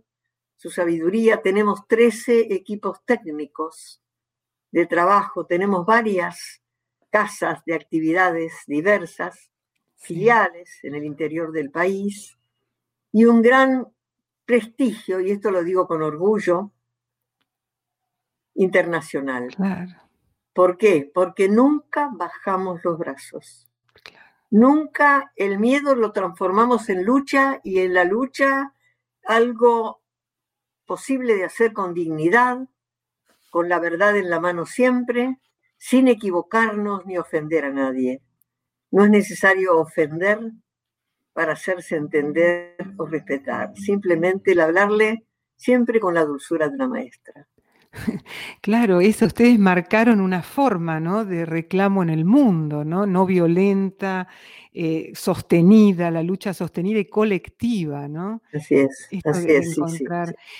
su 0.56 0.70
sabiduría. 0.70 1.40
Tenemos 1.42 1.86
13 1.88 2.52
equipos 2.54 2.98
técnicos 3.04 4.02
de 4.70 4.86
trabajo, 4.86 5.46
tenemos 5.46 5.86
varias 5.86 6.60
casas 7.14 7.64
de 7.64 7.76
actividades 7.76 8.64
diversas, 8.66 9.52
filiales 9.94 10.80
en 10.82 10.96
el 10.96 11.04
interior 11.04 11.52
del 11.52 11.70
país 11.70 12.36
y 13.12 13.24
un 13.26 13.40
gran 13.40 13.86
prestigio, 14.44 15.20
y 15.20 15.30
esto 15.30 15.52
lo 15.52 15.62
digo 15.62 15.86
con 15.86 16.02
orgullo, 16.02 16.72
internacional. 18.54 19.46
¿Por 20.52 20.76
qué? 20.76 21.08
Porque 21.14 21.48
nunca 21.48 22.10
bajamos 22.12 22.80
los 22.82 22.98
brazos. 22.98 23.70
Nunca 24.50 25.32
el 25.36 25.60
miedo 25.60 25.94
lo 25.94 26.10
transformamos 26.10 26.88
en 26.88 27.04
lucha 27.04 27.60
y 27.62 27.78
en 27.78 27.94
la 27.94 28.02
lucha 28.02 28.74
algo 29.24 30.02
posible 30.84 31.36
de 31.36 31.44
hacer 31.44 31.72
con 31.72 31.94
dignidad, 31.94 32.68
con 33.50 33.68
la 33.68 33.78
verdad 33.78 34.16
en 34.16 34.30
la 34.30 34.40
mano 34.40 34.66
siempre, 34.66 35.38
sin 35.78 36.08
equivocarnos 36.08 37.04
ni 37.06 37.18
ofender 37.18 37.64
a 37.64 37.70
nadie. 37.70 38.22
No 38.90 39.04
es 39.04 39.10
necesario 39.10 39.78
ofender 39.78 40.38
para 41.32 41.52
hacerse 41.52 41.96
entender 41.96 42.76
o 42.96 43.06
respetar, 43.06 43.76
simplemente 43.76 44.52
el 44.52 44.60
hablarle 44.60 45.24
siempre 45.56 46.00
con 46.00 46.14
la 46.14 46.24
dulzura 46.24 46.68
de 46.68 46.74
una 46.74 46.88
maestra. 46.88 47.46
Claro, 48.60 49.00
eso 49.00 49.26
ustedes 49.26 49.58
marcaron 49.58 50.20
una 50.20 50.42
forma, 50.42 51.00
¿no? 51.00 51.24
De 51.24 51.46
reclamo 51.46 52.02
en 52.02 52.10
el 52.10 52.24
mundo, 52.24 52.84
¿no? 52.84 53.06
No 53.06 53.26
violenta, 53.26 54.28
eh, 54.76 55.12
sostenida, 55.14 56.10
la 56.10 56.24
lucha 56.24 56.52
sostenida 56.52 56.98
y 56.98 57.04
colectiva, 57.04 58.08
¿no? 58.08 58.42
Así 58.52 58.74
es, 58.74 59.08
así 59.24 59.46
es, 59.48 59.78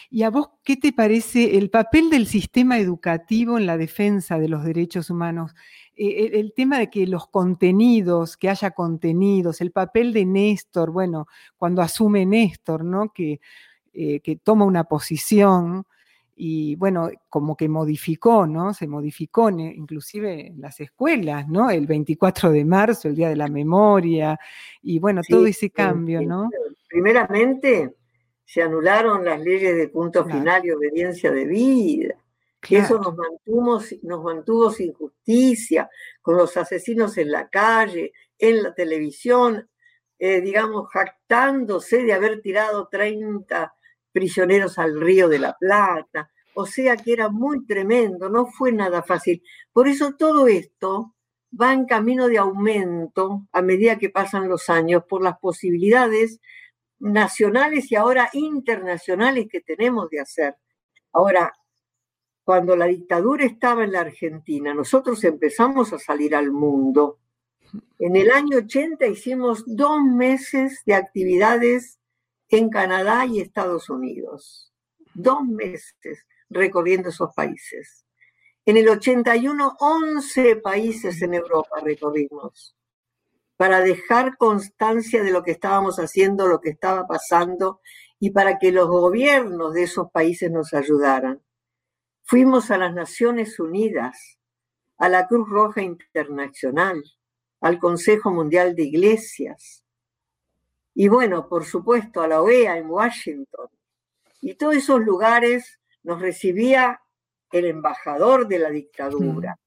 ¿Y 0.09 0.23
a 0.23 0.31
vos 0.31 0.51
qué 0.63 0.77
te 0.77 0.93
parece 0.93 1.59
el 1.59 1.69
papel 1.69 2.11
del 2.11 2.29
sistema 2.29 2.79
educativo 2.79 3.59
en 3.59 3.67
la 3.67 3.77
defensa 3.77 4.39
de 4.39 4.49
los 4.49 4.63
derechos 4.65 5.11
humanos? 5.11 5.57
Eh, 5.97 6.31
el, 6.35 6.53
tema 6.53 6.79
de 6.79 6.91
que 6.91 7.09
los 7.09 7.27
contenidos, 7.27 8.37
que 8.37 8.49
haya 8.49 8.71
contenidos, 8.71 9.61
el 9.61 9.73
papel 9.73 10.13
de 10.13 10.27
Néstor, 10.27 10.93
bueno, 10.93 11.27
cuando 11.57 11.83
asume 11.83 12.25
Néstor, 12.25 12.85
¿no? 12.85 13.13
Que, 13.13 13.41
eh, 13.95 14.21
que 14.21 14.37
toma 14.37 14.65
una 14.65 14.85
posición 14.85 15.87
y 16.37 16.75
bueno, 16.77 17.11
como 17.29 17.57
que 17.57 17.69
modificó, 17.69 18.47
¿no? 18.47 18.75
Se 18.75 18.87
modificó 18.87 19.51
inclusive 19.51 20.49
en 20.49 20.61
las 20.61 20.81
escuelas, 20.81 21.49
¿no? 21.49 21.71
El 21.71 21.87
24 21.87 22.51
de 22.51 22.65
marzo, 22.65 23.09
el 23.09 23.15
Día 23.15 23.29
de 23.29 23.37
la 23.37 23.49
Memoria, 23.49 24.39
y 24.83 24.99
bueno, 24.99 25.21
todo 25.29 25.47
ese 25.47 25.71
cambio, 25.71 26.23
¿no? 26.23 26.51
Primeramente, 26.89 27.95
se 28.45 28.63
anularon 28.63 29.25
las 29.25 29.41
leyes 29.41 29.77
de 29.77 29.89
punto 29.89 30.25
final 30.25 30.65
y 30.65 30.71
obediencia 30.71 31.31
de 31.31 31.45
vida. 31.45 32.15
que 32.61 32.79
Eso 32.79 32.99
nos 32.99 33.15
mantuvo, 33.15 33.81
nos 34.03 34.25
mantuvo 34.25 34.71
sin 34.71 34.93
justicia, 34.93 35.89
con 36.23 36.37
los 36.37 36.57
asesinos 36.57 37.19
en 37.19 37.31
la 37.31 37.49
calle, 37.49 38.13
en 38.39 38.63
la 38.63 38.75
televisión, 38.75 39.69
eh, 40.19 40.41
digamos, 40.41 40.89
jactándose 40.91 42.03
de 42.03 42.13
haber 42.13 42.41
tirado 42.41 42.89
30 42.89 43.74
prisioneros 44.15 44.79
al 44.79 44.99
río 45.01 45.29
de 45.29 45.41
la 45.41 45.57
Plata. 45.59 46.31
O 46.55 46.67
sea 46.67 46.97
que 46.97 47.13
era 47.13 47.29
muy 47.29 47.67
tremendo, 47.67 48.31
no 48.31 48.47
fue 48.47 48.71
nada 48.71 49.03
fácil. 49.03 49.43
Por 49.73 49.89
eso 49.89 50.15
todo 50.17 50.47
esto 50.47 51.15
va 51.61 51.73
en 51.73 51.85
camino 51.85 52.29
de 52.29 52.39
aumento 52.39 53.47
a 53.53 53.61
medida 53.61 53.99
que 53.99 54.11
pasan 54.11 54.49
los 54.49 54.71
años 54.71 55.03
por 55.09 55.21
las 55.21 55.39
posibilidades 55.39 56.41
nacionales 57.01 57.91
y 57.91 57.97
ahora 57.97 58.31
internacionales 58.33 59.49
que 59.51 59.61
tenemos 59.61 60.09
de 60.11 60.21
hacer. 60.21 60.57
Ahora, 61.13 61.53
cuando 62.45 62.77
la 62.77 62.87
dictadura 62.87 63.45
estaba 63.45 63.83
en 63.83 63.93
la 63.93 64.01
Argentina, 64.01 64.73
nosotros 64.75 65.25
empezamos 65.25 65.93
a 65.93 65.99
salir 65.99 66.37
al 66.37 66.53
mundo. 66.53 67.19
En 67.99 68.15
el 68.15 68.31
año 68.31 68.59
80 68.59 69.07
hicimos 69.09 69.65
dos 69.67 70.03
meses 70.05 70.83
de 70.87 70.95
actividades 70.95 71.99
en 72.57 72.71
Canadá 72.71 73.27
y 73.27 73.41
Estados 73.41 73.91
Unidos. 73.91 74.73
Dos 75.15 75.45
meses 75.45 76.27
recorriendo 76.49 77.09
esos 77.09 77.35
países. 77.35 78.05
En 78.65 78.77
el 78.77 78.89
81, 78.89 79.77
11 79.79 80.57
países 80.57 81.21
en 81.23 81.35
Europa 81.35 81.81
recorrimos 81.83 82.77
para 83.57 83.81
dejar 83.81 84.37
constancia 84.37 85.23
de 85.23 85.31
lo 85.31 85.43
que 85.43 85.53
estábamos 85.53 85.99
haciendo, 85.99 86.47
lo 86.47 86.61
que 86.61 86.71
estaba 86.71 87.07
pasando 87.07 87.81
y 88.19 88.31
para 88.31 88.59
que 88.59 88.73
los 88.73 88.89
gobiernos 88.89 89.75
de 89.75 89.85
esos 89.85 90.11
países 90.11 90.51
nos 90.51 90.73
ayudaran. 90.73 91.43
Fuimos 92.23 92.71
a 92.71 92.79
las 92.79 92.95
Naciones 92.95 93.61
Unidas, 93.61 94.39
a 94.99 95.09
la 95.09 95.27
Cruz 95.27 95.49
Roja 95.49 95.83
Internacional, 95.83 97.03
al 97.61 97.79
Consejo 97.79 98.31
Mundial 98.31 98.75
de 98.75 98.85
Iglesias 98.85 99.84
y 100.95 101.09
bueno, 101.09 101.49
por 101.49 101.65
supuesto, 101.65 102.21
a 102.21 102.29
la 102.29 102.41
OEA 102.41 102.79
en 102.79 102.89
Washington. 102.89 103.69
Y 104.41 104.55
todos 104.55 104.77
esos 104.77 105.01
lugares 105.01 105.81
nos 106.05 106.21
recibía 106.21 107.01
el 107.51 107.65
embajador 107.65 108.47
de 108.47 108.59
la 108.61 108.71
dictadura. 108.71 109.59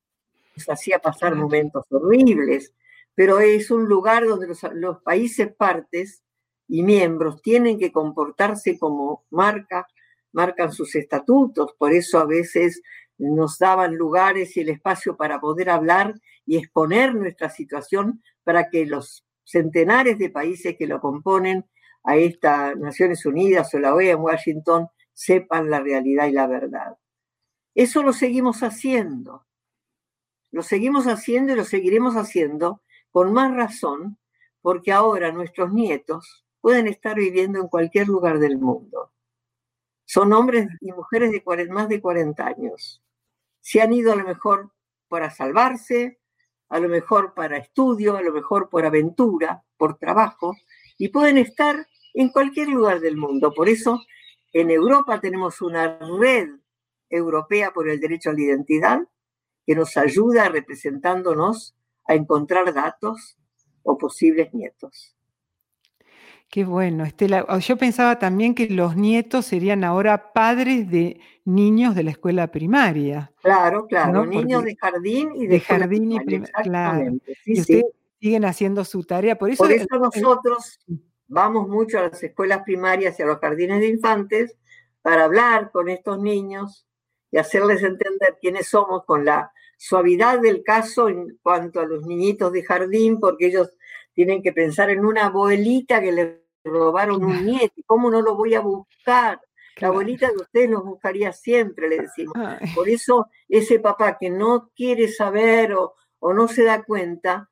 Nos 0.55 0.69
hacía 0.69 0.99
pasar 0.99 1.35
momentos 1.35 1.85
horribles, 1.89 2.73
pero 3.13 3.39
es 3.39 3.71
un 3.71 3.85
lugar 3.85 4.25
donde 4.25 4.47
los, 4.47 5.01
países 5.01 5.53
partes 5.53 6.23
y 6.67 6.83
miembros 6.83 7.41
tienen 7.41 7.77
que 7.77 7.91
comportarse 7.91 8.77
como 8.77 9.25
marca, 9.29 9.87
marcan 10.31 10.71
sus 10.71 10.95
estatutos, 10.95 11.73
por 11.77 11.91
eso 11.93 12.19
a 12.19 12.25
veces 12.25 12.81
nos 13.17 13.57
daban 13.57 13.95
lugares 13.95 14.55
y 14.55 14.61
el 14.61 14.69
espacio 14.69 15.17
para 15.17 15.39
poder 15.39 15.69
hablar 15.69 16.13
y 16.45 16.57
exponer 16.57 17.15
nuestra 17.15 17.49
situación 17.49 18.21
para 18.43 18.69
que 18.69 18.85
los 18.85 19.26
centenares 19.47 20.17
de 20.17 20.29
países 20.29 20.75
que 20.77 20.87
lo 20.87 20.99
componen 20.99 21.65
a 22.03 22.17
estas 22.17 22.75
Naciones 22.75 23.25
Unidas 23.25 23.73
o 23.73 23.79
la 23.79 23.95
OEA 23.95 24.13
en 24.13 24.19
Washington 24.19 24.87
sepan 25.13 25.69
la 25.69 25.79
realidad 25.79 26.27
y 26.27 26.31
la 26.33 26.47
verdad. 26.47 26.97
Eso 27.73 28.03
lo 28.03 28.11
seguimos 28.11 28.61
haciendo. 28.61 29.45
Lo 30.51 30.63
seguimos 30.63 31.07
haciendo 31.07 31.53
y 31.53 31.55
lo 31.55 31.63
seguiremos 31.63 32.15
haciendo 32.15 32.81
con 33.09 33.31
más 33.31 33.55
razón 33.55 34.17
porque 34.61 34.91
ahora 34.91 35.31
nuestros 35.31 35.71
nietos 35.71 36.45
pueden 36.59 36.87
estar 36.87 37.15
viviendo 37.15 37.61
en 37.61 37.67
cualquier 37.67 38.07
lugar 38.07 38.39
del 38.39 38.57
mundo. 38.57 39.13
Son 40.03 40.33
hombres 40.33 40.67
y 40.81 40.91
mujeres 40.91 41.31
de 41.31 41.69
más 41.69 41.87
de 41.87 42.01
40 42.01 42.45
años. 42.45 43.01
Se 43.61 43.81
han 43.81 43.93
ido 43.93 44.11
a 44.11 44.15
lo 44.17 44.25
mejor 44.25 44.71
para 45.07 45.29
salvarse, 45.29 46.19
a 46.69 46.79
lo 46.79 46.89
mejor 46.89 47.33
para 47.33 47.57
estudio, 47.57 48.15
a 48.15 48.21
lo 48.21 48.31
mejor 48.31 48.69
por 48.69 48.85
aventura, 48.85 49.63
por 49.77 49.97
trabajo, 49.97 50.55
y 50.97 51.09
pueden 51.09 51.37
estar 51.37 51.87
en 52.13 52.29
cualquier 52.29 52.69
lugar 52.69 52.99
del 52.99 53.17
mundo. 53.17 53.53
Por 53.53 53.69
eso 53.69 54.01
en 54.53 54.71
Europa 54.71 55.19
tenemos 55.19 55.61
una 55.61 55.99
red 56.19 56.49
europea 57.09 57.71
por 57.71 57.89
el 57.89 57.99
derecho 57.99 58.29
a 58.29 58.33
la 58.33 58.41
identidad 58.41 59.01
que 59.65 59.75
nos 59.75 59.97
ayuda 59.97 60.49
representándonos 60.49 61.75
a 62.05 62.15
encontrar 62.15 62.73
datos 62.73 63.37
o 63.83 63.97
posibles 63.97 64.53
nietos. 64.53 65.16
Qué 66.49 66.63
bueno, 66.63 67.03
Estela. 67.03 67.45
Yo 67.59 67.77
pensaba 67.77 68.19
también 68.19 68.55
que 68.55 68.69
los 68.69 68.95
nietos 68.95 69.45
serían 69.45 69.83
ahora 69.83 70.31
padres 70.31 70.89
de 70.89 71.19
niños 71.43 71.93
de 71.93 72.03
la 72.03 72.11
escuela 72.11 72.47
primaria. 72.47 73.31
Claro, 73.41 73.85
claro, 73.85 74.25
niños 74.25 74.63
de 74.63 74.75
jardín 74.77 75.31
y 75.35 75.47
de, 75.47 75.59
jardín 75.59 76.11
y 76.11 76.19
primaria. 76.21 76.53
Claro. 76.63 77.17
y 77.45 77.59
ustedes 77.59 77.85
siguen 78.19 78.45
haciendo 78.45 78.85
su 78.85 79.03
tarea. 79.03 79.37
Por 79.37 79.49
eso, 79.49 79.63
por 79.63 79.71
eso 79.73 79.87
nosotros 79.99 80.79
vamos 81.27 81.67
mucho 81.67 81.99
a 81.99 82.03
las 82.03 82.23
escuelas 82.23 82.63
primarias 82.63 83.19
y 83.19 83.23
a 83.23 83.25
los 83.25 83.39
jardines 83.39 83.81
de 83.81 83.87
infantes 83.87 84.55
para 85.01 85.25
hablar 85.25 85.71
con 85.71 85.89
estos 85.89 86.19
niños 86.19 86.87
y 87.29 87.37
hacerles 87.37 87.83
entender 87.83 88.37
quiénes 88.39 88.67
somos 88.67 89.03
con 89.05 89.25
la 89.25 89.51
suavidad 89.77 90.39
del 90.39 90.63
caso 90.63 91.09
en 91.09 91.37
cuanto 91.41 91.81
a 91.81 91.85
los 91.85 92.05
niñitos 92.05 92.51
de 92.51 92.63
jardín, 92.63 93.19
porque 93.19 93.47
ellos 93.47 93.76
tienen 94.17 94.41
que 94.41 94.51
pensar 94.51 94.89
en 94.89 95.05
una 95.05 95.27
abuelita 95.27 96.01
que 96.01 96.11
le 96.11 96.43
robaron 96.63 97.23
un 97.23 97.45
nieto, 97.45 97.75
¿cómo 97.85 98.09
no 98.09 98.19
lo 98.23 98.35
voy 98.35 98.55
a 98.55 98.61
buscar? 98.61 99.39
La 99.75 99.89
abuelita 99.89 100.31
de 100.31 100.37
ustedes 100.37 100.71
los 100.71 100.83
buscaría 100.83 101.31
siempre, 101.31 101.87
le 101.87 101.99
decimos. 101.99 102.33
Por 102.73 102.89
eso 102.89 103.27
ese 103.47 103.77
papá 103.79 104.17
que 104.17 104.31
no 104.31 104.71
quiere 104.75 105.07
saber 105.07 105.73
o, 105.73 105.93
o 106.17 106.33
no 106.33 106.47
se 106.47 106.63
da 106.63 106.81
cuenta, 106.81 107.47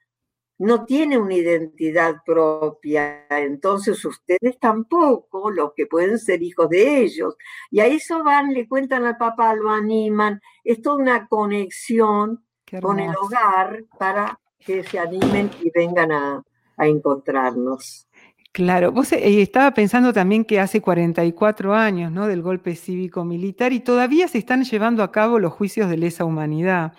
no 0.58 0.86
tiene 0.86 1.20
una 1.20 1.36
identidad 1.36 2.16
propia, 2.26 3.28
entonces 3.30 4.04
ustedes 4.04 4.58
tampoco, 4.60 5.52
los 5.52 5.72
que 5.76 5.86
pueden 5.86 6.18
ser 6.18 6.42
hijos 6.42 6.68
de 6.70 7.02
ellos. 7.02 7.36
Y 7.70 7.80
a 7.80 7.86
eso 7.86 8.24
van, 8.24 8.56
le 8.56 8.68
cuentan 8.68 9.06
al 9.06 9.18
papá, 9.18 9.54
lo 9.54 9.70
animan, 9.70 10.42
es 10.64 10.82
toda 10.82 10.96
una 10.96 11.28
conexión 11.28 12.44
con 12.82 13.00
el 13.00 13.16
hogar 13.16 13.84
para 14.00 14.40
que 14.58 14.82
se 14.82 14.98
animen 14.98 15.52
y 15.62 15.70
vengan 15.70 16.12
a, 16.12 16.44
a 16.78 16.88
encontrarnos. 16.88 18.08
Claro, 18.56 18.94
vos 18.94 19.12
eh, 19.12 19.42
estaba 19.42 19.74
pensando 19.74 20.14
también 20.14 20.46
que 20.46 20.62
hace 20.62 20.80
44 20.80 21.74
años 21.74 22.10
¿no? 22.10 22.26
del 22.26 22.42
golpe 22.42 22.74
cívico-militar 22.74 23.74
y 23.74 23.82
todavía 23.82 24.30
se 24.30 24.38
están 24.38 24.64
llevando 24.64 25.04
a 25.04 25.12
cabo 25.12 25.40
los 25.40 25.52
juicios 25.52 25.90
de 25.90 25.98
lesa 25.98 26.24
humanidad. 26.24 26.94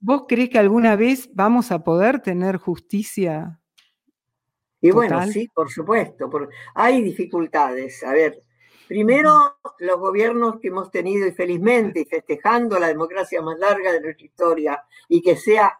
¿Vos 0.00 0.24
crees 0.26 0.48
que 0.48 0.58
alguna 0.58 0.96
vez 0.96 1.28
vamos 1.34 1.72
a 1.72 1.84
poder 1.84 2.20
tener 2.20 2.56
justicia? 2.56 3.60
Y 4.80 4.90
bueno, 4.90 5.22
sí, 5.26 5.48
por 5.52 5.70
supuesto. 5.70 6.30
hay 6.74 7.02
dificultades. 7.02 8.02
A 8.02 8.14
ver, 8.14 8.42
primero 8.86 9.58
los 9.80 9.98
gobiernos 9.98 10.58
que 10.58 10.68
hemos 10.68 10.90
tenido 10.90 11.26
y 11.26 11.32
felizmente 11.32 12.00
y 12.00 12.04
festejando 12.06 12.78
la 12.78 12.88
democracia 12.88 13.42
más 13.42 13.58
larga 13.58 13.92
de 13.92 14.00
nuestra 14.00 14.24
historia 14.24 14.84
y 15.06 15.20
que 15.20 15.36
sea 15.36 15.78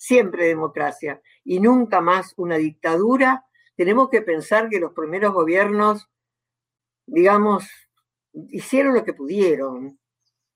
siempre 0.00 0.46
democracia 0.46 1.20
y 1.44 1.60
nunca 1.60 2.00
más 2.00 2.32
una 2.38 2.56
dictadura 2.56 3.44
tenemos 3.76 4.08
que 4.08 4.22
pensar 4.22 4.70
que 4.70 4.80
los 4.80 4.92
primeros 4.92 5.34
gobiernos, 5.34 6.08
digamos, 7.06 7.68
hicieron 8.32 8.94
lo 8.94 9.04
que 9.04 9.12
pudieron. 9.12 9.98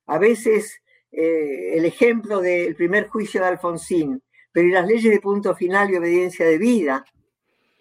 A 0.07 0.18
veces 0.18 0.80
eh, 1.11 1.76
el 1.76 1.84
ejemplo 1.84 2.40
del 2.40 2.74
primer 2.74 3.09
juicio 3.09 3.42
de 3.42 3.49
Alfonsín, 3.49 4.22
pero 4.51 4.68
y 4.68 4.72
las 4.72 4.86
leyes 4.86 5.12
de 5.12 5.20
punto 5.20 5.55
final 5.55 5.90
y 5.90 5.97
obediencia 5.97 6.47
de 6.47 6.59
vida. 6.59 7.05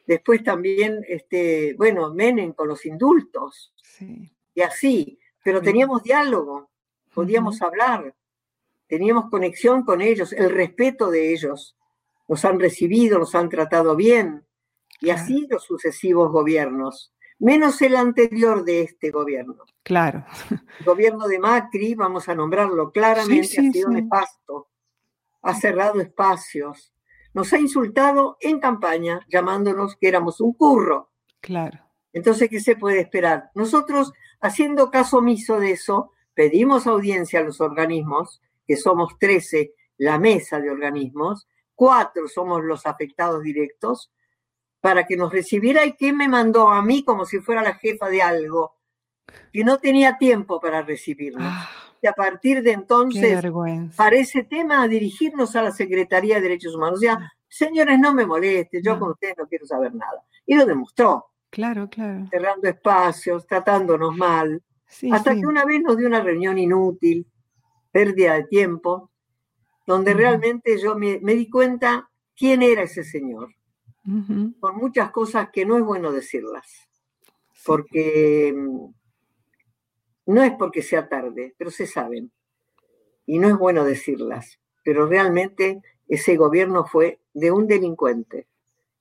Después 0.06 0.44
también, 0.44 1.04
este, 1.08 1.76
bueno, 1.78 2.14
Menem 2.14 2.52
con 2.54 2.68
los 2.68 2.86
indultos. 2.86 3.74
Y 4.54 4.62
así, 4.62 5.18
pero 5.44 5.62
teníamos 5.62 6.04
diálogo, 6.04 6.72
podíamos 7.14 7.62
hablar, 7.62 8.14
teníamos 8.94 9.32
conexión 9.32 9.84
con 9.84 10.02
ellos, 10.02 10.34
el 10.34 10.52
respeto 10.52 11.10
de 11.10 11.34
ellos. 11.34 11.76
Nos 12.28 12.46
han 12.46 12.60
recibido, 12.60 13.18
nos 13.18 13.34
han 13.34 13.50
tratado 13.50 13.96
bien. 13.96 14.46
Y 15.02 15.10
así 15.10 15.48
los 15.50 15.64
sucesivos 15.64 16.32
gobiernos, 16.32 17.12
menos 17.40 17.82
el 17.82 17.96
anterior 17.96 18.64
de 18.64 18.84
este 18.84 19.10
gobierno. 19.10 19.64
Claro. 19.82 20.24
El 20.52 20.86
gobierno 20.86 21.28
de 21.28 21.40
Macri, 21.40 21.96
vamos 21.96 22.30
a 22.30 22.36
nombrarlo 22.36 22.92
claramente, 22.92 23.48
ha 23.48 23.72
sido 23.72 23.90
nefasto, 23.90 24.70
ha 25.42 25.56
cerrado 25.56 26.00
espacios, 26.00 26.94
nos 27.34 27.52
ha 27.52 27.58
insultado 27.58 28.38
en 28.42 28.60
campaña 28.60 29.26
llamándonos 29.28 29.96
que 29.96 30.08
éramos 30.08 30.40
un 30.40 30.54
curro. 30.54 31.10
Claro. 31.42 31.80
Entonces, 32.14 32.48
¿qué 32.48 32.60
se 32.60 32.76
puede 32.76 33.00
esperar? 33.00 33.50
Nosotros, 33.56 34.14
haciendo 34.40 34.92
caso 34.92 35.18
omiso 35.18 35.60
de 35.60 35.72
eso, 35.72 36.12
pedimos 36.36 36.86
audiencia 36.86 37.40
a 37.40 37.44
los 37.44 37.60
organismos, 37.60 38.40
que 38.66 38.78
somos 38.78 39.18
13, 39.20 39.74
la 39.98 40.20
mesa 40.20 40.60
de 40.60 40.72
organismos, 40.72 41.48
cuatro 41.76 42.28
somos 42.28 42.64
los 42.64 42.86
afectados 42.86 43.44
directos, 43.44 44.12
para 44.80 45.06
que 45.06 45.16
nos 45.16 45.32
recibiera 45.32 45.86
y 45.86 45.94
que 45.94 46.12
me 46.12 46.28
mandó 46.28 46.70
a 46.70 46.82
mí 46.82 47.06
como 47.06 47.26
si 47.26 47.40
fuera 47.40 47.64
la 47.64 47.76
jefa 47.76 48.10
de 48.10 48.22
algo, 48.22 48.76
que 49.52 49.64
no 49.64 49.78
tenía 49.78 50.18
tiempo 50.18 50.60
para 50.60 50.82
recibirnos. 50.82 51.44
Ah, 51.46 51.70
y 52.02 52.08
a 52.08 52.12
partir 52.12 52.62
de 52.62 52.74
entonces, 52.74 53.42
para 53.96 54.16
ese 54.18 54.44
tema, 54.44 54.86
dirigirnos 54.90 55.56
a 55.56 55.62
la 55.62 55.72
Secretaría 55.72 56.36
de 56.36 56.42
Derechos 56.42 56.76
Humanos. 56.76 57.00
O 57.00 57.02
sea, 57.02 57.32
señores, 57.48 57.98
no 57.98 58.14
me 58.14 58.26
moleste, 58.26 58.82
yo 58.84 59.00
con 59.00 59.12
ustedes 59.12 59.36
no 59.38 59.48
quiero 59.48 59.66
saber 59.66 59.96
nada. 59.96 60.22
Y 60.46 60.56
lo 60.56 60.66
demostró. 60.66 61.28
Claro, 61.50 61.88
claro. 61.90 62.28
Cerrando 62.30 62.68
espacios, 62.68 63.48
tratándonos 63.48 64.18
mal. 64.18 64.62
hasta 65.14 65.34
que 65.34 65.46
una 65.46 65.64
vez 65.64 65.82
nos 65.82 65.96
dio 65.96 66.08
una 66.08 66.20
reunión 66.20 66.58
inútil, 66.58 67.26
pérdida 67.94 68.34
de 68.34 68.44
tiempo, 68.48 69.10
donde 69.88 70.14
realmente 70.14 70.78
yo 70.78 70.96
me 70.96 71.20
di 71.20 71.50
cuenta 71.50 72.10
quién 72.36 72.62
era 72.62 72.84
ese 72.84 73.06
señor. 73.06 73.50
Con 74.60 74.76
muchas 74.76 75.12
cosas 75.12 75.50
que 75.54 75.66
no 75.66 75.78
es 75.78 75.84
bueno 75.86 76.12
decirlas, 76.12 76.68
porque 77.66 78.54
mm, 78.54 78.94
no 80.26 80.44
es 80.44 80.52
porque 80.60 80.82
sea 80.82 81.08
tarde, 81.08 81.56
pero 81.58 81.72
se 81.72 81.88
saben, 81.88 82.30
y 83.26 83.40
no 83.40 83.48
es 83.48 83.58
bueno 83.58 83.86
decirlas, 83.86 84.60
pero 84.84 85.06
realmente 85.06 85.82
ese 86.10 86.36
gobierno 86.36 86.86
fue 86.86 87.22
de 87.34 87.52
un 87.52 87.66
delincuente, 87.66 88.48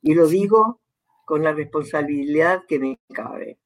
y 0.02 0.14
lo 0.14 0.28
digo 0.28 0.80
con 1.24 1.42
la 1.42 1.52
responsabilidad 1.52 2.62
que 2.68 2.78
me 2.78 3.00
cabe. 3.12 3.58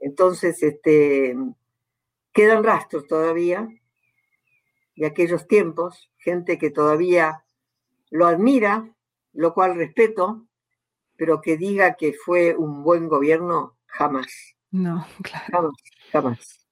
Entonces, 0.00 0.60
este, 0.64 1.36
quedan 2.32 2.64
rastros 2.64 3.06
todavía 3.06 3.68
de 4.96 5.06
aquellos 5.06 5.46
tiempos, 5.46 6.10
gente 6.18 6.58
que 6.58 6.70
todavía 6.70 7.44
lo 8.10 8.26
admira 8.26 8.92
lo 9.32 9.54
cual 9.54 9.76
respeto, 9.76 10.46
pero 11.16 11.40
que 11.40 11.56
diga 11.56 11.94
que 11.94 12.12
fue 12.12 12.54
un 12.54 12.82
buen 12.82 13.08
gobierno, 13.08 13.78
jamás. 13.86 14.26
No, 14.70 15.06
claro. 15.22 15.44
Jamás, 15.50 15.72
jamás. 16.10 16.66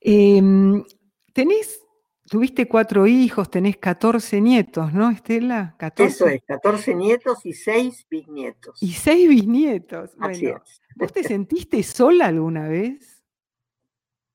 Em, 0.00 0.84
tenés, 1.32 1.82
tuviste 2.26 2.68
cuatro 2.68 3.06
hijos, 3.06 3.50
tenés 3.50 3.76
14 3.76 4.40
nietos, 4.40 4.92
¿no, 4.92 5.10
Estela? 5.10 5.74
14. 5.78 6.12
Eso 6.12 6.26
es, 6.26 6.42
14 6.44 6.94
nietos 6.94 7.44
y 7.44 7.52
6 7.52 8.06
bisnietos. 8.08 8.82
Y 8.82 8.92
seis 8.92 9.28
bisnietos. 9.28 10.16
Así 10.20 10.46
Bueno, 10.46 10.62
es. 10.64 10.80
¿vos 10.96 11.12
te 11.12 11.24
sentiste 11.24 11.82
sola 11.82 12.26
alguna 12.26 12.68
vez? 12.68 13.22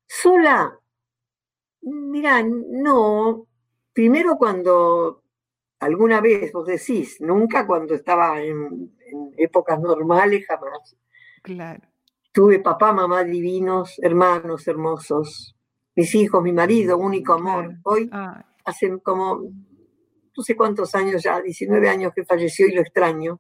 Sola, 0.06 0.80
mira, 1.84 2.44
no. 2.44 3.48
Primero 3.94 4.38
cuando 4.38 5.24
alguna 5.80 6.22
vez 6.22 6.52
vos 6.52 6.66
decís, 6.66 7.18
nunca 7.20 7.68
cuando 7.68 7.94
estaba 7.94 8.42
en, 8.42 8.96
en 9.06 9.34
épocas 9.38 9.80
normales, 9.80 10.46
jamás. 10.48 10.96
Claro. 11.42 11.82
Tuve 12.32 12.60
papá, 12.60 12.94
mamá 12.94 13.24
divinos, 13.24 14.00
hermanos 14.02 14.68
hermosos, 14.68 15.56
mis 15.96 16.16
hijos, 16.16 16.42
mi 16.42 16.52
marido, 16.52 16.98
único 16.98 17.34
amor. 17.34 17.66
Claro. 17.66 17.80
Hoy, 17.84 18.10
Ah, 18.12 18.44
hace 18.66 18.98
como 19.02 19.42
no 20.36 20.44
sé 20.44 20.56
cuántos 20.56 20.96
años 20.96 21.22
ya, 21.22 21.40
19 21.40 21.90
años 21.90 22.12
que 22.16 22.26
falleció 22.26 22.68
y 22.68 22.72
lo 22.72 22.82
extraño, 22.82 23.40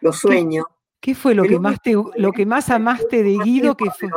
lo 0.00 0.12
sueño. 0.12 0.64
¿Qué 1.00 1.14
fue 1.14 1.34
lo 1.34 1.44
que 1.44 1.60
más 1.60 1.80
te, 1.80 1.92
lo 1.92 2.32
que 2.32 2.44
más 2.44 2.70
amaste 2.70 3.22
de 3.22 3.38
Guido? 3.38 3.76
¿Qué 3.76 3.88
fue, 3.90 4.10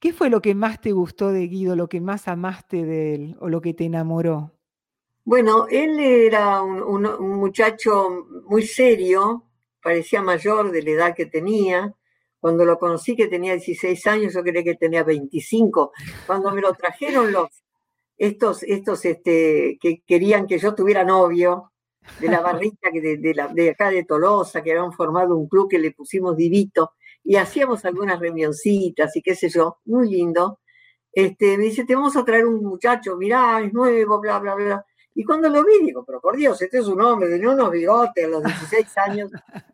¿Qué 0.00 0.12
fue 0.12 0.30
lo 0.30 0.40
que 0.40 0.54
más 0.54 0.80
te 0.80 0.92
gustó 0.92 1.32
de 1.32 1.46
Guido, 1.46 1.76
lo 1.76 1.88
que 1.88 2.00
más 2.00 2.28
amaste 2.28 2.84
de 2.84 3.14
él 3.14 3.36
o 3.40 3.48
lo 3.48 3.60
que 3.60 3.74
te 3.74 3.84
enamoró? 3.84 4.52
Bueno, 5.24 5.66
él 5.68 5.98
era 5.98 6.62
un, 6.62 7.02
muchacho 7.38 8.26
muy 8.44 8.62
serio, 8.62 9.44
parecía 9.82 10.22
mayor 10.22 10.70
de 10.70 10.82
la 10.82 10.90
edad 10.90 11.14
que 11.16 11.26
tenía. 11.26 11.92
Cuando 12.38 12.64
lo 12.64 12.78
conocí, 12.78 13.16
que 13.16 13.26
tenía 13.26 13.54
16 13.54 14.06
años, 14.06 14.34
yo 14.34 14.42
creía 14.42 14.62
que 14.62 14.74
tenía 14.76 15.02
25. 15.02 15.92
Cuando 16.26 16.52
me 16.52 16.60
lo 16.60 16.74
trajeron 16.74 17.32
los, 17.32 17.48
estos, 18.16 18.62
estos 18.62 19.04
este, 19.04 19.78
que 19.80 20.02
querían 20.06 20.46
que 20.46 20.58
yo 20.58 20.74
tuviera 20.74 21.02
novio, 21.02 21.72
de 22.18 22.28
la 22.28 22.40
barrita 22.40 22.90
que 22.90 23.00
de, 23.00 23.16
de 23.18 23.34
la- 23.34 23.48
de 23.48 23.70
acá 23.70 23.90
de 23.90 24.04
Tolosa, 24.04 24.62
que 24.62 24.72
habían 24.72 24.92
formado 24.92 25.36
un 25.36 25.48
club 25.48 25.68
que 25.68 25.78
le 25.78 25.92
pusimos 25.92 26.36
divito, 26.36 26.92
y 27.26 27.36
hacíamos 27.36 27.84
algunas 27.84 28.20
reunioncitas 28.20 29.14
y 29.16 29.22
qué 29.22 29.34
sé 29.34 29.48
yo, 29.48 29.78
muy 29.84 30.10
lindo. 30.10 30.60
Este, 31.12 31.56
me 31.58 31.64
dice, 31.64 31.84
te 31.84 31.94
vamos 31.94 32.16
a 32.16 32.24
traer 32.24 32.46
un 32.46 32.64
muchacho, 32.64 33.16
mirá, 33.16 33.60
es 33.62 33.72
nuevo, 33.72 34.20
bla, 34.20 34.38
bla, 34.38 34.54
bla. 34.54 34.86
Y 35.14 35.24
cuando 35.24 35.48
lo 35.48 35.64
vi, 35.64 35.86
digo, 35.86 36.04
pero 36.04 36.20
por 36.20 36.36
Dios, 36.36 36.60
este 36.60 36.78
es 36.78 36.86
un 36.86 37.00
hombre, 37.00 37.28
tenía 37.28 37.50
unos 37.50 37.70
bigotes 37.70 38.24
a 38.24 38.28
los 38.28 38.44
16 38.44 38.98
años, 38.98 39.30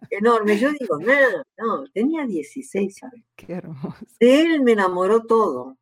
enorme. 0.09 0.57
Yo 0.59 0.71
digo, 0.71 0.99
no, 0.99 1.13
no, 1.59 1.85
tenía 1.93 2.25
16 2.25 3.03
años. 3.03 3.27
Qué 3.35 3.55
hermoso. 3.55 3.97
De 4.21 4.41
él 4.41 4.63
me 4.63 4.73
enamoró 4.73 5.25
todo, 5.25 5.77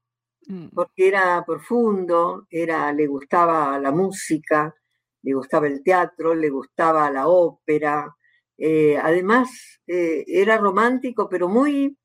Mm, 0.50 0.68
porque 0.74 1.06
era 1.06 1.44
profundo, 1.46 2.46
era, 2.50 2.92
le 2.92 3.06
gustaba 3.06 3.78
la 3.78 3.92
música, 3.92 4.74
le 5.22 5.32
gustaba 5.32 5.68
el 5.68 5.80
teatro, 5.82 6.34
le 6.34 6.50
gustaba 6.50 7.08
la 7.10 7.28
ópera. 7.28 8.16
Eh, 8.62 8.98
además, 8.98 9.80
eh, 9.86 10.22
era 10.28 10.58
romántico, 10.58 11.30
pero 11.30 11.48
muy 11.48 11.96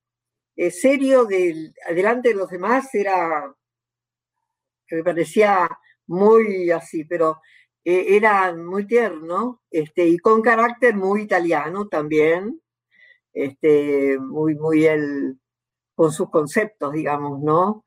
eh, 0.56 0.72
serio 0.72 1.26
del, 1.26 1.74
delante 1.94 2.30
de 2.30 2.36
los 2.36 2.50
demás, 2.50 2.96
era, 2.96 3.54
me 4.90 5.04
parecía 5.04 5.70
muy 6.08 6.72
así, 6.72 7.04
pero 7.04 7.42
era 7.84 8.56
muy 8.56 8.88
tierno, 8.88 9.62
este, 9.70 10.08
y 10.08 10.18
con 10.18 10.42
carácter 10.42 10.96
muy 10.96 11.24
italiano 11.24 11.88
también, 11.88 12.62
este, 13.34 14.18
muy, 14.20 14.56
muy 14.56 14.86
él, 14.86 15.40
con 15.94 16.12
sus 16.12 16.30
conceptos, 16.30 16.94
digamos, 16.94 17.42
¿no? 17.42 17.86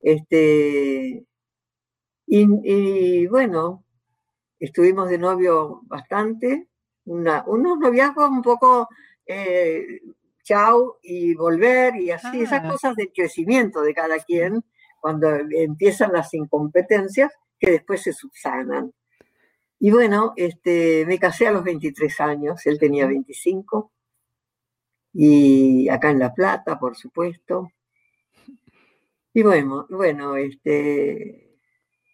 Este, 0.00 1.24
y 2.26 3.26
bueno, 3.28 3.84
estuvimos 4.60 5.08
de 5.08 5.18
novio 5.18 5.80
bastante, 5.84 6.68
una- 7.06 7.42
unos 7.46 7.78
noviazgos 7.78 8.28
un 8.30 8.42
poco 8.42 8.88
eh, 9.28 10.02
chau 10.44 10.98
y 11.02 11.34
volver 11.34 11.96
y 11.96 12.12
así, 12.12 12.42
esas 12.42 12.62
Ah. 12.64 12.68
cosas 12.70 12.94
del 12.94 13.12
crecimiento 13.12 13.80
de 13.82 13.92
cada 13.94 14.20
quien, 14.20 14.62
cuando 15.00 15.28
empiezan 15.34 16.12
las 16.12 16.32
incompetencias 16.34 17.32
que 17.58 17.72
después 17.72 18.02
se 18.02 18.12
subsanan. 18.12 18.92
Y 19.80 19.90
bueno, 19.90 20.32
este, 20.36 21.04
me 21.06 21.18
casé 21.18 21.48
a 21.48 21.50
los 21.52 21.64
23 21.64 22.20
años, 22.20 22.64
él 22.66 22.78
tenía 22.78 23.06
25, 23.06 23.92
y 25.12 25.88
acá 25.88 26.10
en 26.10 26.18
La 26.20 26.32
Plata, 26.34 26.78
por 26.78 26.96
supuesto. 26.96 27.70
Y 29.32 29.42
bueno, 29.42 29.86
bueno, 29.90 30.36
este, 30.36 31.58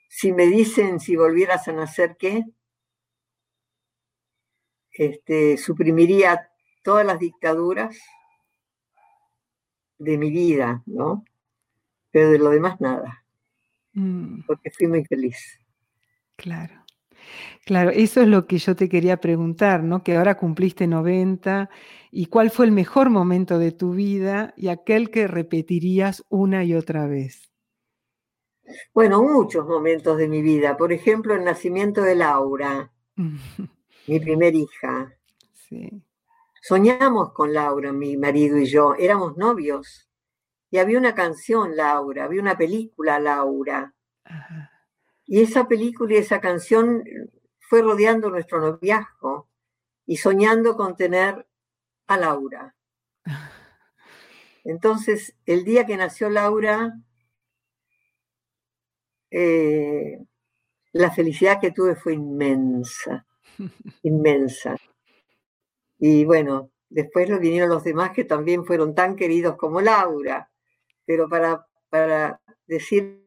si 0.08 0.32
me 0.32 0.46
dicen 0.46 0.98
si 1.00 1.14
volvieras 1.16 1.68
a 1.68 1.72
nacer, 1.72 2.16
¿qué? 2.18 2.44
Este, 4.92 5.56
suprimiría 5.56 6.50
todas 6.82 7.06
las 7.06 7.18
dictaduras 7.18 7.98
de 9.98 10.18
mi 10.18 10.30
vida, 10.30 10.82
¿no? 10.86 11.24
Pero 12.10 12.30
de 12.30 12.38
lo 12.38 12.50
demás 12.50 12.80
nada, 12.80 13.24
mm, 13.94 14.42
porque 14.46 14.70
fui 14.70 14.86
muy 14.86 15.04
feliz. 15.04 15.58
claro. 16.36 16.82
Claro, 17.64 17.90
eso 17.90 18.20
es 18.20 18.26
lo 18.26 18.46
que 18.46 18.58
yo 18.58 18.74
te 18.74 18.88
quería 18.88 19.18
preguntar, 19.18 19.84
¿no? 19.84 20.02
Que 20.02 20.16
ahora 20.16 20.36
cumpliste 20.36 20.88
90 20.88 21.70
y 22.10 22.26
cuál 22.26 22.50
fue 22.50 22.66
el 22.66 22.72
mejor 22.72 23.10
momento 23.10 23.58
de 23.58 23.70
tu 23.70 23.92
vida 23.92 24.52
y 24.56 24.68
aquel 24.68 25.10
que 25.10 25.28
repetirías 25.28 26.24
una 26.28 26.64
y 26.64 26.74
otra 26.74 27.06
vez. 27.06 27.52
Bueno, 28.92 29.22
muchos 29.22 29.66
momentos 29.66 30.18
de 30.18 30.28
mi 30.28 30.42
vida, 30.42 30.76
por 30.76 30.92
ejemplo, 30.92 31.34
el 31.34 31.44
nacimiento 31.44 32.02
de 32.02 32.16
Laura, 32.16 32.92
mi 34.06 34.20
primer 34.20 34.54
hija. 34.54 35.12
Sí. 35.68 36.02
Soñamos 36.60 37.32
con 37.32 37.52
Laura, 37.52 37.92
mi 37.92 38.16
marido 38.16 38.58
y 38.58 38.66
yo, 38.66 38.94
éramos 38.94 39.36
novios. 39.36 40.08
Y 40.70 40.78
había 40.78 40.98
una 40.98 41.14
canción, 41.14 41.76
Laura, 41.76 42.24
había 42.24 42.40
una 42.40 42.56
película, 42.56 43.18
Laura. 43.18 43.94
Ajá. 44.24 44.72
Y 45.26 45.40
esa 45.40 45.66
película 45.66 46.14
y 46.14 46.18
esa 46.18 46.40
canción 46.40 47.02
fue 47.58 47.82
rodeando 47.82 48.28
nuestro 48.30 48.60
noviazgo 48.60 49.48
y 50.04 50.16
soñando 50.16 50.76
con 50.76 50.94
tener 50.96 51.46
a 52.06 52.16
Laura. 52.18 52.74
Entonces, 54.64 55.34
el 55.46 55.64
día 55.64 55.86
que 55.86 55.96
nació 55.96 56.28
Laura, 56.28 57.00
eh, 59.30 60.22
la 60.92 61.10
felicidad 61.10 61.60
que 61.60 61.70
tuve 61.70 61.96
fue 61.96 62.12
inmensa, 62.12 63.26
inmensa. 64.02 64.76
Y 65.98 66.24
bueno, 66.24 66.70
después 66.88 67.28
lo 67.28 67.38
vinieron 67.38 67.68
los 67.68 67.84
demás 67.84 68.10
que 68.10 68.24
también 68.24 68.64
fueron 68.64 68.94
tan 68.94 69.16
queridos 69.16 69.56
como 69.56 69.80
Laura. 69.80 70.50
Pero 71.04 71.28
para, 71.28 71.66
para 71.88 72.40
decir 72.66 73.24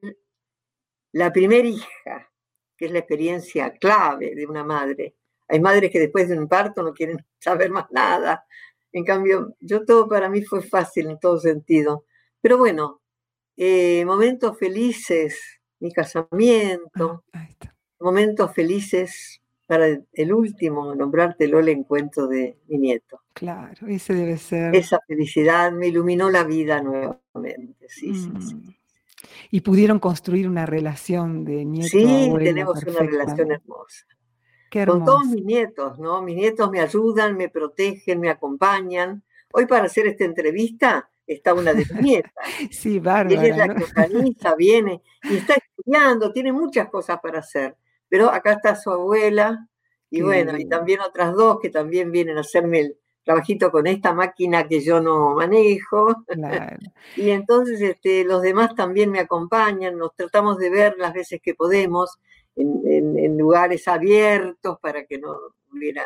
la 1.12 1.32
primera 1.32 1.68
hija, 1.68 2.32
que 2.78 2.86
es 2.86 2.92
la 2.92 3.00
experiencia 3.00 3.72
clave 3.72 4.36
de 4.36 4.46
una 4.46 4.64
madre. 4.64 5.16
Hay 5.48 5.60
madres 5.60 5.92
que 5.92 6.00
después 6.00 6.28
de 6.28 6.38
un 6.38 6.48
parto 6.48 6.84
no 6.84 6.94
quieren 6.94 7.26
saber 7.40 7.72
más 7.72 7.90
nada. 7.92 8.46
En 8.92 9.04
cambio, 9.04 9.56
yo 9.60 9.86
todo 9.86 10.08
para 10.08 10.30
mí 10.30 10.42
fue 10.44 10.62
fácil 10.62 11.10
en 11.10 11.20
todo 11.20 11.40
sentido. 11.40 12.06
Pero 12.42 12.58
bueno, 12.58 13.02
eh, 13.58 14.04
momentos 14.06 14.58
felices, 14.58 15.40
mi 15.80 15.92
casamiento, 15.92 17.24
Ah, 17.34 17.48
momentos 18.00 18.54
felices 18.54 19.42
para 19.66 19.88
el 19.88 20.34
último, 20.34 20.94
nombrártelo 20.94 21.60
el 21.60 21.70
encuentro 21.70 22.28
de 22.28 22.60
mi 22.68 22.78
nieto. 22.78 23.22
Claro, 23.34 23.88
ese 23.88 24.14
debe 24.14 24.38
ser. 24.38 24.76
Esa 24.76 25.00
felicidad 25.08 25.72
me 25.72 25.88
iluminó 25.88 26.30
la 26.30 26.44
vida 26.44 26.82
nuevamente. 26.82 27.88
Sí, 27.90 28.14
sí, 28.14 28.32
sí. 28.40 28.56
Mm. 28.56 28.76
Y 29.52 29.62
pudieron 29.62 30.00
construir 30.00 30.48
una 30.48 30.66
relación 30.66 31.44
de 31.44 31.66
nieto 31.66 31.98
Sí, 31.98 32.26
abuela 32.28 32.46
tenemos 32.46 32.84
una 32.84 33.00
relación 33.00 33.52
hermosa. 33.52 34.06
Qué 34.70 34.86
Con 34.86 35.06
todos 35.06 35.26
mis 35.28 35.44
nietos, 35.44 35.98
¿no? 36.00 36.22
Mis 36.22 36.36
nietos 36.36 36.70
me 36.70 36.80
ayudan, 36.80 37.38
me 37.38 37.50
protegen, 37.50 38.20
me 38.20 38.30
acompañan. 38.30 39.24
Hoy 39.52 39.66
para 39.66 39.86
hacer 39.86 40.08
esta 40.08 40.26
entrevista 40.26 41.10
está 41.26 41.54
una 41.54 41.74
de 41.74 41.80
mis 41.80 41.94
nietas. 41.94 42.34
Sí, 42.72 42.90
Y 42.90 42.94
ella 42.94 42.98
es 42.98 43.04
bárbara, 43.04 43.58
la 43.58 43.68
¿no? 43.68 43.76
que 43.76 43.84
organiza, 43.84 44.56
viene 44.56 45.02
y 45.24 45.38
está 45.38 45.56
estudiando, 45.56 46.32
tiene 46.32 46.52
muchas 46.52 46.90
cosas 46.90 47.20
para 47.22 47.40
hacer. 47.40 47.76
Pero 48.10 48.30
acá 48.30 48.54
está 48.54 48.76
su 48.76 48.92
abuela 48.92 49.68
y 50.10 50.22
bueno, 50.22 50.58
y 50.58 50.66
también 50.66 51.02
otras 51.02 51.34
dos 51.34 51.60
que 51.60 51.70
también 51.70 52.12
vienen 52.12 52.38
a 52.38 52.42
hacerme 52.42 52.80
el 52.82 52.98
trabajito 53.24 53.72
con 53.72 53.88
esta 53.88 54.14
máquina 54.14 54.68
que 54.68 54.80
yo 54.82 55.02
no 55.02 55.34
manejo. 55.36 56.24
Claro. 56.28 56.78
Y 57.18 57.30
entonces 57.32 57.80
este, 57.82 58.24
los 58.26 58.42
demás 58.42 58.76
también 58.76 59.10
me 59.12 59.20
acompañan, 59.20 59.98
nos 59.98 60.14
tratamos 60.16 60.58
de 60.58 60.70
ver 60.70 60.96
las 60.98 61.14
veces 61.14 61.40
que 61.42 61.54
podemos 61.56 62.18
en, 62.56 62.82
en- 62.86 63.18
en 63.18 63.38
lugares 63.38 63.88
abiertos 63.88 64.78
para 64.80 65.06
que 65.06 65.18
no 65.18 65.34
hubiera, 65.72 66.04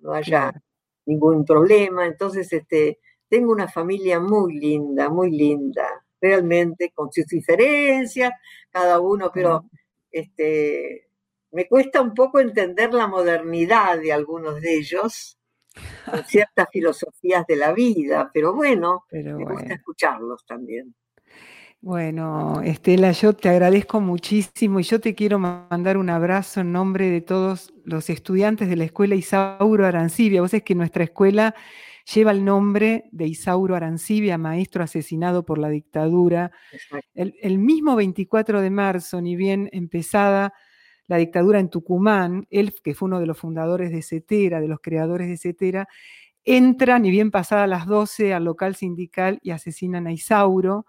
no 0.00 0.12
haya 0.12 0.50
Claro. 0.50 0.60
ningún 1.06 1.44
problema. 1.44 2.06
Entonces, 2.06 2.52
este, 2.52 2.98
tengo 3.28 3.50
una 3.52 3.66
familia 3.68 4.20
muy 4.20 4.54
linda, 4.58 5.08
muy 5.08 5.30
linda, 5.30 5.86
realmente, 6.20 6.92
con 6.94 7.10
sus 7.12 7.26
diferencias, 7.26 8.32
cada 8.70 9.00
uno, 9.00 9.30
pero 9.34 9.64
este, 10.10 11.08
me 11.52 11.68
cuesta 11.68 12.00
un 12.00 12.14
poco 12.14 12.40
entender 12.40 12.92
la 12.92 13.06
modernidad 13.06 14.00
de 14.00 14.12
algunos 14.12 14.60
de 14.60 14.78
ellos, 14.78 15.38
con 16.04 16.24
ciertas 16.26 16.68
filosofías 16.72 17.46
de 17.46 17.56
la 17.56 17.72
vida, 17.72 18.30
pero 18.32 18.54
bueno, 18.54 19.04
me 19.10 19.44
gusta 19.44 19.74
escucharlos 19.74 20.44
también. 20.46 20.94
Bueno, 21.80 22.62
Estela, 22.62 23.10
yo 23.10 23.32
te 23.32 23.48
agradezco 23.48 24.00
muchísimo 24.00 24.78
y 24.78 24.84
yo 24.84 25.00
te 25.00 25.16
quiero 25.16 25.40
mandar 25.40 25.96
un 25.96 26.10
abrazo 26.10 26.60
en 26.60 26.70
nombre 26.70 27.10
de 27.10 27.20
todos 27.20 27.74
los 27.84 28.08
estudiantes 28.08 28.68
de 28.68 28.76
la 28.76 28.84
escuela 28.84 29.16
Isauro 29.16 29.84
Arancibia. 29.84 30.42
Vos 30.42 30.54
es 30.54 30.62
que 30.62 30.76
nuestra 30.76 31.02
escuela 31.02 31.56
lleva 32.14 32.30
el 32.30 32.44
nombre 32.44 33.08
de 33.10 33.26
Isauro 33.26 33.74
Arancibia, 33.74 34.38
maestro 34.38 34.84
asesinado 34.84 35.44
por 35.44 35.58
la 35.58 35.70
dictadura. 35.70 36.52
El, 37.14 37.34
el, 37.42 37.58
mismo 37.58 37.96
24 37.96 38.60
de 38.60 38.70
marzo, 38.70 39.20
ni 39.20 39.34
bien 39.34 39.68
empezada 39.72 40.54
la 41.12 41.18
dictadura 41.18 41.60
en 41.60 41.68
Tucumán, 41.68 42.46
él, 42.48 42.74
que 42.82 42.94
fue 42.94 43.06
uno 43.06 43.20
de 43.20 43.26
los 43.26 43.36
fundadores 43.36 43.90
de 43.90 44.00
CETERA, 44.00 44.62
de 44.62 44.68
los 44.68 44.80
creadores 44.80 45.28
de 45.28 45.36
CETERA, 45.36 45.86
entra, 46.42 46.98
ni 46.98 47.10
bien 47.10 47.30
pasada 47.30 47.66
las 47.66 47.84
12, 47.84 48.32
al 48.32 48.44
local 48.44 48.76
sindical 48.76 49.38
y 49.42 49.50
asesinan 49.50 50.06
a 50.06 50.12
Isauro 50.12 50.86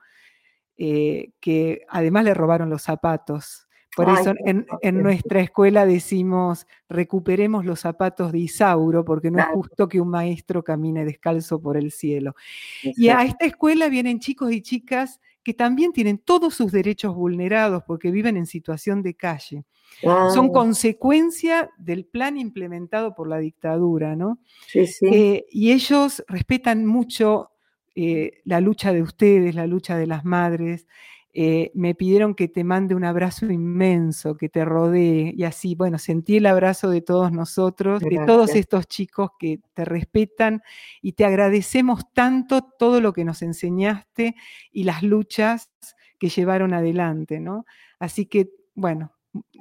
eh, 0.77 1.31
que 1.41 1.81
además 1.89 2.23
le 2.23 2.33
robaron 2.33 2.69
los 2.69 2.83
zapatos. 2.83 3.67
Por 3.97 4.09
eso 4.09 4.33
en, 4.45 4.65
nuestra 5.03 5.41
escuela 5.41 5.85
decimos, 5.85 6.67
recuperemos 6.87 7.65
los 7.65 7.81
zapatos 7.81 8.31
de 8.31 8.39
Isauro, 8.39 9.03
porque 9.03 9.29
no 9.29 9.39
es 9.39 9.45
justo 9.47 9.89
que 9.89 9.99
un 9.99 10.07
maestro 10.07 10.63
camine 10.63 11.03
descalzo 11.03 11.61
por 11.61 11.75
el 11.75 11.91
cielo. 11.91 12.33
Y 12.81 13.09
a 13.09 13.25
esta 13.25 13.45
escuela 13.45 13.89
vienen 13.89 14.19
chicos 14.19 14.53
y 14.53 14.61
chicas 14.61 15.19
que 15.43 15.53
también 15.53 15.91
tienen 15.91 16.17
todos 16.17 16.53
sus 16.55 16.71
derechos 16.71 17.13
vulnerados 17.13 17.83
porque 17.85 18.09
viven 18.09 18.37
en 18.37 18.45
situación 18.45 19.03
de 19.03 19.13
calle. 19.15 19.65
Son 20.01 20.49
consecuencia 20.51 21.69
del 21.77 22.05
plan 22.05 22.37
implementado 22.37 23.15
por 23.15 23.27
la 23.27 23.37
dictadura, 23.37 24.15
¿no? 24.15 24.39
Sí, 24.67 24.87
sí. 24.87 25.05
Eh, 25.07 25.45
y 25.49 25.71
ellos 25.71 26.23
respetan 26.27 26.85
mucho 26.85 27.51
eh, 27.95 28.41
la 28.43 28.59
lucha 28.59 28.91
de 28.91 29.01
ustedes, 29.01 29.55
la 29.55 29.67
lucha 29.67 29.97
de 29.97 30.07
las 30.07 30.25
madres. 30.25 30.87
Eh, 31.35 31.71
me 31.73 31.95
pidieron 31.95 32.35
que 32.35 32.47
te 32.47 32.63
mande 32.63 32.93
un 32.93 33.03
abrazo 33.03 33.47
inmenso, 33.47 34.37
que 34.37 34.49
te 34.49 34.63
rodee 34.65 35.33
y 35.35 35.43
así, 35.45 35.73
bueno, 35.73 35.97
sentí 35.97 36.37
el 36.37 36.45
abrazo 36.45 36.91
de 36.91 37.01
todos 37.01 37.31
nosotros, 37.31 38.01
de 38.01 38.19
todos 38.27 38.53
estos 38.53 38.87
chicos 38.87 39.31
que 39.39 39.59
te 39.73 39.83
respetan 39.83 40.61
y 41.01 41.13
te 41.13 41.25
agradecemos 41.25 42.03
tanto 42.13 42.61
todo 42.61 43.01
lo 43.01 43.13
que 43.13 43.25
nos 43.25 43.41
enseñaste 43.41 44.35
y 44.71 44.83
las 44.83 45.01
luchas 45.01 45.71
que 46.19 46.29
llevaron 46.29 46.71
adelante, 46.73 47.39
¿no? 47.39 47.65
Así 47.97 48.27
que, 48.27 48.51
bueno. 48.75 49.11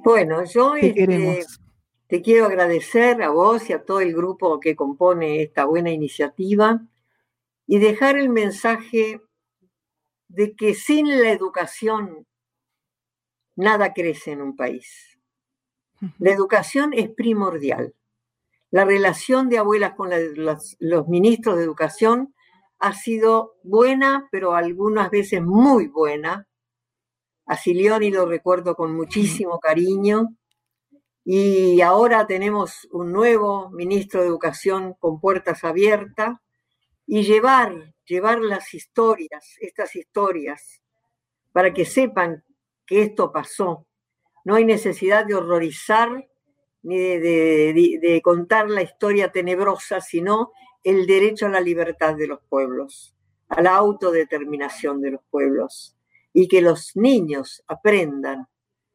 Bueno, 0.03 0.43
yo 0.45 0.75
este, 0.75 1.45
te 2.07 2.21
quiero 2.21 2.45
agradecer 2.45 3.21
a 3.23 3.29
vos 3.29 3.69
y 3.69 3.73
a 3.73 3.83
todo 3.83 3.99
el 3.99 4.13
grupo 4.13 4.59
que 4.59 4.75
compone 4.75 5.41
esta 5.41 5.65
buena 5.65 5.91
iniciativa 5.91 6.81
y 7.65 7.79
dejar 7.79 8.17
el 8.17 8.29
mensaje 8.29 9.21
de 10.27 10.55
que 10.55 10.73
sin 10.73 11.09
la 11.09 11.31
educación 11.31 12.27
nada 13.55 13.93
crece 13.93 14.31
en 14.31 14.41
un 14.41 14.55
país. 14.55 15.19
La 16.19 16.31
educación 16.31 16.91
es 16.93 17.09
primordial. 17.09 17.95
La 18.71 18.85
relación 18.85 19.49
de 19.49 19.59
abuelas 19.59 19.93
con 19.93 20.09
los, 20.35 21.07
ministros 21.07 21.57
de 21.57 21.63
educación 21.63 22.33
ha 22.79 22.93
sido 22.93 23.55
buena, 23.63 24.27
pero 24.31 24.55
algunas 24.55 25.09
veces 25.11 25.41
muy 25.41 25.87
buena. 25.87 26.47
A 27.45 27.57
Silioni 27.57 28.09
lo 28.09 28.25
recuerdo 28.25 28.75
con 28.75 28.95
muchísimo 28.95 29.59
cariño. 29.59 30.35
Y 31.25 31.81
ahora 31.81 32.27
tenemos 32.27 32.87
un 32.91 33.11
nuevo 33.11 33.69
ministro 33.71 34.21
de 34.21 34.27
Educación 34.27 34.93
con 34.99 35.19
puertas 35.19 35.63
abiertas 35.63 36.37
y 37.05 37.23
llevar, 37.23 37.93
llevar 38.05 38.39
las 38.39 38.73
historias, 38.73 39.55
estas 39.59 39.95
historias, 39.95 40.81
para 41.51 41.73
que 41.73 41.85
sepan 41.85 42.43
que 42.85 43.03
esto 43.03 43.31
pasó. 43.31 43.87
No 44.43 44.55
hay 44.55 44.65
necesidad 44.65 45.25
de 45.25 45.35
horrorizar 45.35 46.27
ni 46.81 46.97
de, 46.97 48.21
contar 48.23 48.69
la 48.69 48.81
historia 48.81 49.31
tenebrosa, 49.31 50.01
sino 50.01 50.51
el 50.83 51.07
derecho 51.07 51.45
a 51.45 51.49
la 51.49 51.61
libertad 51.61 52.15
de 52.15 52.27
los 52.27 52.41
pueblos, 52.49 53.15
a 53.47 53.61
la 53.61 53.75
autodeterminación 53.75 54.99
de 54.99 55.11
los 55.11 55.21
pueblos, 55.29 55.95
y 56.33 56.47
que 56.47 56.61
los 56.61 56.95
niños 56.95 57.63
aprendan 57.67 58.47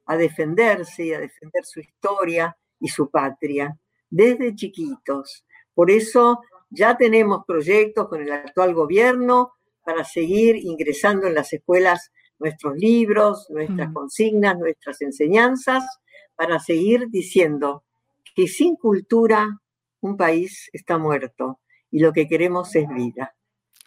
a 0.06 0.16
defenderse 0.16 1.04
y 1.04 1.12
a 1.12 1.20
defender 1.20 1.64
su 1.64 1.80
historia 1.80 2.56
y 2.80 2.88
su 2.88 3.10
patria 3.10 3.78
desde 4.10 4.54
chiquitos. 4.54 5.44
Por 5.74 5.90
eso 5.90 6.40
ya 6.70 6.96
tenemos 6.96 7.44
proyectos 7.46 8.08
con 8.08 8.22
el 8.22 8.32
actual 8.32 8.74
gobierno 8.74 9.52
para 9.84 10.04
seguir 10.04 10.56
ingresando 10.56 11.26
en 11.26 11.34
las 11.34 11.52
escuelas 11.52 12.10
nuestros 12.38 12.76
libros, 12.76 13.46
nuestras 13.50 13.92
consignas, 13.92 14.58
nuestras 14.58 15.00
enseñanzas, 15.00 15.84
para 16.36 16.58
seguir 16.58 17.08
diciendo 17.08 17.84
que 18.34 18.46
sin 18.46 18.76
cultura 18.76 19.60
un 20.00 20.16
país 20.16 20.68
está 20.72 20.98
muerto 20.98 21.60
y 21.90 22.00
lo 22.00 22.12
que 22.12 22.28
queremos 22.28 22.74
es 22.76 22.88
vida. 22.88 23.34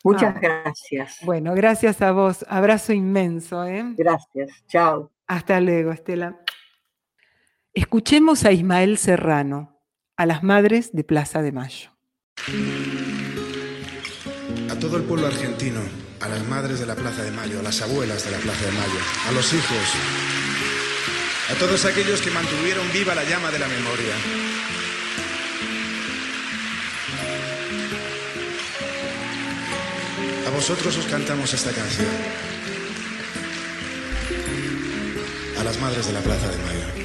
Muchas 0.03 0.35
ah. 0.35 0.39
gracias. 0.41 1.17
Bueno, 1.23 1.53
gracias 1.53 2.01
a 2.01 2.11
vos. 2.11 2.45
Abrazo 2.49 2.93
inmenso. 2.93 3.65
¿eh? 3.65 3.93
Gracias. 3.97 4.49
Chao. 4.67 5.11
Hasta 5.27 5.59
luego, 5.61 5.91
Estela. 5.91 6.39
Escuchemos 7.73 8.43
a 8.43 8.51
Ismael 8.51 8.97
Serrano, 8.97 9.79
a 10.17 10.25
las 10.25 10.43
madres 10.43 10.91
de 10.91 11.05
Plaza 11.05 11.41
de 11.41 11.53
Mayo. 11.53 11.91
A 14.69 14.75
todo 14.75 14.97
el 14.97 15.03
pueblo 15.03 15.27
argentino, 15.27 15.79
a 16.19 16.27
las 16.27 16.45
madres 16.49 16.81
de 16.81 16.85
la 16.85 16.95
Plaza 16.95 17.23
de 17.23 17.31
Mayo, 17.31 17.59
a 17.59 17.63
las 17.63 17.81
abuelas 17.81 18.25
de 18.25 18.31
la 18.31 18.37
Plaza 18.39 18.65
de 18.65 18.71
Mayo, 18.71 18.99
a 19.29 19.31
los 19.31 19.53
hijos, 19.53 19.95
a 21.49 21.59
todos 21.59 21.85
aquellos 21.85 22.21
que 22.21 22.31
mantuvieron 22.31 22.85
viva 22.91 23.15
la 23.15 23.23
llama 23.23 23.51
de 23.51 23.59
la 23.59 23.67
memoria. 23.67 24.50
Vosotros 30.53 30.97
os 30.97 31.05
cantamos 31.05 31.53
esta 31.53 31.71
canción. 31.71 32.07
A 35.59 35.63
las 35.63 35.79
madres 35.79 36.07
de 36.07 36.13
la 36.13 36.21
Plaza 36.21 36.47
de 36.49 36.57
Mayo. 36.57 37.01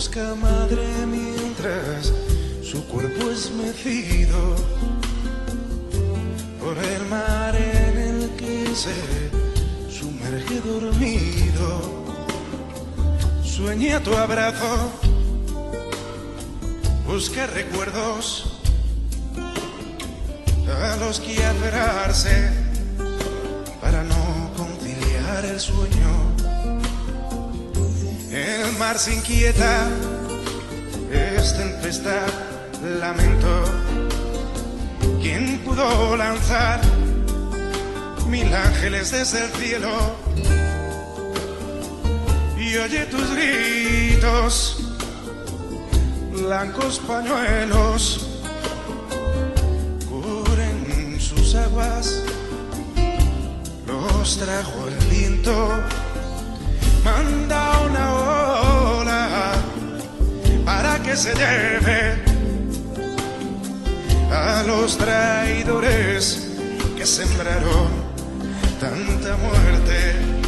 busca 0.00 0.34
madre 0.34 0.86
mientras 1.06 2.12
su 2.62 2.82
cuerpo 2.86 3.30
es 3.30 3.50
mecido 3.50 4.56
por 6.58 6.76
el 6.78 7.06
mar 7.10 7.54
en 7.54 7.98
el 7.98 8.30
que 8.36 8.74
se 8.74 9.39
sumerge 10.30 10.60
dormido. 10.60 12.14
Sueña 13.42 14.00
tu 14.00 14.14
abrazo, 14.16 14.92
busca 17.06 17.46
recuerdos 17.48 18.60
a 20.68 20.96
los 20.96 21.20
que 21.20 21.44
aferrarse 21.44 22.50
para 23.80 24.04
no 24.04 24.50
conciliar 24.56 25.44
el 25.44 25.58
sueño 25.58 26.30
el 28.30 28.78
mar 28.78 28.98
se 28.98 29.14
inquieta, 29.14 29.88
es 31.10 31.56
tempestad, 31.56 32.28
lamento. 33.00 33.64
¿Quién 35.20 35.58
pudo 35.64 36.16
lanzar 36.16 36.80
mil 38.30 38.54
ángeles 38.54 39.10
desde 39.10 39.44
el 39.44 39.50
cielo? 39.52 40.16
Y 42.56 42.76
oye 42.76 43.06
tus 43.06 43.28
gritos, 43.34 44.78
blancos 46.32 47.00
pañuelos, 47.00 48.26
cubren 50.08 51.20
sus 51.20 51.54
aguas, 51.54 52.22
los 53.86 54.38
trajo 54.38 54.88
el 54.88 55.06
viento 55.08 55.68
manda 57.04 57.80
una 57.80 58.14
ola 58.14 59.52
para 60.64 60.98
que 61.02 61.16
se 61.16 61.34
lleve 61.34 62.22
a 64.30 64.62
los 64.66 64.96
traidores 64.96 66.48
que 66.96 67.06
sembraron 67.06 67.99
tanta 68.80 69.36
muerte. 69.36 70.39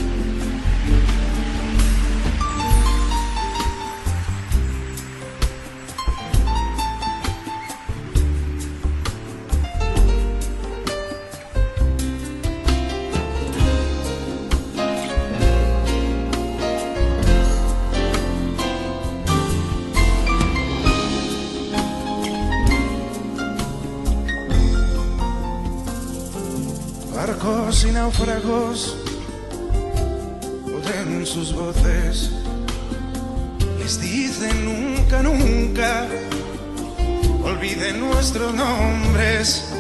Náufragos 28.03 28.97
oyen 30.77 31.25
sus 31.25 31.53
voces, 31.53 32.33
les 33.79 34.01
dicen 34.01 34.57
nunca, 34.65 35.23
nunca, 35.23 36.09
olviden 37.45 38.01
nuestros 38.01 38.53
nombres, 38.55 39.73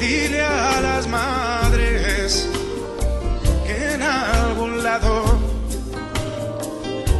dile 0.00 0.40
a 0.40 0.80
las 0.80 1.06
madres 1.06 2.48
que 3.66 3.92
en 3.92 4.00
algún 4.00 4.82
lado 4.82 5.38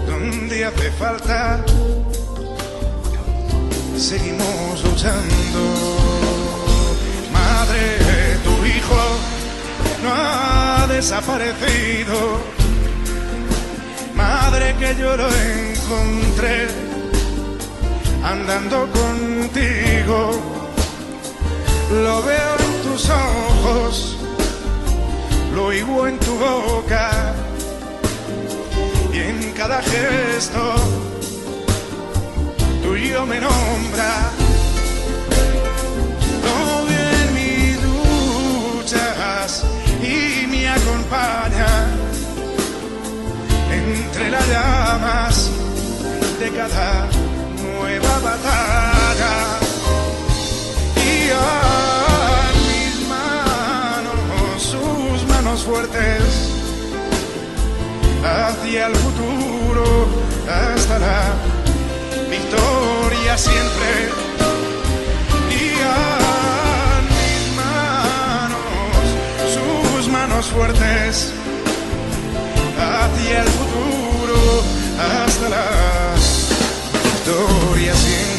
donde 0.06 0.64
hace 0.64 0.90
falta 0.92 1.62
seguimos 3.98 4.84
luchando. 4.84 5.95
Ha 10.08 10.86
desaparecido. 10.88 12.40
Madre, 14.14 14.74
que 14.78 14.94
yo 14.96 15.16
lo 15.16 15.28
encontré 15.28 16.68
andando 18.22 18.88
contigo. 18.92 20.30
Lo 21.90 22.22
veo 22.22 22.52
en 22.58 22.82
tus 22.82 23.08
ojos, 23.10 24.16
lo 25.54 25.66
oigo 25.66 26.08
en 26.08 26.18
tu 26.18 26.34
boca 26.36 27.34
y 29.12 29.18
en 29.18 29.52
cada 29.52 29.80
gesto 29.82 30.74
tuyo 32.82 33.24
me 33.26 33.40
nombra. 33.40 34.35
Entre 43.72 44.30
las 44.30 44.48
llamas 44.48 45.50
de 46.40 46.50
cada 46.50 47.08
nueva 47.62 48.18
batalla. 48.20 49.34
Y 50.96 51.30
a 51.30 52.50
mis 52.66 53.08
manos, 53.08 54.62
sus 54.62 55.28
manos 55.28 55.62
fuertes, 55.64 56.52
hacia 58.24 58.86
el 58.86 58.96
futuro, 58.96 60.08
hasta 60.48 60.98
la 60.98 61.22
victoria 62.30 63.38
siempre. 63.38 64.25
Fuertes, 70.56 71.32
hacia 72.78 73.42
el 73.42 73.48
futuro, 73.48 74.62
hasta 74.98 75.48
la 75.50 76.14
victoria 77.04 77.94
siempre. 77.94 78.35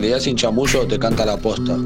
Realidad 0.00 0.20
sin 0.20 0.34
chamullo 0.34 0.86
te 0.86 0.98
canta 0.98 1.26
la 1.26 1.36
posta. 1.36 1.76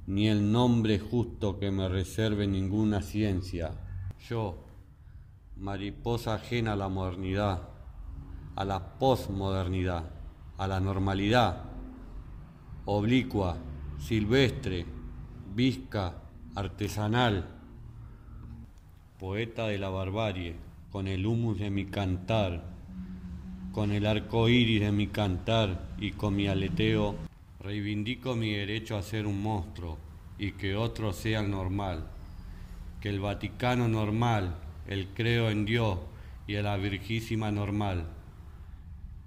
ni 0.08 0.26
el 0.26 0.50
nombre 0.50 0.98
justo 0.98 1.56
que 1.56 1.70
me 1.70 1.88
reserve 1.88 2.48
ninguna 2.48 3.00
ciencia. 3.00 3.70
Yo, 4.28 4.64
mariposa 5.56 6.34
ajena 6.34 6.72
a 6.72 6.76
la 6.76 6.88
modernidad, 6.88 7.68
a 8.56 8.64
la 8.64 8.98
posmodernidad, 8.98 10.10
a 10.58 10.66
la 10.66 10.80
normalidad, 10.80 11.62
oblicua, 12.86 13.56
silvestre, 14.00 14.84
visca, 15.54 16.22
artesanal, 16.56 17.46
poeta 19.20 19.68
de 19.68 19.78
la 19.78 19.90
barbarie, 19.90 20.56
con 20.90 21.06
el 21.06 21.24
humus 21.24 21.60
de 21.60 21.70
mi 21.70 21.86
cantar, 21.86 22.75
con 23.76 23.92
el 23.92 24.06
arco 24.06 24.48
iris 24.48 24.80
de 24.80 24.90
mi 24.90 25.08
cantar 25.08 25.90
y 25.98 26.12
con 26.12 26.34
mi 26.34 26.48
aleteo, 26.48 27.14
reivindico 27.60 28.34
mi 28.34 28.54
derecho 28.54 28.96
a 28.96 29.02
ser 29.02 29.26
un 29.26 29.42
monstruo 29.42 29.98
y 30.38 30.52
que 30.52 30.74
otros 30.74 31.16
sean 31.16 31.50
normal, 31.50 32.06
que 33.02 33.10
el 33.10 33.20
Vaticano 33.20 33.86
normal, 33.86 34.56
el 34.86 35.08
creo 35.08 35.50
en 35.50 35.66
Dios 35.66 35.98
y 36.46 36.56
a 36.56 36.62
la 36.62 36.78
Virgísima 36.78 37.50
normal, 37.50 38.06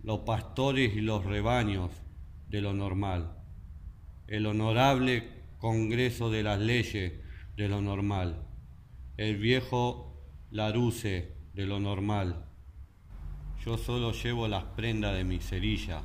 los 0.01 0.21
pastores 0.21 0.95
y 0.95 1.01
los 1.01 1.26
rebaños 1.26 1.91
de 2.47 2.61
lo 2.61 2.73
normal, 2.73 3.38
el 4.26 4.47
honorable 4.47 5.30
Congreso 5.59 6.31
de 6.31 6.41
las 6.41 6.59
Leyes 6.59 7.13
de 7.55 7.67
lo 7.67 7.84
normal, 7.84 8.47
el 9.15 9.38
viejo 9.38 10.23
Laruce 10.49 11.35
de 11.53 11.67
lo 11.67 11.80
normal. 11.80 12.48
Yo 13.65 13.77
solo 13.77 14.14
llevo 14.14 14.48
las 14.48 14.64
prendas 14.64 15.15
de 15.18 15.26
mi 15.26 15.40
cerilla, 15.40 16.02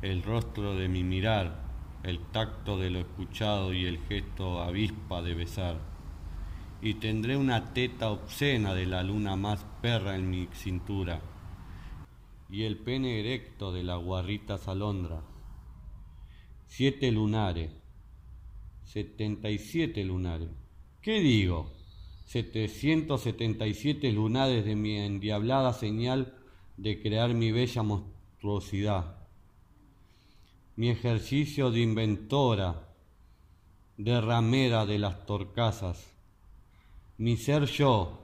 el 0.00 0.22
rostro 0.22 0.74
de 0.74 0.88
mi 0.88 1.04
mirar, 1.04 1.60
el 2.02 2.18
tacto 2.32 2.78
de 2.78 2.88
lo 2.88 3.00
escuchado 3.00 3.74
y 3.74 3.84
el 3.84 3.98
gesto 3.98 4.62
avispa 4.62 5.20
de 5.20 5.34
besar. 5.34 5.78
Y 6.80 6.94
tendré 6.94 7.36
una 7.36 7.74
teta 7.74 8.10
obscena 8.10 8.74
de 8.74 8.86
la 8.86 9.02
luna 9.02 9.36
más 9.36 9.66
perra 9.82 10.16
en 10.16 10.30
mi 10.30 10.48
cintura, 10.54 11.20
y 12.48 12.62
el 12.62 12.78
pene 12.78 13.20
erecto 13.20 13.70
de 13.70 13.82
la 13.82 13.96
guarrita 13.96 14.56
salondra. 14.56 15.20
Siete 16.68 17.12
lunares, 17.12 17.70
77 18.84 20.02
lunares. 20.04 20.48
¿Qué 21.02 21.20
digo? 21.20 21.70
777 22.24 24.10
lunares 24.10 24.64
de 24.64 24.74
mi 24.74 24.96
endiablada 24.96 25.74
señal 25.74 26.38
de 26.76 27.00
crear 27.00 27.34
mi 27.34 27.52
bella 27.52 27.82
monstruosidad. 27.82 29.16
Mi 30.76 30.88
ejercicio 30.90 31.70
de 31.70 31.80
inventora, 31.80 32.88
de 33.96 34.20
ramera 34.20 34.86
de 34.86 34.98
las 34.98 35.26
torcasas. 35.26 36.12
Mi 37.18 37.36
ser 37.36 37.66
yo, 37.66 38.20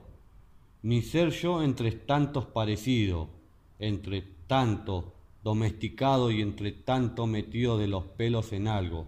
mi 0.81 1.01
ser 1.01 1.29
yo 1.29 1.61
entre 1.63 1.91
tantos 1.91 2.45
parecido, 2.45 3.29
entre 3.77 4.21
tanto 4.47 5.13
domesticado 5.43 6.31
y 6.31 6.41
entre 6.41 6.71
tanto 6.71 7.27
metido 7.27 7.77
de 7.77 7.87
los 7.87 8.03
pelos 8.03 8.51
en 8.51 8.67
algo. 8.67 9.07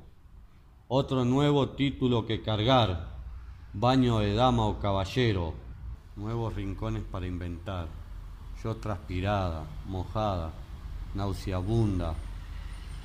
Otro 0.87 1.25
nuevo 1.25 1.69
título 1.69 2.25
que 2.25 2.41
cargar, 2.41 3.17
baño 3.73 4.19
de 4.19 4.33
dama 4.33 4.65
o 4.65 4.79
caballero, 4.79 5.53
nuevos 6.15 6.55
rincones 6.55 7.03
para 7.03 7.27
inventar. 7.27 8.00
Yo 8.63 8.75
transpirada, 8.75 9.63
mojada, 9.87 10.51
nauseabunda, 11.15 12.13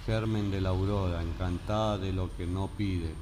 germen 0.04 0.50
de 0.50 0.60
la 0.60 0.68
aurora, 0.68 1.22
encantada 1.22 1.96
de 1.98 2.12
lo 2.12 2.36
que 2.36 2.46
no 2.46 2.68
pide. 2.68 3.14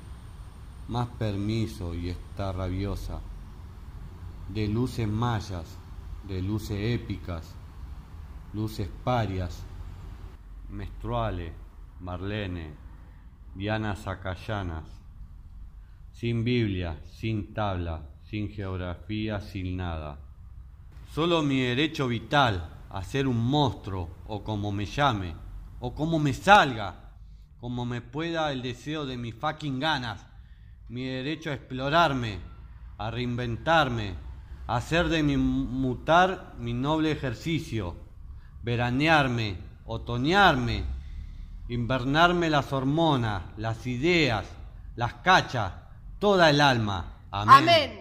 Más 0.89 1.09
permiso 1.09 1.95
y 1.95 2.11
está 2.11 2.53
rabiosa, 2.53 3.21
de 4.49 4.67
luces 4.69 5.09
mayas, 5.09 5.79
de 6.27 6.43
luces 6.43 6.79
épicas, 6.79 7.55
luces 8.53 8.89
parias, 9.05 9.63
menstruales, 10.71 11.53
Marlene, 12.01 12.75
Diana 13.55 13.95
Zacallanas, 13.95 14.85
sin 16.13 16.45
Biblia, 16.45 17.01
sin 17.05 17.55
tabla, 17.55 18.03
sin 18.25 18.51
geografía, 18.51 19.41
sin 19.41 19.77
nada. 19.77 20.24
Solo 21.15 21.45
mi 21.45 21.61
derecho 21.61 22.09
vital 22.09 22.87
a 22.91 23.05
ser 23.05 23.29
un 23.29 23.39
monstruo, 23.39 24.17
o 24.27 24.43
como 24.43 24.73
me 24.73 24.85
llame, 24.85 25.33
o 25.79 25.95
como 25.95 26.19
me 26.19 26.33
salga, 26.33 27.13
como 27.61 27.85
me 27.85 28.01
pueda 28.01 28.51
el 28.51 28.63
deseo 28.63 29.07
de 29.07 29.17
mis 29.17 29.37
fucking 29.37 29.79
ganas, 29.79 30.27
mi 30.89 31.05
derecho 31.05 31.51
a 31.51 31.55
explorarme, 31.55 32.41
a 32.99 33.13
reinventarme, 33.13 34.15
a 34.67 34.75
hacer 34.75 35.09
de 35.09 35.23
mi 35.23 35.37
mutar 35.37 36.55
mi 36.59 36.73
noble 36.73 37.13
ejercicio, 37.13 37.95
veranearme, 38.65 39.59
otoñarme, 39.85 40.83
invernarme 41.69 42.51
las 42.51 42.73
hormonas, 42.73 43.41
las 43.57 43.87
ideas, 43.87 44.47
las 44.97 45.15
cachas, 45.15 45.75
toda 46.19 46.51
el 46.51 46.61
alma. 46.61 47.21
Amén. 47.31 48.01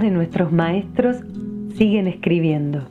De 0.00 0.10
nuestros 0.10 0.52
maestros 0.52 1.16
siguen 1.74 2.06
escribiendo. 2.06 2.86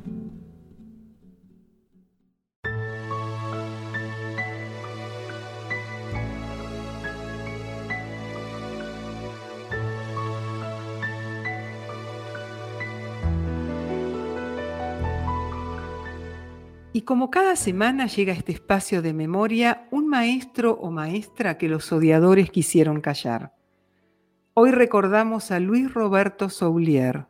Y 16.91 17.01
como 17.01 17.29
cada 17.29 17.55
semana 17.55 18.07
llega 18.07 18.33
a 18.33 18.35
este 18.35 18.51
espacio 18.51 19.03
de 19.03 19.13
memoria 19.13 19.87
un 19.91 20.07
maestro 20.07 20.71
o 20.71 20.89
maestra 20.89 21.59
que 21.59 21.69
los 21.69 21.91
odiadores 21.91 22.49
quisieron 22.49 22.99
callar. 22.99 23.53
Hoy 24.57 24.71
recordamos 24.71 25.51
a 25.51 25.59
Luis 25.59 25.93
Roberto 25.93 26.49
Soulier. 26.49 27.27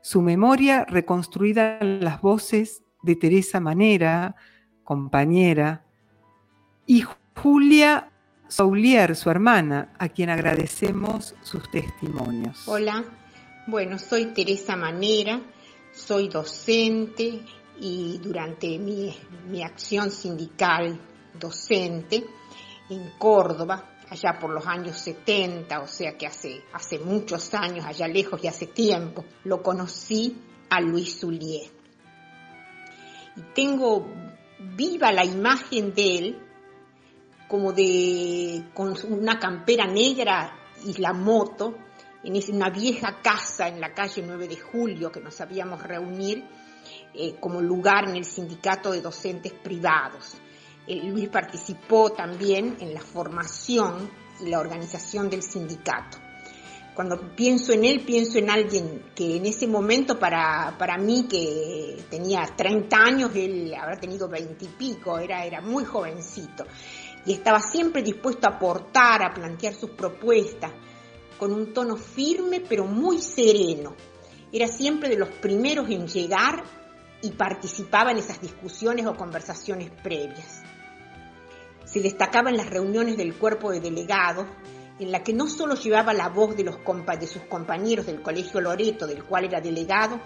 Su 0.00 0.22
memoria 0.22 0.84
reconstruida 0.84 1.78
en 1.80 2.04
las 2.04 2.20
voces 2.20 2.84
de 3.02 3.16
Teresa 3.16 3.58
Manera, 3.58 4.36
compañera, 4.84 5.84
y 6.86 7.02
Julia 7.34 8.12
Soulier, 8.46 9.16
su 9.16 9.28
hermana, 9.28 9.92
a 9.98 10.08
quien 10.08 10.30
agradecemos 10.30 11.34
sus 11.42 11.68
testimonios. 11.68 12.62
Hola, 12.68 13.02
bueno, 13.66 13.98
soy 13.98 14.26
Teresa 14.26 14.76
Manera, 14.76 15.40
soy 15.92 16.28
docente 16.28 17.40
y 17.80 18.18
durante 18.18 18.78
mi, 18.78 19.12
mi 19.48 19.64
acción 19.64 20.12
sindical 20.12 20.96
docente 21.40 22.24
en 22.88 23.10
Córdoba, 23.18 23.95
allá 24.08 24.38
por 24.38 24.50
los 24.50 24.66
años 24.66 24.96
70, 24.98 25.80
o 25.80 25.86
sea 25.86 26.16
que 26.16 26.26
hace, 26.26 26.62
hace 26.72 26.98
muchos 26.98 27.52
años, 27.54 27.84
allá 27.84 28.06
lejos 28.08 28.42
y 28.42 28.48
hace 28.48 28.66
tiempo, 28.66 29.24
lo 29.44 29.62
conocí 29.62 30.36
a 30.70 30.80
Luis 30.80 31.18
Zulier. 31.20 31.70
Y 33.36 33.40
tengo 33.54 34.06
viva 34.58 35.12
la 35.12 35.24
imagen 35.24 35.94
de 35.94 36.18
él, 36.18 36.42
como 37.48 37.72
de 37.72 38.64
con 38.74 38.94
una 39.08 39.38
campera 39.38 39.86
negra 39.86 40.56
y 40.84 41.00
la 41.00 41.12
moto, 41.12 41.76
en 42.24 42.56
una 42.56 42.70
vieja 42.70 43.20
casa 43.22 43.68
en 43.68 43.80
la 43.80 43.94
calle 43.94 44.22
9 44.26 44.48
de 44.48 44.56
Julio 44.56 45.12
que 45.12 45.20
nos 45.20 45.34
sabíamos 45.34 45.80
reunir 45.80 46.44
eh, 47.14 47.36
como 47.38 47.60
lugar 47.60 48.08
en 48.08 48.16
el 48.16 48.24
sindicato 48.24 48.90
de 48.90 49.00
docentes 49.00 49.52
privados. 49.52 50.36
Luis 50.88 51.28
participó 51.28 52.10
también 52.10 52.76
en 52.80 52.94
la 52.94 53.00
formación 53.00 54.08
y 54.40 54.48
la 54.48 54.60
organización 54.60 55.28
del 55.28 55.42
sindicato. 55.42 56.18
Cuando 56.94 57.34
pienso 57.34 57.72
en 57.72 57.84
él, 57.84 58.04
pienso 58.06 58.38
en 58.38 58.48
alguien 58.48 59.10
que 59.14 59.36
en 59.36 59.44
ese 59.44 59.66
momento 59.66 60.18
para, 60.18 60.76
para 60.78 60.96
mí, 60.96 61.26
que 61.28 62.04
tenía 62.08 62.46
30 62.56 62.96
años, 62.96 63.32
él 63.34 63.74
habrá 63.78 63.98
tenido 63.98 64.28
20 64.28 64.64
y 64.64 64.68
pico, 64.68 65.18
era, 65.18 65.44
era 65.44 65.60
muy 65.60 65.84
jovencito, 65.84 66.64
y 67.26 67.34
estaba 67.34 67.60
siempre 67.60 68.02
dispuesto 68.02 68.46
a 68.46 68.52
aportar, 68.52 69.22
a 69.22 69.34
plantear 69.34 69.74
sus 69.74 69.90
propuestas, 69.90 70.72
con 71.38 71.52
un 71.52 71.74
tono 71.74 71.96
firme 71.96 72.62
pero 72.66 72.86
muy 72.86 73.18
sereno. 73.18 73.94
Era 74.50 74.68
siempre 74.68 75.10
de 75.10 75.18
los 75.18 75.28
primeros 75.28 75.90
en 75.90 76.06
llegar 76.06 76.64
y 77.20 77.32
participaba 77.32 78.12
en 78.12 78.18
esas 78.18 78.40
discusiones 78.40 79.04
o 79.04 79.14
conversaciones 79.14 79.90
previas 80.02 80.62
se 81.96 82.02
destacaba 82.02 82.50
en 82.50 82.58
las 82.58 82.68
reuniones 82.68 83.16
del 83.16 83.34
cuerpo 83.34 83.72
de 83.72 83.80
delegados, 83.80 84.46
en 84.98 85.10
la 85.10 85.22
que 85.22 85.32
no 85.32 85.48
solo 85.48 85.76
llevaba 85.76 86.12
la 86.12 86.28
voz 86.28 86.54
de, 86.54 86.64
de 86.64 87.26
sus 87.26 87.42
compañeros 87.44 88.04
del 88.04 88.20
Colegio 88.20 88.60
Loreto, 88.60 89.06
del 89.06 89.24
cual 89.24 89.46
era 89.46 89.62
delegado, 89.62 90.20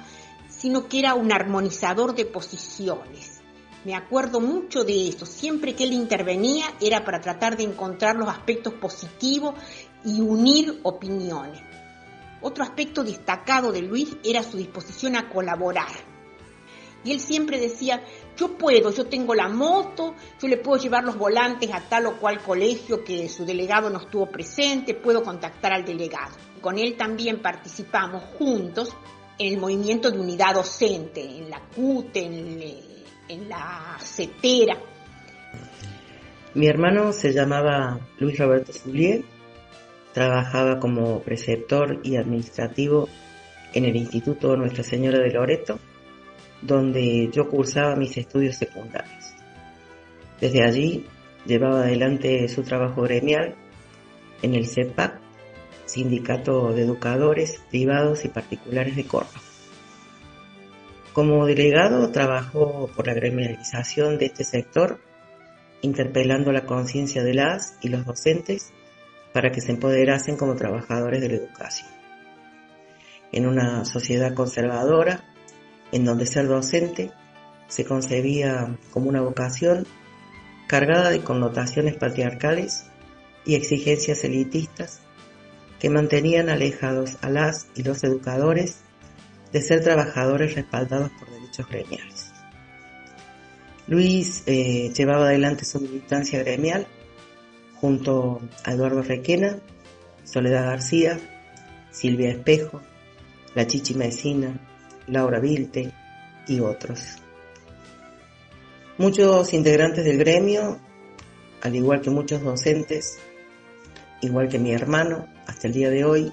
sino 0.48 0.88
que 0.88 0.98
era 0.98 1.14
un 1.14 1.32
armonizador 1.32 2.12
de 2.16 2.24
posiciones. 2.24 3.40
Me 3.84 3.94
acuerdo 3.94 4.40
mucho 4.40 4.82
de 4.82 5.10
eso. 5.10 5.26
Siempre 5.26 5.76
que 5.76 5.84
él 5.84 5.92
intervenía 5.92 6.64
era 6.80 7.04
para 7.04 7.20
tratar 7.20 7.56
de 7.56 7.62
encontrar 7.62 8.16
los 8.16 8.28
aspectos 8.28 8.74
positivos 8.74 9.54
y 10.04 10.20
unir 10.20 10.80
opiniones. 10.82 11.62
Otro 12.40 12.64
aspecto 12.64 13.04
destacado 13.04 13.70
de 13.70 13.82
Luis 13.82 14.16
era 14.24 14.42
su 14.42 14.56
disposición 14.56 15.14
a 15.14 15.28
colaborar. 15.28 16.10
Y 17.04 17.12
él 17.12 17.20
siempre 17.20 17.58
decía, 17.58 18.02
yo 18.40 18.56
puedo, 18.56 18.90
yo 18.90 19.04
tengo 19.04 19.34
la 19.34 19.48
moto, 19.48 20.14
yo 20.40 20.48
le 20.48 20.56
puedo 20.56 20.82
llevar 20.82 21.04
los 21.04 21.18
volantes 21.18 21.70
a 21.72 21.80
tal 21.80 22.06
o 22.06 22.16
cual 22.18 22.40
colegio 22.40 23.04
que 23.04 23.28
su 23.28 23.44
delegado 23.44 23.90
no 23.90 23.98
estuvo 23.98 24.30
presente, 24.30 24.94
puedo 24.94 25.22
contactar 25.22 25.74
al 25.74 25.84
delegado. 25.84 26.34
Con 26.62 26.78
él 26.78 26.96
también 26.96 27.42
participamos 27.42 28.22
juntos 28.38 28.96
en 29.38 29.52
el 29.52 29.60
movimiento 29.60 30.10
de 30.10 30.18
unidad 30.18 30.54
docente, 30.54 31.22
en 31.22 31.50
la 31.50 31.60
CUTE, 31.74 32.24
en, 33.28 33.48
la 33.48 33.98
CETERA. 34.00 34.78
Mi 36.54 36.66
hermano 36.66 37.12
se 37.12 37.32
llamaba 37.32 38.00
Luis 38.18 38.38
Roberto 38.38 38.72
Zulier, 38.72 39.22
trabajaba 40.14 40.80
como 40.80 41.20
preceptor 41.20 42.00
y 42.02 42.16
administrativo 42.16 43.06
en 43.74 43.84
el 43.84 43.96
Instituto 43.96 44.56
Nuestra 44.56 44.82
Señora 44.82 45.18
de 45.18 45.30
Loreto 45.30 45.78
donde 46.62 47.30
yo 47.32 47.48
cursaba 47.48 47.96
mis 47.96 48.16
estudios 48.16 48.56
secundarios. 48.56 49.34
Desde 50.40 50.64
allí 50.64 51.06
llevaba 51.46 51.82
adelante 51.82 52.48
su 52.48 52.62
trabajo 52.62 53.02
gremial 53.02 53.54
en 54.42 54.54
el 54.54 54.66
CEPAC, 54.66 55.20
Sindicato 55.86 56.72
de 56.72 56.82
Educadores 56.82 57.62
Privados 57.70 58.24
y 58.24 58.28
Particulares 58.28 58.96
de 58.96 59.04
Córdoba. 59.04 59.40
Como 61.12 61.44
delegado 61.44 62.10
trabajó 62.12 62.88
por 62.94 63.06
la 63.06 63.14
gremialización 63.14 64.16
de 64.16 64.26
este 64.26 64.44
sector, 64.44 65.00
interpelando 65.82 66.52
la 66.52 66.66
conciencia 66.66 67.24
de 67.24 67.34
las 67.34 67.76
y 67.82 67.88
los 67.88 68.06
docentes 68.06 68.72
para 69.32 69.50
que 69.50 69.60
se 69.60 69.72
empoderasen 69.72 70.36
como 70.36 70.54
trabajadores 70.54 71.20
de 71.20 71.28
la 71.28 71.34
educación. 71.36 71.88
En 73.32 73.46
una 73.46 73.84
sociedad 73.84 74.34
conservadora, 74.34 75.24
en 75.92 76.04
donde 76.04 76.26
ser 76.26 76.46
docente 76.46 77.10
se 77.68 77.84
concebía 77.84 78.76
como 78.92 79.08
una 79.08 79.20
vocación 79.20 79.86
cargada 80.66 81.10
de 81.10 81.20
connotaciones 81.20 81.96
patriarcales 81.96 82.86
y 83.44 83.54
exigencias 83.54 84.24
elitistas 84.24 85.00
que 85.78 85.90
mantenían 85.90 86.48
alejados 86.48 87.16
a 87.22 87.30
las 87.30 87.68
y 87.74 87.82
los 87.82 88.04
educadores 88.04 88.80
de 89.52 89.62
ser 89.62 89.82
trabajadores 89.82 90.54
respaldados 90.54 91.10
por 91.18 91.30
derechos 91.30 91.66
gremiales. 91.68 92.32
Luis 93.86 94.44
eh, 94.46 94.92
llevaba 94.96 95.26
adelante 95.26 95.64
su 95.64 95.80
militancia 95.80 96.38
gremial 96.40 96.86
junto 97.80 98.40
a 98.64 98.72
Eduardo 98.72 99.02
Requena, 99.02 99.58
Soledad 100.22 100.66
García, 100.66 101.18
Silvia 101.90 102.30
Espejo, 102.30 102.80
La 103.54 103.66
Chichi 103.66 103.94
Mesina, 103.94 104.60
Laura 105.10 105.40
Vilte 105.40 105.92
y 106.46 106.60
otros. 106.60 107.16
Muchos 108.98 109.52
integrantes 109.54 110.04
del 110.04 110.18
gremio, 110.18 110.78
al 111.62 111.74
igual 111.74 112.00
que 112.00 112.10
muchos 112.10 112.42
docentes, 112.42 113.18
igual 114.20 114.48
que 114.48 114.58
mi 114.58 114.72
hermano, 114.72 115.26
hasta 115.46 115.68
el 115.68 115.72
día 115.72 115.90
de 115.90 116.04
hoy, 116.04 116.32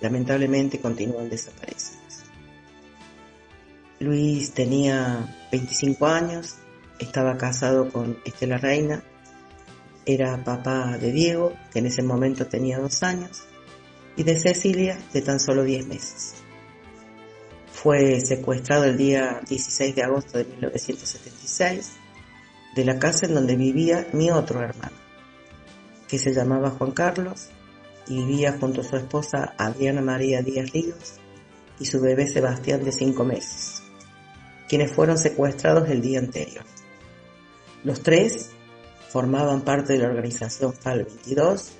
lamentablemente 0.00 0.80
continúan 0.80 1.28
desaparecidos. 1.28 2.24
Luis 4.00 4.52
tenía 4.52 5.34
25 5.52 6.06
años, 6.06 6.56
estaba 6.98 7.36
casado 7.36 7.90
con 7.90 8.18
Estela 8.24 8.58
Reina, 8.58 9.02
era 10.04 10.42
papá 10.44 10.98
de 10.98 11.12
Diego, 11.12 11.54
que 11.72 11.80
en 11.80 11.86
ese 11.86 12.02
momento 12.02 12.46
tenía 12.46 12.78
dos 12.78 13.02
años, 13.02 13.42
y 14.16 14.22
de 14.22 14.38
Cecilia, 14.38 14.98
de 15.12 15.22
tan 15.22 15.40
solo 15.40 15.64
10 15.64 15.86
meses. 15.86 16.45
Fue 17.82 18.20
secuestrado 18.20 18.84
el 18.84 18.96
día 18.96 19.40
16 19.46 19.94
de 19.94 20.02
agosto 20.02 20.38
de 20.38 20.44
1976 20.44 21.92
de 22.74 22.84
la 22.84 22.98
casa 22.98 23.26
en 23.26 23.34
donde 23.34 23.54
vivía 23.56 24.08
mi 24.12 24.30
otro 24.30 24.62
hermano, 24.62 24.96
que 26.08 26.18
se 26.18 26.32
llamaba 26.32 26.70
Juan 26.70 26.92
Carlos 26.92 27.50
y 28.08 28.16
vivía 28.16 28.56
junto 28.58 28.80
a 28.80 28.84
su 28.84 28.96
esposa 28.96 29.54
Adriana 29.58 30.00
María 30.00 30.42
Díaz 30.42 30.72
Ríos 30.72 31.14
y 31.78 31.84
su 31.84 32.00
bebé 32.00 32.26
Sebastián 32.26 32.82
de 32.82 32.92
5 32.92 33.24
meses 33.24 33.82
quienes 34.68 34.92
fueron 34.92 35.18
secuestrados 35.18 35.88
el 35.88 36.00
día 36.00 36.18
anterior. 36.18 36.64
Los 37.84 38.02
tres 38.02 38.50
formaban 39.10 39.62
parte 39.62 39.92
de 39.92 40.00
la 40.00 40.08
organización 40.08 40.72
FAL 40.72 41.04
22, 41.04 41.72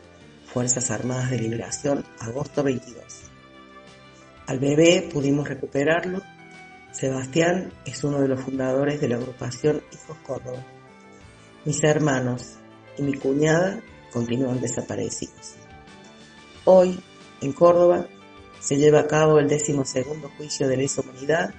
Fuerzas 0.53 0.91
Armadas 0.91 1.31
de 1.31 1.39
Liberación, 1.39 2.05
agosto 2.21 2.63
22. 2.63 3.16
Al 4.47 4.61
bebé 4.61 5.09
pudimos 5.13 5.49
recuperarlo. 5.49 6.23
Sebastián 6.93 7.73
es 7.85 8.05
uno 8.05 8.21
de 8.21 8.29
los 8.29 8.41
fundadores 8.41 9.01
de 9.01 9.09
la 9.09 9.17
agrupación 9.17 9.83
Hijos 9.93 10.17
Córdoba. 10.25 10.65
Mis 11.65 11.83
hermanos 11.83 12.55
y 12.97 13.03
mi 13.03 13.15
cuñada 13.15 13.83
continúan 14.13 14.61
desaparecidos. 14.61 15.57
Hoy, 16.65 17.01
en 17.41 17.53
Córdoba, 17.53 18.07
se 18.61 18.77
lleva 18.77 19.01
a 19.01 19.07
cabo 19.07 19.39
el 19.39 19.49
décimo 19.49 19.85
segundo 19.85 20.31
juicio 20.37 20.69
de 20.69 20.77
lesa 20.77 21.03
humanidad 21.03 21.55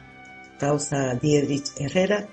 causa 0.57 1.14
Diedrich 1.15 1.72
Herrera. 1.77 2.27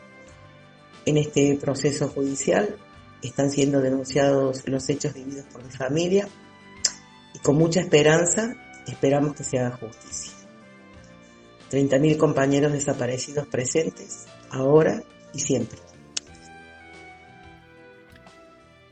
En 1.05 1.19
este 1.19 1.59
proceso 1.61 2.09
judicial 2.09 2.77
están 3.23 3.51
siendo 3.51 3.81
denunciados 3.81 4.67
los 4.67 4.89
hechos 4.89 5.15
vividos 5.15 5.47
por 5.53 5.63
mi 5.65 5.71
familia 5.71 6.29
y 7.35 7.39
con 7.41 7.57
mucha 7.57 7.81
esperanza 7.81 8.55
esperamos 8.87 9.35
que 9.35 9.45
se 9.45 9.59
haga 9.59 9.77
justicia. 9.77 10.34
30.000 11.75 12.17
compañeros 12.17 12.73
desaparecidos 12.73 13.49
presentes, 13.49 14.27
ahora 14.51 15.03
y 15.33 15.41
siempre. 15.41 15.79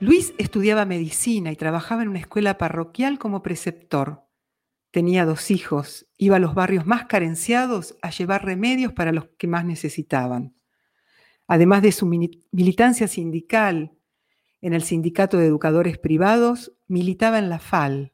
Luis 0.01 0.35
estudiaba 0.37 0.85
medicina 0.85 1.53
y 1.53 1.57
trabajaba 1.57 2.03
en 2.03 2.09
una 2.09 2.19
escuela 2.19 2.59
parroquial 2.59 3.21
como 3.21 3.41
preceptor. 3.41 4.25
Tenía 4.91 5.25
dos 5.25 5.53
hijos, 5.53 6.09
iba 6.19 6.37
a 6.37 6.41
los 6.41 6.57
barrios 6.57 6.87
más 6.87 7.05
carenciados 7.05 7.97
a 8.03 8.11
llevar 8.11 8.45
remedios 8.45 8.93
para 8.93 9.13
los 9.13 9.29
que 9.39 9.47
más 9.47 9.65
necesitaban. 9.65 10.57
Además 11.47 11.83
de 11.83 11.93
su 11.93 12.07
militancia 12.07 13.07
sindical 13.07 13.93
en 14.61 14.75
el 14.75 14.83
Sindicato 14.83 15.39
de 15.39 15.47
Educadores 15.47 15.99
Privados, 15.99 16.73
militaba 16.89 17.39
en 17.39 17.49
la 17.49 17.61
FAL. 17.61 18.13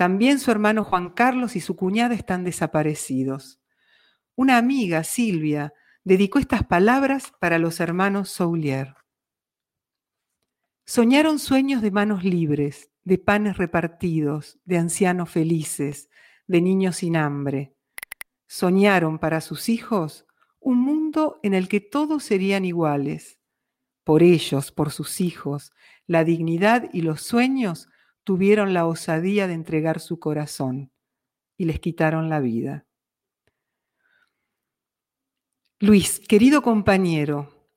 También 0.00 0.38
su 0.38 0.50
hermano 0.50 0.82
Juan 0.82 1.10
Carlos 1.10 1.56
y 1.56 1.60
su 1.60 1.76
cuñada 1.76 2.14
están 2.14 2.42
desaparecidos. 2.42 3.60
Una 4.34 4.56
amiga, 4.56 5.04
Silvia, 5.04 5.74
dedicó 6.04 6.38
estas 6.38 6.64
palabras 6.64 7.34
para 7.38 7.58
los 7.58 7.80
hermanos 7.80 8.30
Soulier. 8.30 8.94
Soñaron 10.86 11.38
sueños 11.38 11.82
de 11.82 11.90
manos 11.90 12.24
libres, 12.24 12.88
de 13.04 13.18
panes 13.18 13.58
repartidos, 13.58 14.58
de 14.64 14.78
ancianos 14.78 15.28
felices, 15.28 16.08
de 16.46 16.62
niños 16.62 16.96
sin 16.96 17.14
hambre. 17.14 17.74
Soñaron 18.46 19.18
para 19.18 19.42
sus 19.42 19.68
hijos 19.68 20.24
un 20.60 20.78
mundo 20.78 21.40
en 21.42 21.52
el 21.52 21.68
que 21.68 21.80
todos 21.80 22.24
serían 22.24 22.64
iguales. 22.64 23.38
Por 24.04 24.22
ellos, 24.22 24.72
por 24.72 24.92
sus 24.92 25.20
hijos, 25.20 25.74
la 26.06 26.24
dignidad 26.24 26.88
y 26.90 27.02
los 27.02 27.20
sueños 27.20 27.90
tuvieron 28.24 28.74
la 28.74 28.86
osadía 28.86 29.46
de 29.46 29.54
entregar 29.54 30.00
su 30.00 30.18
corazón 30.18 30.92
y 31.56 31.64
les 31.64 31.80
quitaron 31.80 32.28
la 32.28 32.40
vida. 32.40 32.86
Luis, 35.78 36.20
querido 36.20 36.62
compañero, 36.62 37.68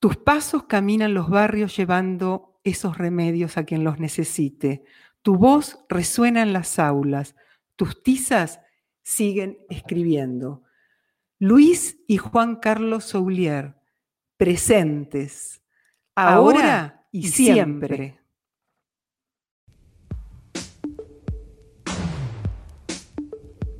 tus 0.00 0.16
pasos 0.16 0.64
caminan 0.64 1.14
los 1.14 1.30
barrios 1.30 1.76
llevando 1.76 2.60
esos 2.64 2.98
remedios 2.98 3.56
a 3.56 3.64
quien 3.64 3.84
los 3.84 3.98
necesite. 3.98 4.84
Tu 5.22 5.36
voz 5.36 5.78
resuena 5.88 6.42
en 6.42 6.52
las 6.52 6.78
aulas, 6.78 7.34
tus 7.76 8.02
tizas 8.02 8.60
siguen 9.02 9.58
escribiendo. 9.68 10.64
Luis 11.38 11.98
y 12.06 12.16
Juan 12.16 12.56
Carlos 12.56 13.04
Soulier, 13.04 13.76
presentes, 14.36 15.62
ahora, 16.14 17.06
y 17.12 17.28
siempre. 17.28 18.20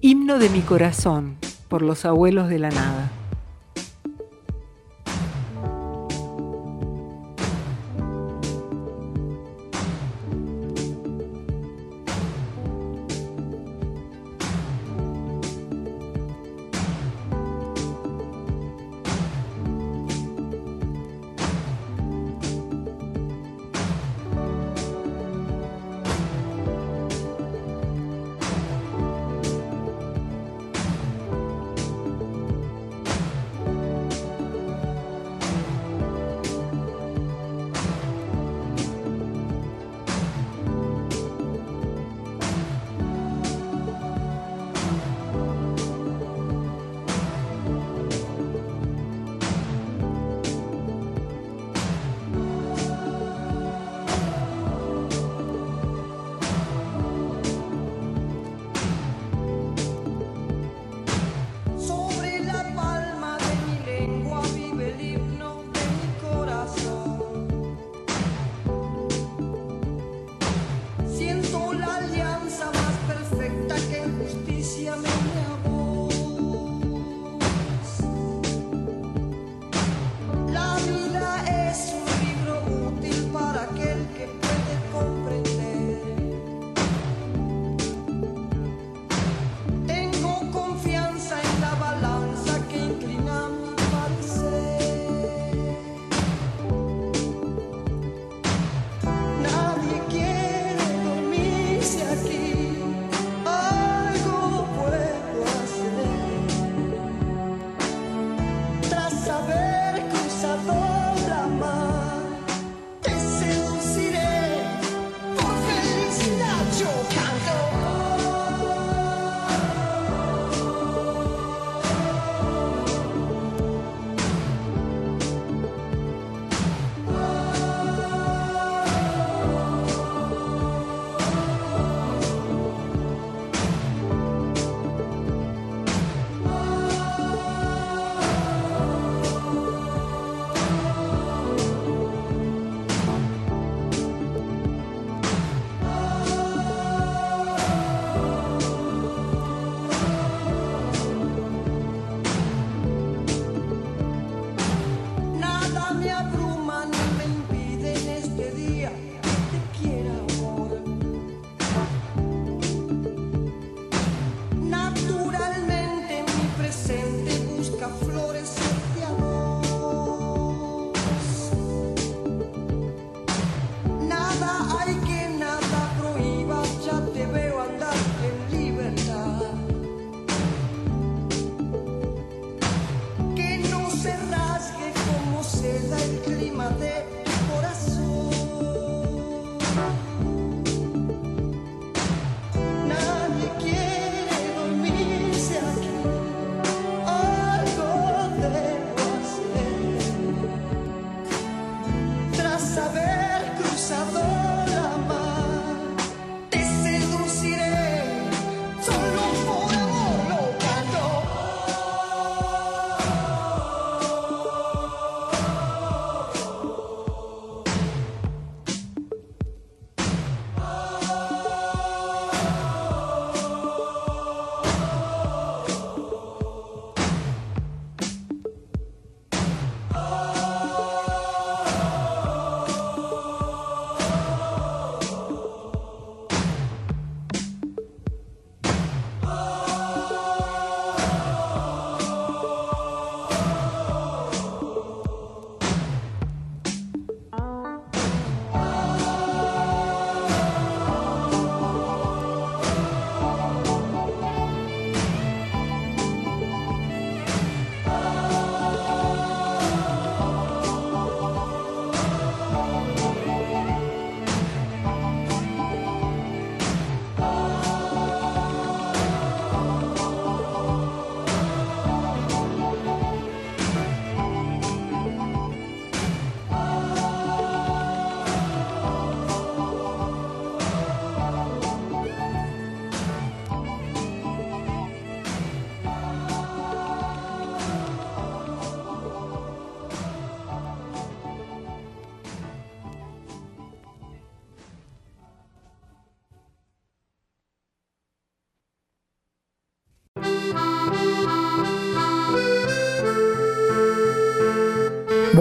Himno 0.00 0.38
de 0.38 0.48
mi 0.48 0.60
corazón 0.60 1.38
por 1.66 1.82
los 1.82 2.04
abuelos 2.04 2.48
de 2.48 2.60
la 2.60 2.70
nada. 2.70 3.10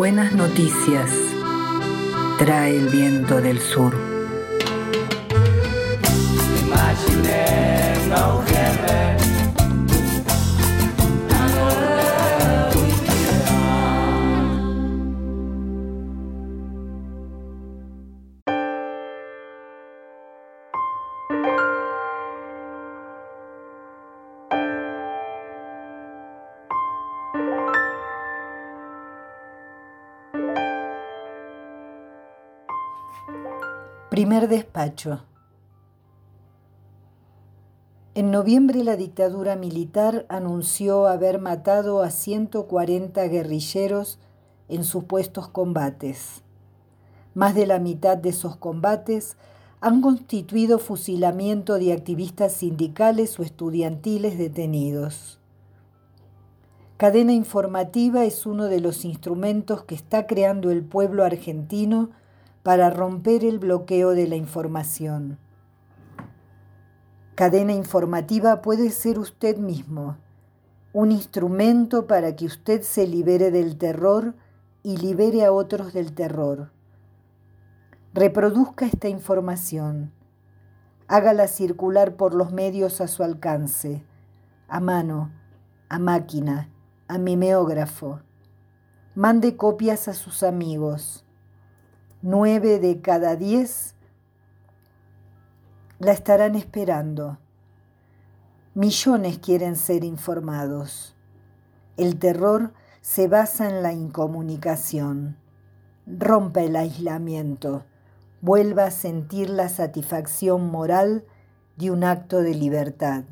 Buenas 0.08 0.32
noticias 0.32 1.12
trae 2.38 2.78
el 2.78 2.88
viento 2.88 3.42
del 3.42 3.60
sur. 3.60 4.07
Despacho. 34.45 35.23
En 38.14 38.30
noviembre 38.30 38.84
la 38.84 38.95
dictadura 38.95 39.55
militar 39.55 40.27
anunció 40.30 41.07
haber 41.07 41.39
matado 41.39 42.03
a 42.03 42.11
140 42.11 43.27
guerrilleros 43.27 44.19
en 44.69 44.84
supuestos 44.84 45.47
combates. 45.47 46.43
Más 47.34 47.55
de 47.55 47.65
la 47.65 47.80
mitad 47.80 48.15
de 48.15 48.30
esos 48.30 48.55
combates 48.57 49.38
han 49.81 50.01
constituido 50.01 50.77
fusilamiento 50.77 51.80
de 51.80 51.93
activistas 51.93 52.53
sindicales 52.53 53.39
o 53.39 53.43
estudiantiles 53.43 54.38
detenidos. 54.38 55.39
Cadena 56.97 57.34
informativa 57.34 58.23
es 58.23 58.45
uno 58.45 58.65
de 58.65 58.81
los 58.81 59.03
instrumentos 59.05 59.84
que 59.84 59.95
está 59.95 60.27
creando 60.27 60.69
el 60.69 60.84
pueblo 60.84 61.23
argentino 61.23 62.11
para 62.68 62.89
romper 62.89 63.45
el 63.45 63.60
bloqueo 63.60 64.10
de 64.10 64.27
la 64.27 64.35
información. 64.35 65.39
Cadena 67.34 67.72
informativa 67.72 68.61
puede 68.61 68.89
ser 68.89 69.19
usted 69.19 69.56
mismo, 69.56 70.18
un 70.91 71.14
instrumento 71.14 72.07
para 72.07 72.35
que 72.35 72.45
usted 72.45 72.81
se 72.81 73.07
libere 73.07 73.52
del 73.52 73.77
terror 73.77 74.35
y 74.84 74.98
libere 74.98 75.45
a 75.45 75.53
otros 75.53 75.94
del 75.94 76.11
terror. 76.11 76.73
Reproduzca 78.14 78.85
esta 78.85 79.07
información, 79.07 80.11
hágala 81.07 81.48
circular 81.48 82.18
por 82.18 82.34
los 82.35 82.52
medios 82.52 82.99
a 82.99 83.07
su 83.07 83.23
alcance, 83.23 84.03
a 84.68 84.81
mano, 84.81 85.31
a 85.88 85.99
máquina, 85.99 86.69
a 87.07 87.18
mimeógrafo. 87.18 88.19
Mande 89.15 89.56
copias 89.56 90.10
a 90.10 90.14
sus 90.14 90.44
amigos 90.44 91.23
nueve 92.22 92.80
de 92.80 93.02
cada 93.02 93.35
diez 93.35 93.95
la 95.99 96.11
estarán 96.11 96.56
esperando. 96.56 97.38
Millones 98.73 99.39
quieren 99.39 99.76
ser 99.76 100.03
informados. 100.03 101.15
El 101.95 102.19
terror 102.19 102.73
se 103.02 103.27
basa 103.27 103.69
en 103.69 103.81
la 103.81 103.94
incomunicación. 103.94 105.38
Rompa 106.06 106.61
el 106.61 106.76
aislamiento. 106.76 107.85
Vuelva 108.41 108.85
a 108.85 108.91
sentir 108.91 109.49
la 109.49 109.69
satisfacción 109.69 110.69
moral 110.69 111.26
de 111.76 111.89
un 111.89 112.03
acto 112.03 112.41
de 112.41 112.53
libertad. 112.53 113.23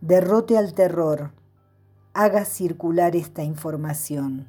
Derrote 0.00 0.56
al 0.56 0.72
terror. 0.72 1.32
Haga 2.14 2.44
circular 2.44 3.14
esta 3.16 3.42
información. 3.42 4.48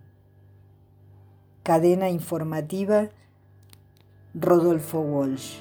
Cadena 1.64 2.10
informativa 2.10 3.10
Rodolfo 4.34 5.02
Walsh. 5.02 5.58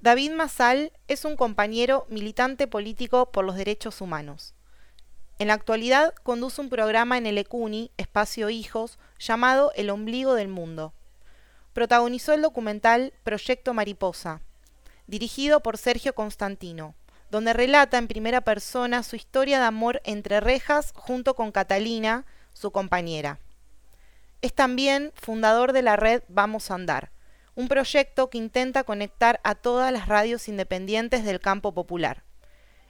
David 0.00 0.30
Masal 0.34 0.92
es 1.08 1.24
un 1.24 1.34
compañero 1.34 2.06
militante 2.08 2.68
político 2.68 3.32
por 3.32 3.44
los 3.44 3.56
derechos 3.56 4.00
humanos. 4.00 4.54
En 5.40 5.48
la 5.48 5.54
actualidad 5.54 6.14
conduce 6.22 6.60
un 6.60 6.68
programa 6.68 7.18
en 7.18 7.26
el 7.26 7.36
ECUNI, 7.36 7.90
Espacio 7.96 8.48
Hijos, 8.48 9.00
llamado 9.18 9.72
El 9.74 9.90
Ombligo 9.90 10.34
del 10.34 10.46
Mundo. 10.46 10.92
Protagonizó 11.72 12.32
el 12.32 12.42
documental 12.42 13.12
Proyecto 13.24 13.74
Mariposa, 13.74 14.40
dirigido 15.06 15.60
por 15.60 15.78
Sergio 15.78 16.14
Constantino, 16.14 16.94
donde 17.30 17.52
relata 17.52 17.98
en 17.98 18.08
primera 18.08 18.42
persona 18.42 19.02
su 19.02 19.16
historia 19.16 19.58
de 19.58 19.64
amor 19.64 20.00
entre 20.04 20.40
rejas 20.40 20.92
junto 20.94 21.34
con 21.34 21.52
Catalina, 21.52 22.26
su 22.52 22.70
compañera. 22.70 23.38
Es 24.42 24.52
también 24.54 25.12
fundador 25.14 25.72
de 25.72 25.82
la 25.82 25.96
red 25.96 26.22
Vamos 26.28 26.70
a 26.70 26.74
Andar, 26.74 27.12
un 27.54 27.68
proyecto 27.68 28.30
que 28.30 28.38
intenta 28.38 28.84
conectar 28.84 29.40
a 29.44 29.54
todas 29.54 29.92
las 29.92 30.08
radios 30.08 30.48
independientes 30.48 31.24
del 31.24 31.40
campo 31.40 31.72
popular. 31.72 32.24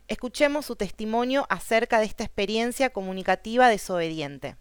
Escuchemos 0.08 0.66
su 0.66 0.76
testimonio 0.76 1.46
acerca 1.48 2.00
de 2.00 2.06
esta 2.06 2.24
experiencia 2.24 2.90
comunicativa 2.90 3.68
desobediente. 3.68 4.56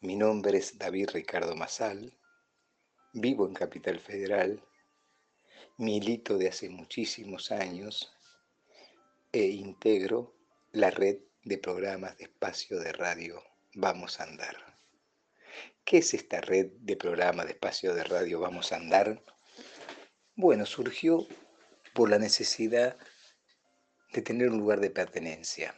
Mi 0.00 0.16
nombre 0.16 0.58
es 0.58 0.78
David 0.78 1.10
Ricardo 1.12 1.54
Masal, 1.54 2.12
vivo 3.14 3.46
en 3.46 3.54
Capital 3.54 4.00
Federal, 4.00 4.60
milito 5.76 6.36
de 6.36 6.48
hace 6.48 6.68
muchísimos 6.68 7.52
años 7.52 8.12
e 9.30 9.46
integro 9.46 10.34
la 10.72 10.90
red 10.90 11.18
de 11.44 11.58
programas 11.58 12.18
de 12.18 12.24
espacio 12.24 12.80
de 12.80 12.92
radio 12.92 13.40
Vamos 13.74 14.18
a 14.18 14.24
Andar. 14.24 14.56
¿Qué 15.84 15.98
es 15.98 16.12
esta 16.12 16.40
red 16.40 16.72
de 16.80 16.96
programas 16.96 17.46
de 17.46 17.52
espacio 17.52 17.94
de 17.94 18.02
radio 18.02 18.40
Vamos 18.40 18.72
a 18.72 18.76
Andar? 18.76 19.22
Bueno, 20.34 20.66
surgió 20.66 21.24
por 21.94 22.10
la 22.10 22.18
necesidad 22.18 22.96
de 24.12 24.22
tener 24.22 24.50
un 24.50 24.58
lugar 24.58 24.80
de 24.80 24.90
pertenencia. 24.90 25.76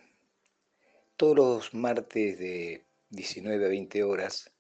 Todos 1.17 1.37
los 1.37 1.75
martes 1.75 2.39
de 2.39 2.87
19 3.11 3.67
a 3.67 3.69
20 3.69 4.05
horas 4.05 4.56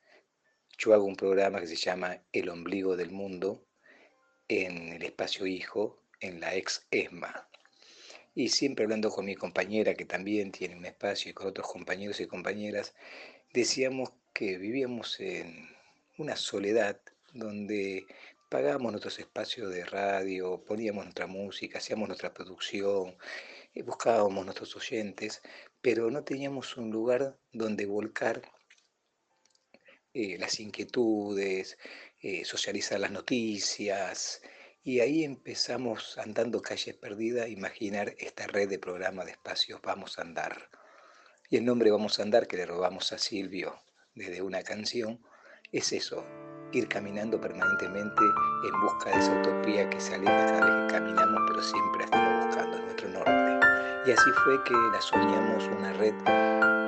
yo 0.78 0.92
hago 0.92 1.04
un 1.04 1.16
programa 1.16 1.60
que 1.60 1.66
se 1.66 1.76
llama 1.76 2.22
El 2.32 2.48
ombligo 2.48 2.96
del 2.96 3.10
mundo 3.10 3.64
en 4.48 4.92
el 4.92 5.02
espacio 5.02 5.46
Hijo, 5.46 5.98
en 6.20 6.40
la 6.40 6.54
ex 6.54 6.86
ESMA. 6.90 7.48
Y 8.34 8.50
siempre 8.50 8.84
hablando 8.84 9.10
con 9.10 9.24
mi 9.24 9.34
compañera, 9.34 9.94
que 9.94 10.04
también 10.04 10.52
tiene 10.52 10.76
un 10.76 10.84
espacio, 10.84 11.30
y 11.30 11.34
con 11.34 11.46
otros 11.46 11.66
compañeros 11.66 12.20
y 12.20 12.26
compañeras, 12.26 12.94
decíamos 13.52 14.10
que 14.34 14.58
vivíamos 14.58 15.18
en 15.20 15.70
una 16.18 16.36
soledad 16.36 17.00
donde 17.32 18.06
pagábamos 18.50 18.92
nuestros 18.92 19.18
espacios 19.18 19.70
de 19.70 19.84
radio, 19.84 20.62
poníamos 20.62 21.04
nuestra 21.04 21.26
música, 21.26 21.78
hacíamos 21.78 22.08
nuestra 22.08 22.34
producción, 22.34 23.16
eh, 23.74 23.82
buscábamos 23.82 24.44
nuestros 24.44 24.76
oyentes, 24.76 25.40
pero 25.80 26.10
no 26.10 26.22
teníamos 26.22 26.76
un 26.76 26.90
lugar 26.90 27.38
donde 27.52 27.86
volcar 27.86 28.42
eh, 30.18 30.38
las 30.38 30.60
inquietudes, 30.60 31.76
eh, 32.22 32.42
socializar 32.46 32.98
las 32.98 33.10
noticias, 33.10 34.40
y 34.82 35.00
ahí 35.00 35.24
empezamos, 35.24 36.16
andando 36.16 36.62
calles 36.62 36.94
perdidas, 36.94 37.44
a 37.44 37.48
imaginar 37.48 38.14
esta 38.18 38.46
red 38.46 38.66
de 38.66 38.78
programas 38.78 39.26
de 39.26 39.32
espacios 39.32 39.78
Vamos 39.82 40.18
a 40.18 40.22
Andar. 40.22 40.70
Y 41.50 41.58
el 41.58 41.66
nombre 41.66 41.90
Vamos 41.90 42.18
a 42.18 42.22
Andar, 42.22 42.46
que 42.46 42.56
le 42.56 42.64
robamos 42.64 43.12
a 43.12 43.18
Silvio 43.18 43.82
desde 44.14 44.40
una 44.40 44.62
canción, 44.62 45.20
es 45.70 45.92
eso, 45.92 46.24
ir 46.72 46.88
caminando 46.88 47.38
permanentemente 47.38 48.22
en 48.64 48.80
busca 48.80 49.10
de 49.10 49.18
esa 49.18 49.38
utopía 49.38 49.90
que 49.90 50.00
se 50.00 50.14
aleja 50.14 50.46
cada 50.46 50.64
vez 50.64 50.86
que 50.86 50.98
caminamos, 50.98 51.42
pero 51.46 51.62
siempre 51.62 52.04
estamos 52.04 52.46
buscando 52.46 52.78
nuestro 52.80 53.08
norte. 53.10 53.66
Y 54.06 54.12
así 54.12 54.30
fue 54.44 54.64
que 54.64 54.72
la 54.72 55.00
soñamos 55.02 55.64
una 55.76 55.92
red 55.92 56.14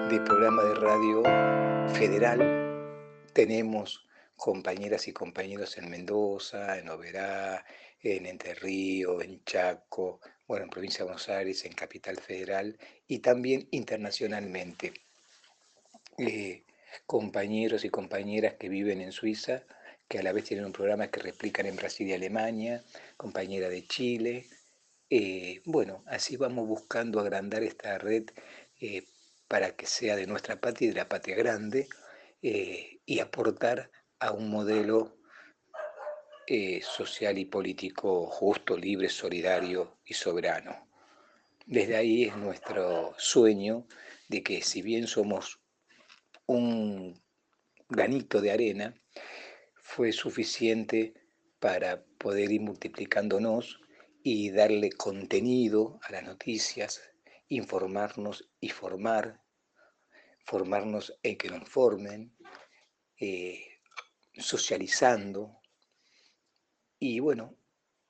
de 0.09 0.19
programa 0.25 0.63
de 0.63 0.75
radio 0.77 1.23
federal 1.93 2.57
tenemos 3.33 4.07
compañeras 4.37 5.09
y 5.09 5.13
compañeros 5.13 5.79
en 5.79 5.91
Mendoza, 5.91 6.79
en 6.79 6.89
Oberá, 6.89 7.65
en 8.01 8.27
Entre 8.27 8.55
Ríos, 8.55 9.23
en 9.25 9.43
Chaco, 9.45 10.21
bueno, 10.47 10.65
en 10.65 10.71
Provincia 10.71 10.99
de 10.99 11.05
Buenos 11.05 11.29
Aires, 11.29 11.65
en 11.65 11.73
Capital 11.73 12.17
Federal 12.17 12.79
y 13.07 13.19
también 13.19 13.67
internacionalmente. 13.73 14.93
Eh, 16.19 16.65
compañeros 17.07 17.85
y 17.85 17.91
compañeras 17.91 18.55
que 18.55 18.69
viven 18.69 19.01
en 19.01 19.13
Suiza, 19.13 19.65
que 20.09 20.19
a 20.19 20.23
la 20.23 20.33
vez 20.33 20.45
tienen 20.45 20.67
un 20.67 20.73
programa 20.73 21.09
que 21.09 21.21
replican 21.21 21.67
en 21.67 21.77
Brasil 21.77 22.09
y 22.09 22.15
Alemania, 22.15 22.83
compañera 23.17 23.69
de 23.69 23.87
Chile. 23.87 24.47
Eh, 25.11 25.63
bueno, 25.65 26.03
así 26.07 26.37
vamos 26.37 26.67
buscando 26.67 27.21
agrandar 27.21 27.63
esta 27.63 27.99
red 27.99 28.25
eh, 28.81 29.05
para 29.49 29.77
que 29.77 29.87
sea 29.87 30.17
de 30.17 30.27
nuestra 30.27 30.61
patria 30.61 30.87
y 30.87 30.91
de 30.91 30.97
la 30.97 31.09
patria 31.09 31.37
grande 31.37 31.89
eh, 32.43 33.01
y 33.05 33.20
aportar 33.20 33.90
a 34.20 34.32
un 34.32 34.51
modelo 34.51 35.19
eh, 36.47 36.81
social 36.82 37.36
y 37.39 37.44
político 37.44 38.27
justo, 38.27 38.77
libre, 38.77 39.09
solidario 39.09 39.98
y 40.05 40.15
soberano. 40.15 40.89
Desde 41.66 41.97
ahí 41.97 42.24
es 42.24 42.36
nuestro 42.36 43.15
sueño 43.19 43.86
de 44.28 44.43
que 44.43 44.62
si 44.62 44.81
bien 44.81 45.06
somos 45.06 45.60
un 46.47 47.20
granito 47.89 48.40
de 48.40 48.51
arena, 48.51 48.94
fue 49.77 50.12
suficiente 50.12 51.15
para 51.59 52.05
poder 52.19 52.51
ir 52.52 52.60
multiplicándonos 52.60 53.81
y 54.23 54.51
darle 54.51 54.90
contenido 54.90 55.98
a 56.02 56.12
las 56.12 56.23
noticias, 56.24 57.02
informarnos 57.48 58.48
y 58.60 58.70
formar 58.70 59.40
formarnos 60.49 61.15
en 61.23 61.37
que 61.37 61.51
nos 61.51 61.69
formen, 61.69 62.35
eh, 63.20 63.66
socializando. 64.35 65.61
Y 66.99 67.20
bueno, 67.20 67.55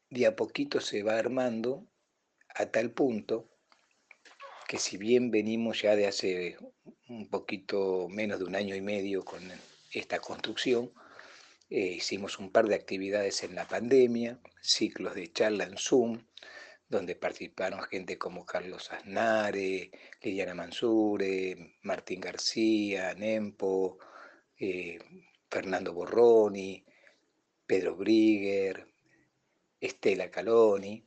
de 0.09 0.27
a 0.27 0.36
poquito 0.36 0.81
se 0.81 1.02
va 1.02 1.19
armando 1.19 1.89
a 2.55 2.66
tal 2.66 2.93
punto 2.93 3.51
que 4.69 4.78
si 4.78 4.98
bien 4.98 5.32
venimos 5.32 5.82
ya 5.82 5.97
de 5.97 6.06
hace 6.06 6.56
un 7.09 7.28
poquito 7.28 8.09
menos 8.09 8.39
de 8.39 8.44
un 8.44 8.55
año 8.55 8.77
y 8.77 8.82
medio 8.82 9.24
con 9.24 9.43
esta 9.93 10.20
construcción, 10.20 10.93
eh, 11.70 11.94
hicimos 11.97 12.39
un 12.39 12.52
par 12.52 12.69
de 12.69 12.77
actividades 12.77 13.43
en 13.43 13.56
la 13.56 13.66
pandemia, 13.66 14.39
ciclos 14.62 15.15
de 15.15 15.32
charla 15.32 15.65
en 15.65 15.77
Zoom, 15.77 16.23
donde 16.89 17.16
participaron 17.16 17.82
gente 17.82 18.16
como 18.16 18.47
Carlos 18.47 18.90
Aznare, 18.90 19.90
Liliana 20.23 20.55
Mansure, 20.55 21.77
Martín 21.82 22.20
García, 22.20 23.15
Nempo, 23.15 23.98
eh, 24.59 24.98
Fernando 25.51 25.93
Borroni, 25.93 26.85
Pedro 27.66 27.94
Brigger, 27.94 28.86
Estela 29.81 30.31
Caloni. 30.31 31.06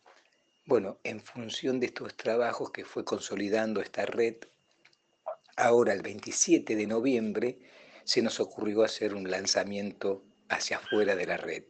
Bueno, 0.66 1.00
en 1.04 1.20
función 1.20 1.80
de 1.80 1.88
estos 1.88 2.16
trabajos 2.16 2.72
que 2.72 2.86
fue 2.86 3.04
consolidando 3.04 3.82
esta 3.82 4.06
red, 4.06 4.36
ahora 5.58 5.94
el 5.94 6.04
27 6.04 6.76
de 6.76 6.88
noviembre 6.88 7.60
se 8.04 8.22
nos 8.22 8.40
ocurrió 8.40 8.84
hacer 8.84 9.16
un 9.16 9.30
lanzamiento 9.30 10.24
hacia 10.48 10.78
afuera 10.78 11.16
de 11.16 11.26
la 11.26 11.38
red. 11.38 11.64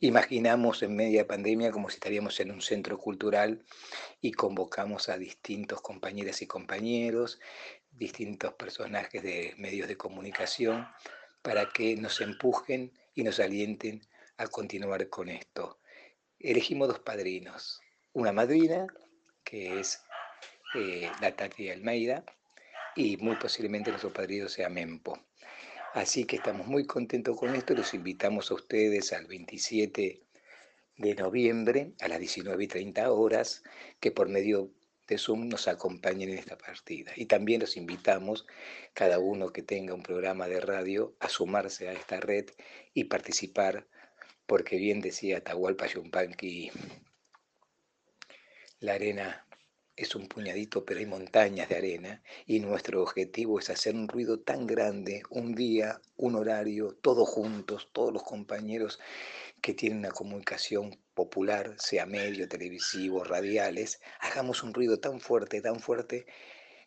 Imaginamos 0.00 0.82
en 0.82 0.96
media 0.96 1.26
pandemia 1.26 1.70
como 1.70 1.88
si 1.88 1.94
estaríamos 1.94 2.38
en 2.40 2.50
un 2.50 2.62
centro 2.62 2.98
cultural 2.98 3.64
y 4.20 4.32
convocamos 4.32 5.08
a 5.08 5.18
distintos 5.18 5.80
compañeras 5.80 6.42
y 6.42 6.46
compañeros, 6.46 7.40
distintos 7.90 8.54
personajes 8.54 9.22
de 9.22 9.54
medios 9.58 9.88
de 9.88 9.96
comunicación, 9.96 10.86
para 11.42 11.70
que 11.70 11.96
nos 11.96 12.20
empujen 12.20 12.92
y 13.14 13.22
nos 13.22 13.40
alienten 13.40 14.02
a 14.36 14.46
continuar 14.46 15.08
con 15.08 15.28
esto. 15.28 15.80
Elegimos 16.38 16.88
dos 16.88 17.00
padrinos, 17.00 17.80
una 18.12 18.32
madrina, 18.32 18.86
que 19.44 19.80
es 19.80 20.02
eh, 20.74 21.10
la 21.20 21.34
Tati 21.34 21.70
Almeida, 21.70 22.24
y 22.96 23.16
muy 23.18 23.36
posiblemente 23.36 23.90
nuestro 23.90 24.12
padrino 24.12 24.48
sea 24.48 24.68
Mempo. 24.68 25.18
Así 25.92 26.24
que 26.24 26.36
estamos 26.36 26.68
muy 26.68 26.86
contentos 26.86 27.36
con 27.36 27.54
esto. 27.56 27.74
Los 27.74 27.94
invitamos 27.94 28.50
a 28.50 28.54
ustedes 28.54 29.12
al 29.12 29.26
27 29.26 30.22
de 30.96 31.14
noviembre 31.14 31.94
a 32.00 32.08
las 32.08 32.20
19 32.20 32.62
y 32.62 32.68
30 32.68 33.10
horas, 33.10 33.64
que 33.98 34.12
por 34.12 34.28
medio 34.28 34.70
de 35.08 35.18
Zoom 35.18 35.48
nos 35.48 35.66
acompañen 35.66 36.28
en 36.28 36.38
esta 36.38 36.56
partida. 36.56 37.10
Y 37.16 37.26
también 37.26 37.60
los 37.60 37.76
invitamos, 37.76 38.46
cada 38.94 39.18
uno 39.18 39.52
que 39.52 39.62
tenga 39.62 39.94
un 39.94 40.04
programa 40.04 40.46
de 40.46 40.60
radio, 40.60 41.16
a 41.18 41.28
sumarse 41.28 41.88
a 41.88 41.92
esta 41.92 42.20
red 42.20 42.50
y 42.94 43.04
participar, 43.04 43.88
porque 44.46 44.76
bien 44.76 45.00
decía 45.00 45.42
Tahualpa 45.42 45.86
Yupanqui, 45.86 46.70
la 48.78 48.94
arena 48.94 49.46
es 50.00 50.14
un 50.14 50.28
puñadito, 50.28 50.84
pero 50.84 51.00
hay 51.00 51.06
montañas 51.06 51.68
de 51.68 51.76
arena 51.76 52.22
y 52.46 52.60
nuestro 52.60 53.02
objetivo 53.02 53.58
es 53.58 53.68
hacer 53.68 53.94
un 53.94 54.08
ruido 54.08 54.40
tan 54.40 54.66
grande, 54.66 55.22
un 55.28 55.54
día, 55.54 56.00
un 56.16 56.36
horario, 56.36 56.96
todos 57.02 57.28
juntos, 57.28 57.90
todos 57.92 58.10
los 58.10 58.22
compañeros 58.22 58.98
que 59.60 59.74
tienen 59.74 59.98
una 59.98 60.10
comunicación 60.10 60.98
popular, 61.12 61.74
sea 61.78 62.06
medio, 62.06 62.48
televisivo, 62.48 63.24
radiales, 63.24 64.00
hagamos 64.20 64.62
un 64.62 64.72
ruido 64.72 64.98
tan 65.00 65.20
fuerte, 65.20 65.60
tan 65.60 65.80
fuerte, 65.80 66.24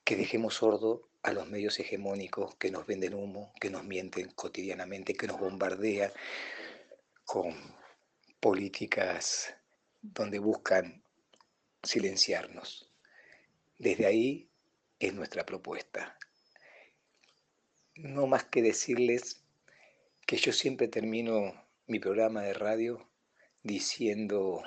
que 0.04 0.16
dejemos 0.16 0.56
sordo 0.56 1.08
a 1.22 1.34
los 1.34 1.48
medios 1.48 1.80
hegemónicos 1.80 2.56
que 2.56 2.72
nos 2.72 2.88
venden 2.88 3.14
humo, 3.14 3.54
que 3.62 3.70
nos 3.70 3.84
mienten 3.84 4.32
cotidianamente, 4.32 5.14
que 5.14 5.28
nos 5.28 5.40
bombardean 5.40 6.12
con 7.26 7.54
políticas 8.40 9.54
donde 10.02 10.40
buscan 10.40 11.04
silenciarnos. 11.84 12.93
Desde 13.84 14.06
ahí 14.06 14.50
es 14.98 15.14
nuestra 15.14 15.46
propuesta. 15.46 16.18
No 17.96 18.28
más 18.28 18.46
que 18.46 18.62
decirles 18.62 19.44
que 20.26 20.38
yo 20.38 20.54
siempre 20.54 20.88
termino 20.88 21.68
mi 21.88 22.00
programa 22.00 22.44
de 22.44 22.54
radio 22.54 23.10
diciendo, 23.62 24.64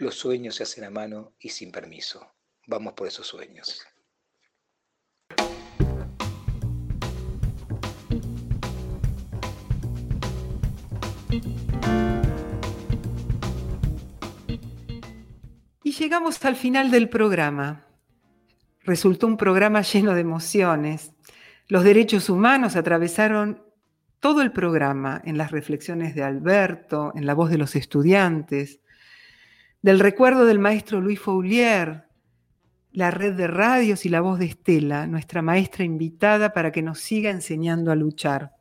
los 0.00 0.16
sueños 0.16 0.56
se 0.56 0.64
hacen 0.64 0.82
a 0.82 0.90
mano 0.90 1.36
y 1.38 1.50
sin 1.50 1.70
permiso. 1.70 2.34
Vamos 2.66 2.94
por 2.94 3.06
esos 3.06 3.28
sueños. 3.28 3.86
Y 15.88 15.92
llegamos 15.92 16.44
al 16.44 16.54
final 16.54 16.90
del 16.90 17.08
programa. 17.08 17.86
Resultó 18.82 19.26
un 19.26 19.38
programa 19.38 19.80
lleno 19.80 20.12
de 20.12 20.20
emociones. 20.20 21.14
Los 21.66 21.82
derechos 21.82 22.28
humanos 22.28 22.76
atravesaron 22.76 23.62
todo 24.20 24.42
el 24.42 24.52
programa 24.52 25.22
en 25.24 25.38
las 25.38 25.50
reflexiones 25.50 26.14
de 26.14 26.22
Alberto, 26.22 27.12
en 27.14 27.24
la 27.24 27.32
voz 27.32 27.48
de 27.48 27.56
los 27.56 27.74
estudiantes, 27.74 28.80
del 29.80 29.98
recuerdo 29.98 30.44
del 30.44 30.58
maestro 30.58 31.00
Luis 31.00 31.20
Foulier, 31.20 32.04
la 32.92 33.10
red 33.10 33.32
de 33.32 33.46
radios 33.46 34.04
y 34.04 34.10
la 34.10 34.20
voz 34.20 34.38
de 34.38 34.44
Estela, 34.44 35.06
nuestra 35.06 35.40
maestra 35.40 35.84
invitada 35.84 36.52
para 36.52 36.70
que 36.70 36.82
nos 36.82 36.98
siga 36.98 37.30
enseñando 37.30 37.90
a 37.90 37.96
luchar. 37.96 38.52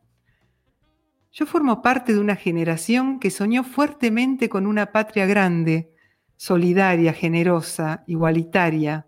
Yo 1.34 1.46
formo 1.46 1.82
parte 1.82 2.14
de 2.14 2.22
una 2.22 2.38
generación 2.38 3.20
que 3.20 3.32
soñó 3.32 3.66
fuertemente 3.66 4.48
con 4.48 4.66
una 4.66 4.94
patria 4.94 5.26
grande, 5.26 5.92
solidaria, 6.38 7.14
generosa, 7.14 8.04
igualitaria, 8.08 9.08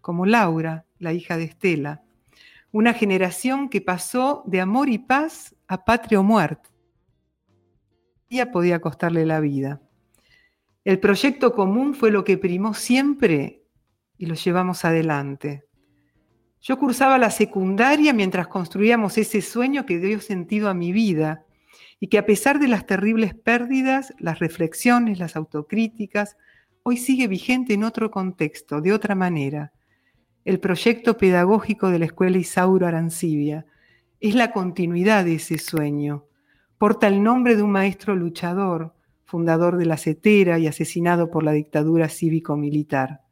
como 0.00 0.26
Laura, 0.26 0.86
la 0.98 1.12
hija 1.12 1.36
de 1.36 1.44
Estela. 1.44 2.02
Una 2.72 2.94
generación 2.94 3.68
que 3.68 3.80
pasó 3.80 4.42
de 4.46 4.60
amor 4.60 4.88
y 4.88 4.98
paz 4.98 5.54
a 5.68 5.84
patria 5.84 6.20
o 6.20 6.22
muerte. 6.22 6.70
Ella 8.28 8.50
podía 8.50 8.80
costarle 8.80 9.24
la 9.24 9.40
vida. 9.40 9.80
El 10.84 10.98
proyecto 10.98 11.54
común 11.54 11.94
fue 11.94 12.10
lo 12.10 12.24
que 12.24 12.36
primó 12.36 12.74
siempre 12.74 13.62
y 14.18 14.26
lo 14.26 14.34
llevamos 14.34 14.84
adelante. 14.84 15.64
Yo 16.60 16.78
cursaba 16.78 17.18
la 17.18 17.30
secundaria 17.30 18.12
mientras 18.12 18.48
construíamos 18.48 19.18
ese 19.18 19.42
sueño 19.42 19.86
que 19.86 19.98
dio 19.98 20.20
sentido 20.20 20.68
a 20.68 20.74
mi 20.74 20.92
vida 20.92 21.44
y 22.00 22.08
que 22.08 22.18
a 22.18 22.26
pesar 22.26 22.58
de 22.58 22.68
las 22.68 22.86
terribles 22.86 23.34
pérdidas, 23.34 24.14
las 24.18 24.38
reflexiones, 24.38 25.18
las 25.18 25.36
autocríticas, 25.36 26.36
hoy 26.86 26.98
sigue 26.98 27.28
vigente 27.28 27.72
en 27.72 27.82
otro 27.82 28.10
contexto, 28.10 28.82
de 28.82 28.92
otra 28.92 29.14
manera. 29.14 29.72
El 30.44 30.60
proyecto 30.60 31.16
pedagógico 31.16 31.88
de 31.88 31.98
la 31.98 32.04
Escuela 32.04 32.36
Isauro 32.36 32.86
Arancibia 32.86 33.64
es 34.20 34.34
la 34.34 34.52
continuidad 34.52 35.24
de 35.24 35.36
ese 35.36 35.56
sueño. 35.56 36.26
Porta 36.76 37.08
el 37.08 37.22
nombre 37.22 37.56
de 37.56 37.62
un 37.62 37.70
maestro 37.70 38.14
luchador, 38.14 38.94
fundador 39.24 39.78
de 39.78 39.86
la 39.86 39.96
CETERA 39.96 40.58
y 40.58 40.66
asesinado 40.66 41.30
por 41.30 41.42
la 41.42 41.52
dictadura 41.52 42.10
cívico-militar. 42.10 43.22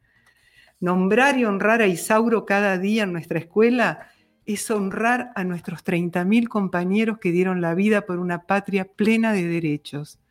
Nombrar 0.80 1.36
y 1.38 1.44
honrar 1.44 1.82
a 1.82 1.86
Isauro 1.86 2.46
cada 2.46 2.78
día 2.78 3.02
en 3.02 3.12
nuestra 3.12 3.38
escuela 3.38 4.08
es 4.46 4.70
honrar 4.70 5.30
a 5.34 5.44
nuestros 5.44 5.84
30.000 5.84 6.48
compañeros 6.48 7.18
que 7.18 7.30
dieron 7.30 7.60
la 7.60 7.74
vida 7.74 8.06
por 8.06 8.18
una 8.18 8.46
patria 8.46 8.86
plena 8.86 9.34
de 9.34 9.46
derechos, 9.46 10.21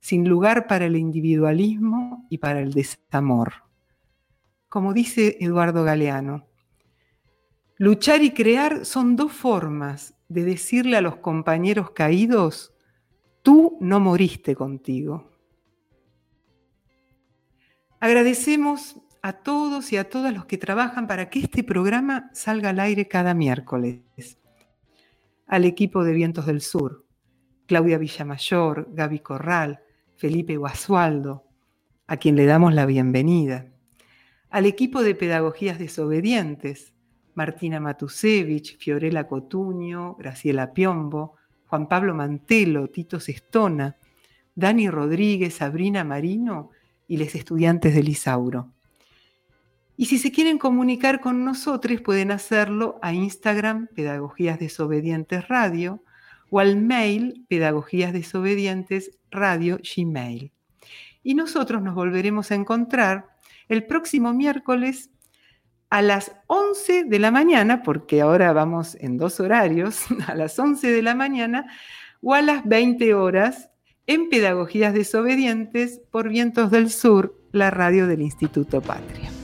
sin 0.00 0.28
lugar 0.28 0.66
para 0.66 0.86
el 0.86 0.96
individualismo 0.96 2.26
y 2.30 2.38
para 2.38 2.60
el 2.60 2.72
desamor. 2.72 3.52
Como 4.68 4.92
dice 4.92 5.36
Eduardo 5.40 5.84
Galeano, 5.84 6.46
luchar 7.76 8.22
y 8.22 8.32
crear 8.32 8.84
son 8.84 9.16
dos 9.16 9.32
formas 9.32 10.14
de 10.28 10.44
decirle 10.44 10.96
a 10.96 11.00
los 11.00 11.16
compañeros 11.16 11.90
caídos, 11.90 12.72
tú 13.42 13.76
no 13.80 14.00
moriste 14.00 14.54
contigo. 14.54 15.30
Agradecemos 17.98 18.96
a 19.22 19.34
todos 19.34 19.92
y 19.92 19.96
a 19.96 20.08
todas 20.08 20.32
los 20.32 20.46
que 20.46 20.56
trabajan 20.56 21.06
para 21.06 21.28
que 21.28 21.40
este 21.40 21.62
programa 21.62 22.30
salga 22.32 22.70
al 22.70 22.80
aire 22.80 23.08
cada 23.08 23.34
miércoles. 23.34 24.00
Al 25.46 25.64
equipo 25.64 26.04
de 26.04 26.14
Vientos 26.14 26.46
del 26.46 26.62
Sur, 26.62 27.04
Claudia 27.66 27.98
Villamayor, 27.98 28.88
Gaby 28.92 29.18
Corral, 29.18 29.80
Felipe 30.20 30.58
Guasualdo, 30.58 31.46
a 32.06 32.18
quien 32.18 32.36
le 32.36 32.44
damos 32.44 32.74
la 32.74 32.84
bienvenida. 32.84 33.72
Al 34.50 34.66
equipo 34.66 35.02
de 35.02 35.14
Pedagogías 35.14 35.78
Desobedientes, 35.78 36.92
Martina 37.32 37.80
Matusevich, 37.80 38.76
Fiorella 38.76 39.26
Cotuño, 39.26 40.16
Graciela 40.16 40.74
Piombo, 40.74 41.36
Juan 41.68 41.88
Pablo 41.88 42.14
Mantelo, 42.14 42.88
Tito 42.88 43.18
Sestona, 43.18 43.96
Dani 44.54 44.90
Rodríguez, 44.90 45.54
Sabrina 45.54 46.04
Marino 46.04 46.68
y 47.08 47.16
los 47.16 47.34
estudiantes 47.34 47.94
del 47.94 48.10
Isauro. 48.10 48.74
Y 49.96 50.04
si 50.04 50.18
se 50.18 50.30
quieren 50.30 50.58
comunicar 50.58 51.22
con 51.22 51.46
nosotros, 51.46 52.02
pueden 52.02 52.30
hacerlo 52.30 52.98
a 53.00 53.14
Instagram 53.14 53.88
Pedagogías 53.94 54.58
Desobedientes 54.58 55.48
Radio 55.48 56.04
o 56.50 56.60
al 56.60 56.76
mail 56.76 57.46
Pedagogías 57.48 58.12
Desobedientes 58.12 59.18
Radio 59.30 59.78
Gmail. 59.78 60.52
Y 61.22 61.34
nosotros 61.34 61.82
nos 61.82 61.94
volveremos 61.94 62.50
a 62.50 62.54
encontrar 62.54 63.28
el 63.68 63.86
próximo 63.86 64.32
miércoles 64.34 65.10
a 65.90 66.02
las 66.02 66.32
11 66.46 67.04
de 67.04 67.18
la 67.18 67.30
mañana, 67.30 67.82
porque 67.82 68.20
ahora 68.20 68.52
vamos 68.52 68.96
en 69.00 69.16
dos 69.16 69.40
horarios, 69.40 70.04
a 70.26 70.34
las 70.34 70.58
11 70.58 70.90
de 70.90 71.02
la 71.02 71.14
mañana 71.14 71.66
o 72.22 72.34
a 72.34 72.42
las 72.42 72.64
20 72.66 73.14
horas 73.14 73.70
en 74.06 74.28
Pedagogías 74.28 74.92
Desobedientes 74.94 76.00
por 76.10 76.28
Vientos 76.28 76.70
del 76.70 76.90
Sur, 76.90 77.36
la 77.52 77.70
radio 77.70 78.06
del 78.06 78.22
Instituto 78.22 78.80
Patria. 78.80 79.39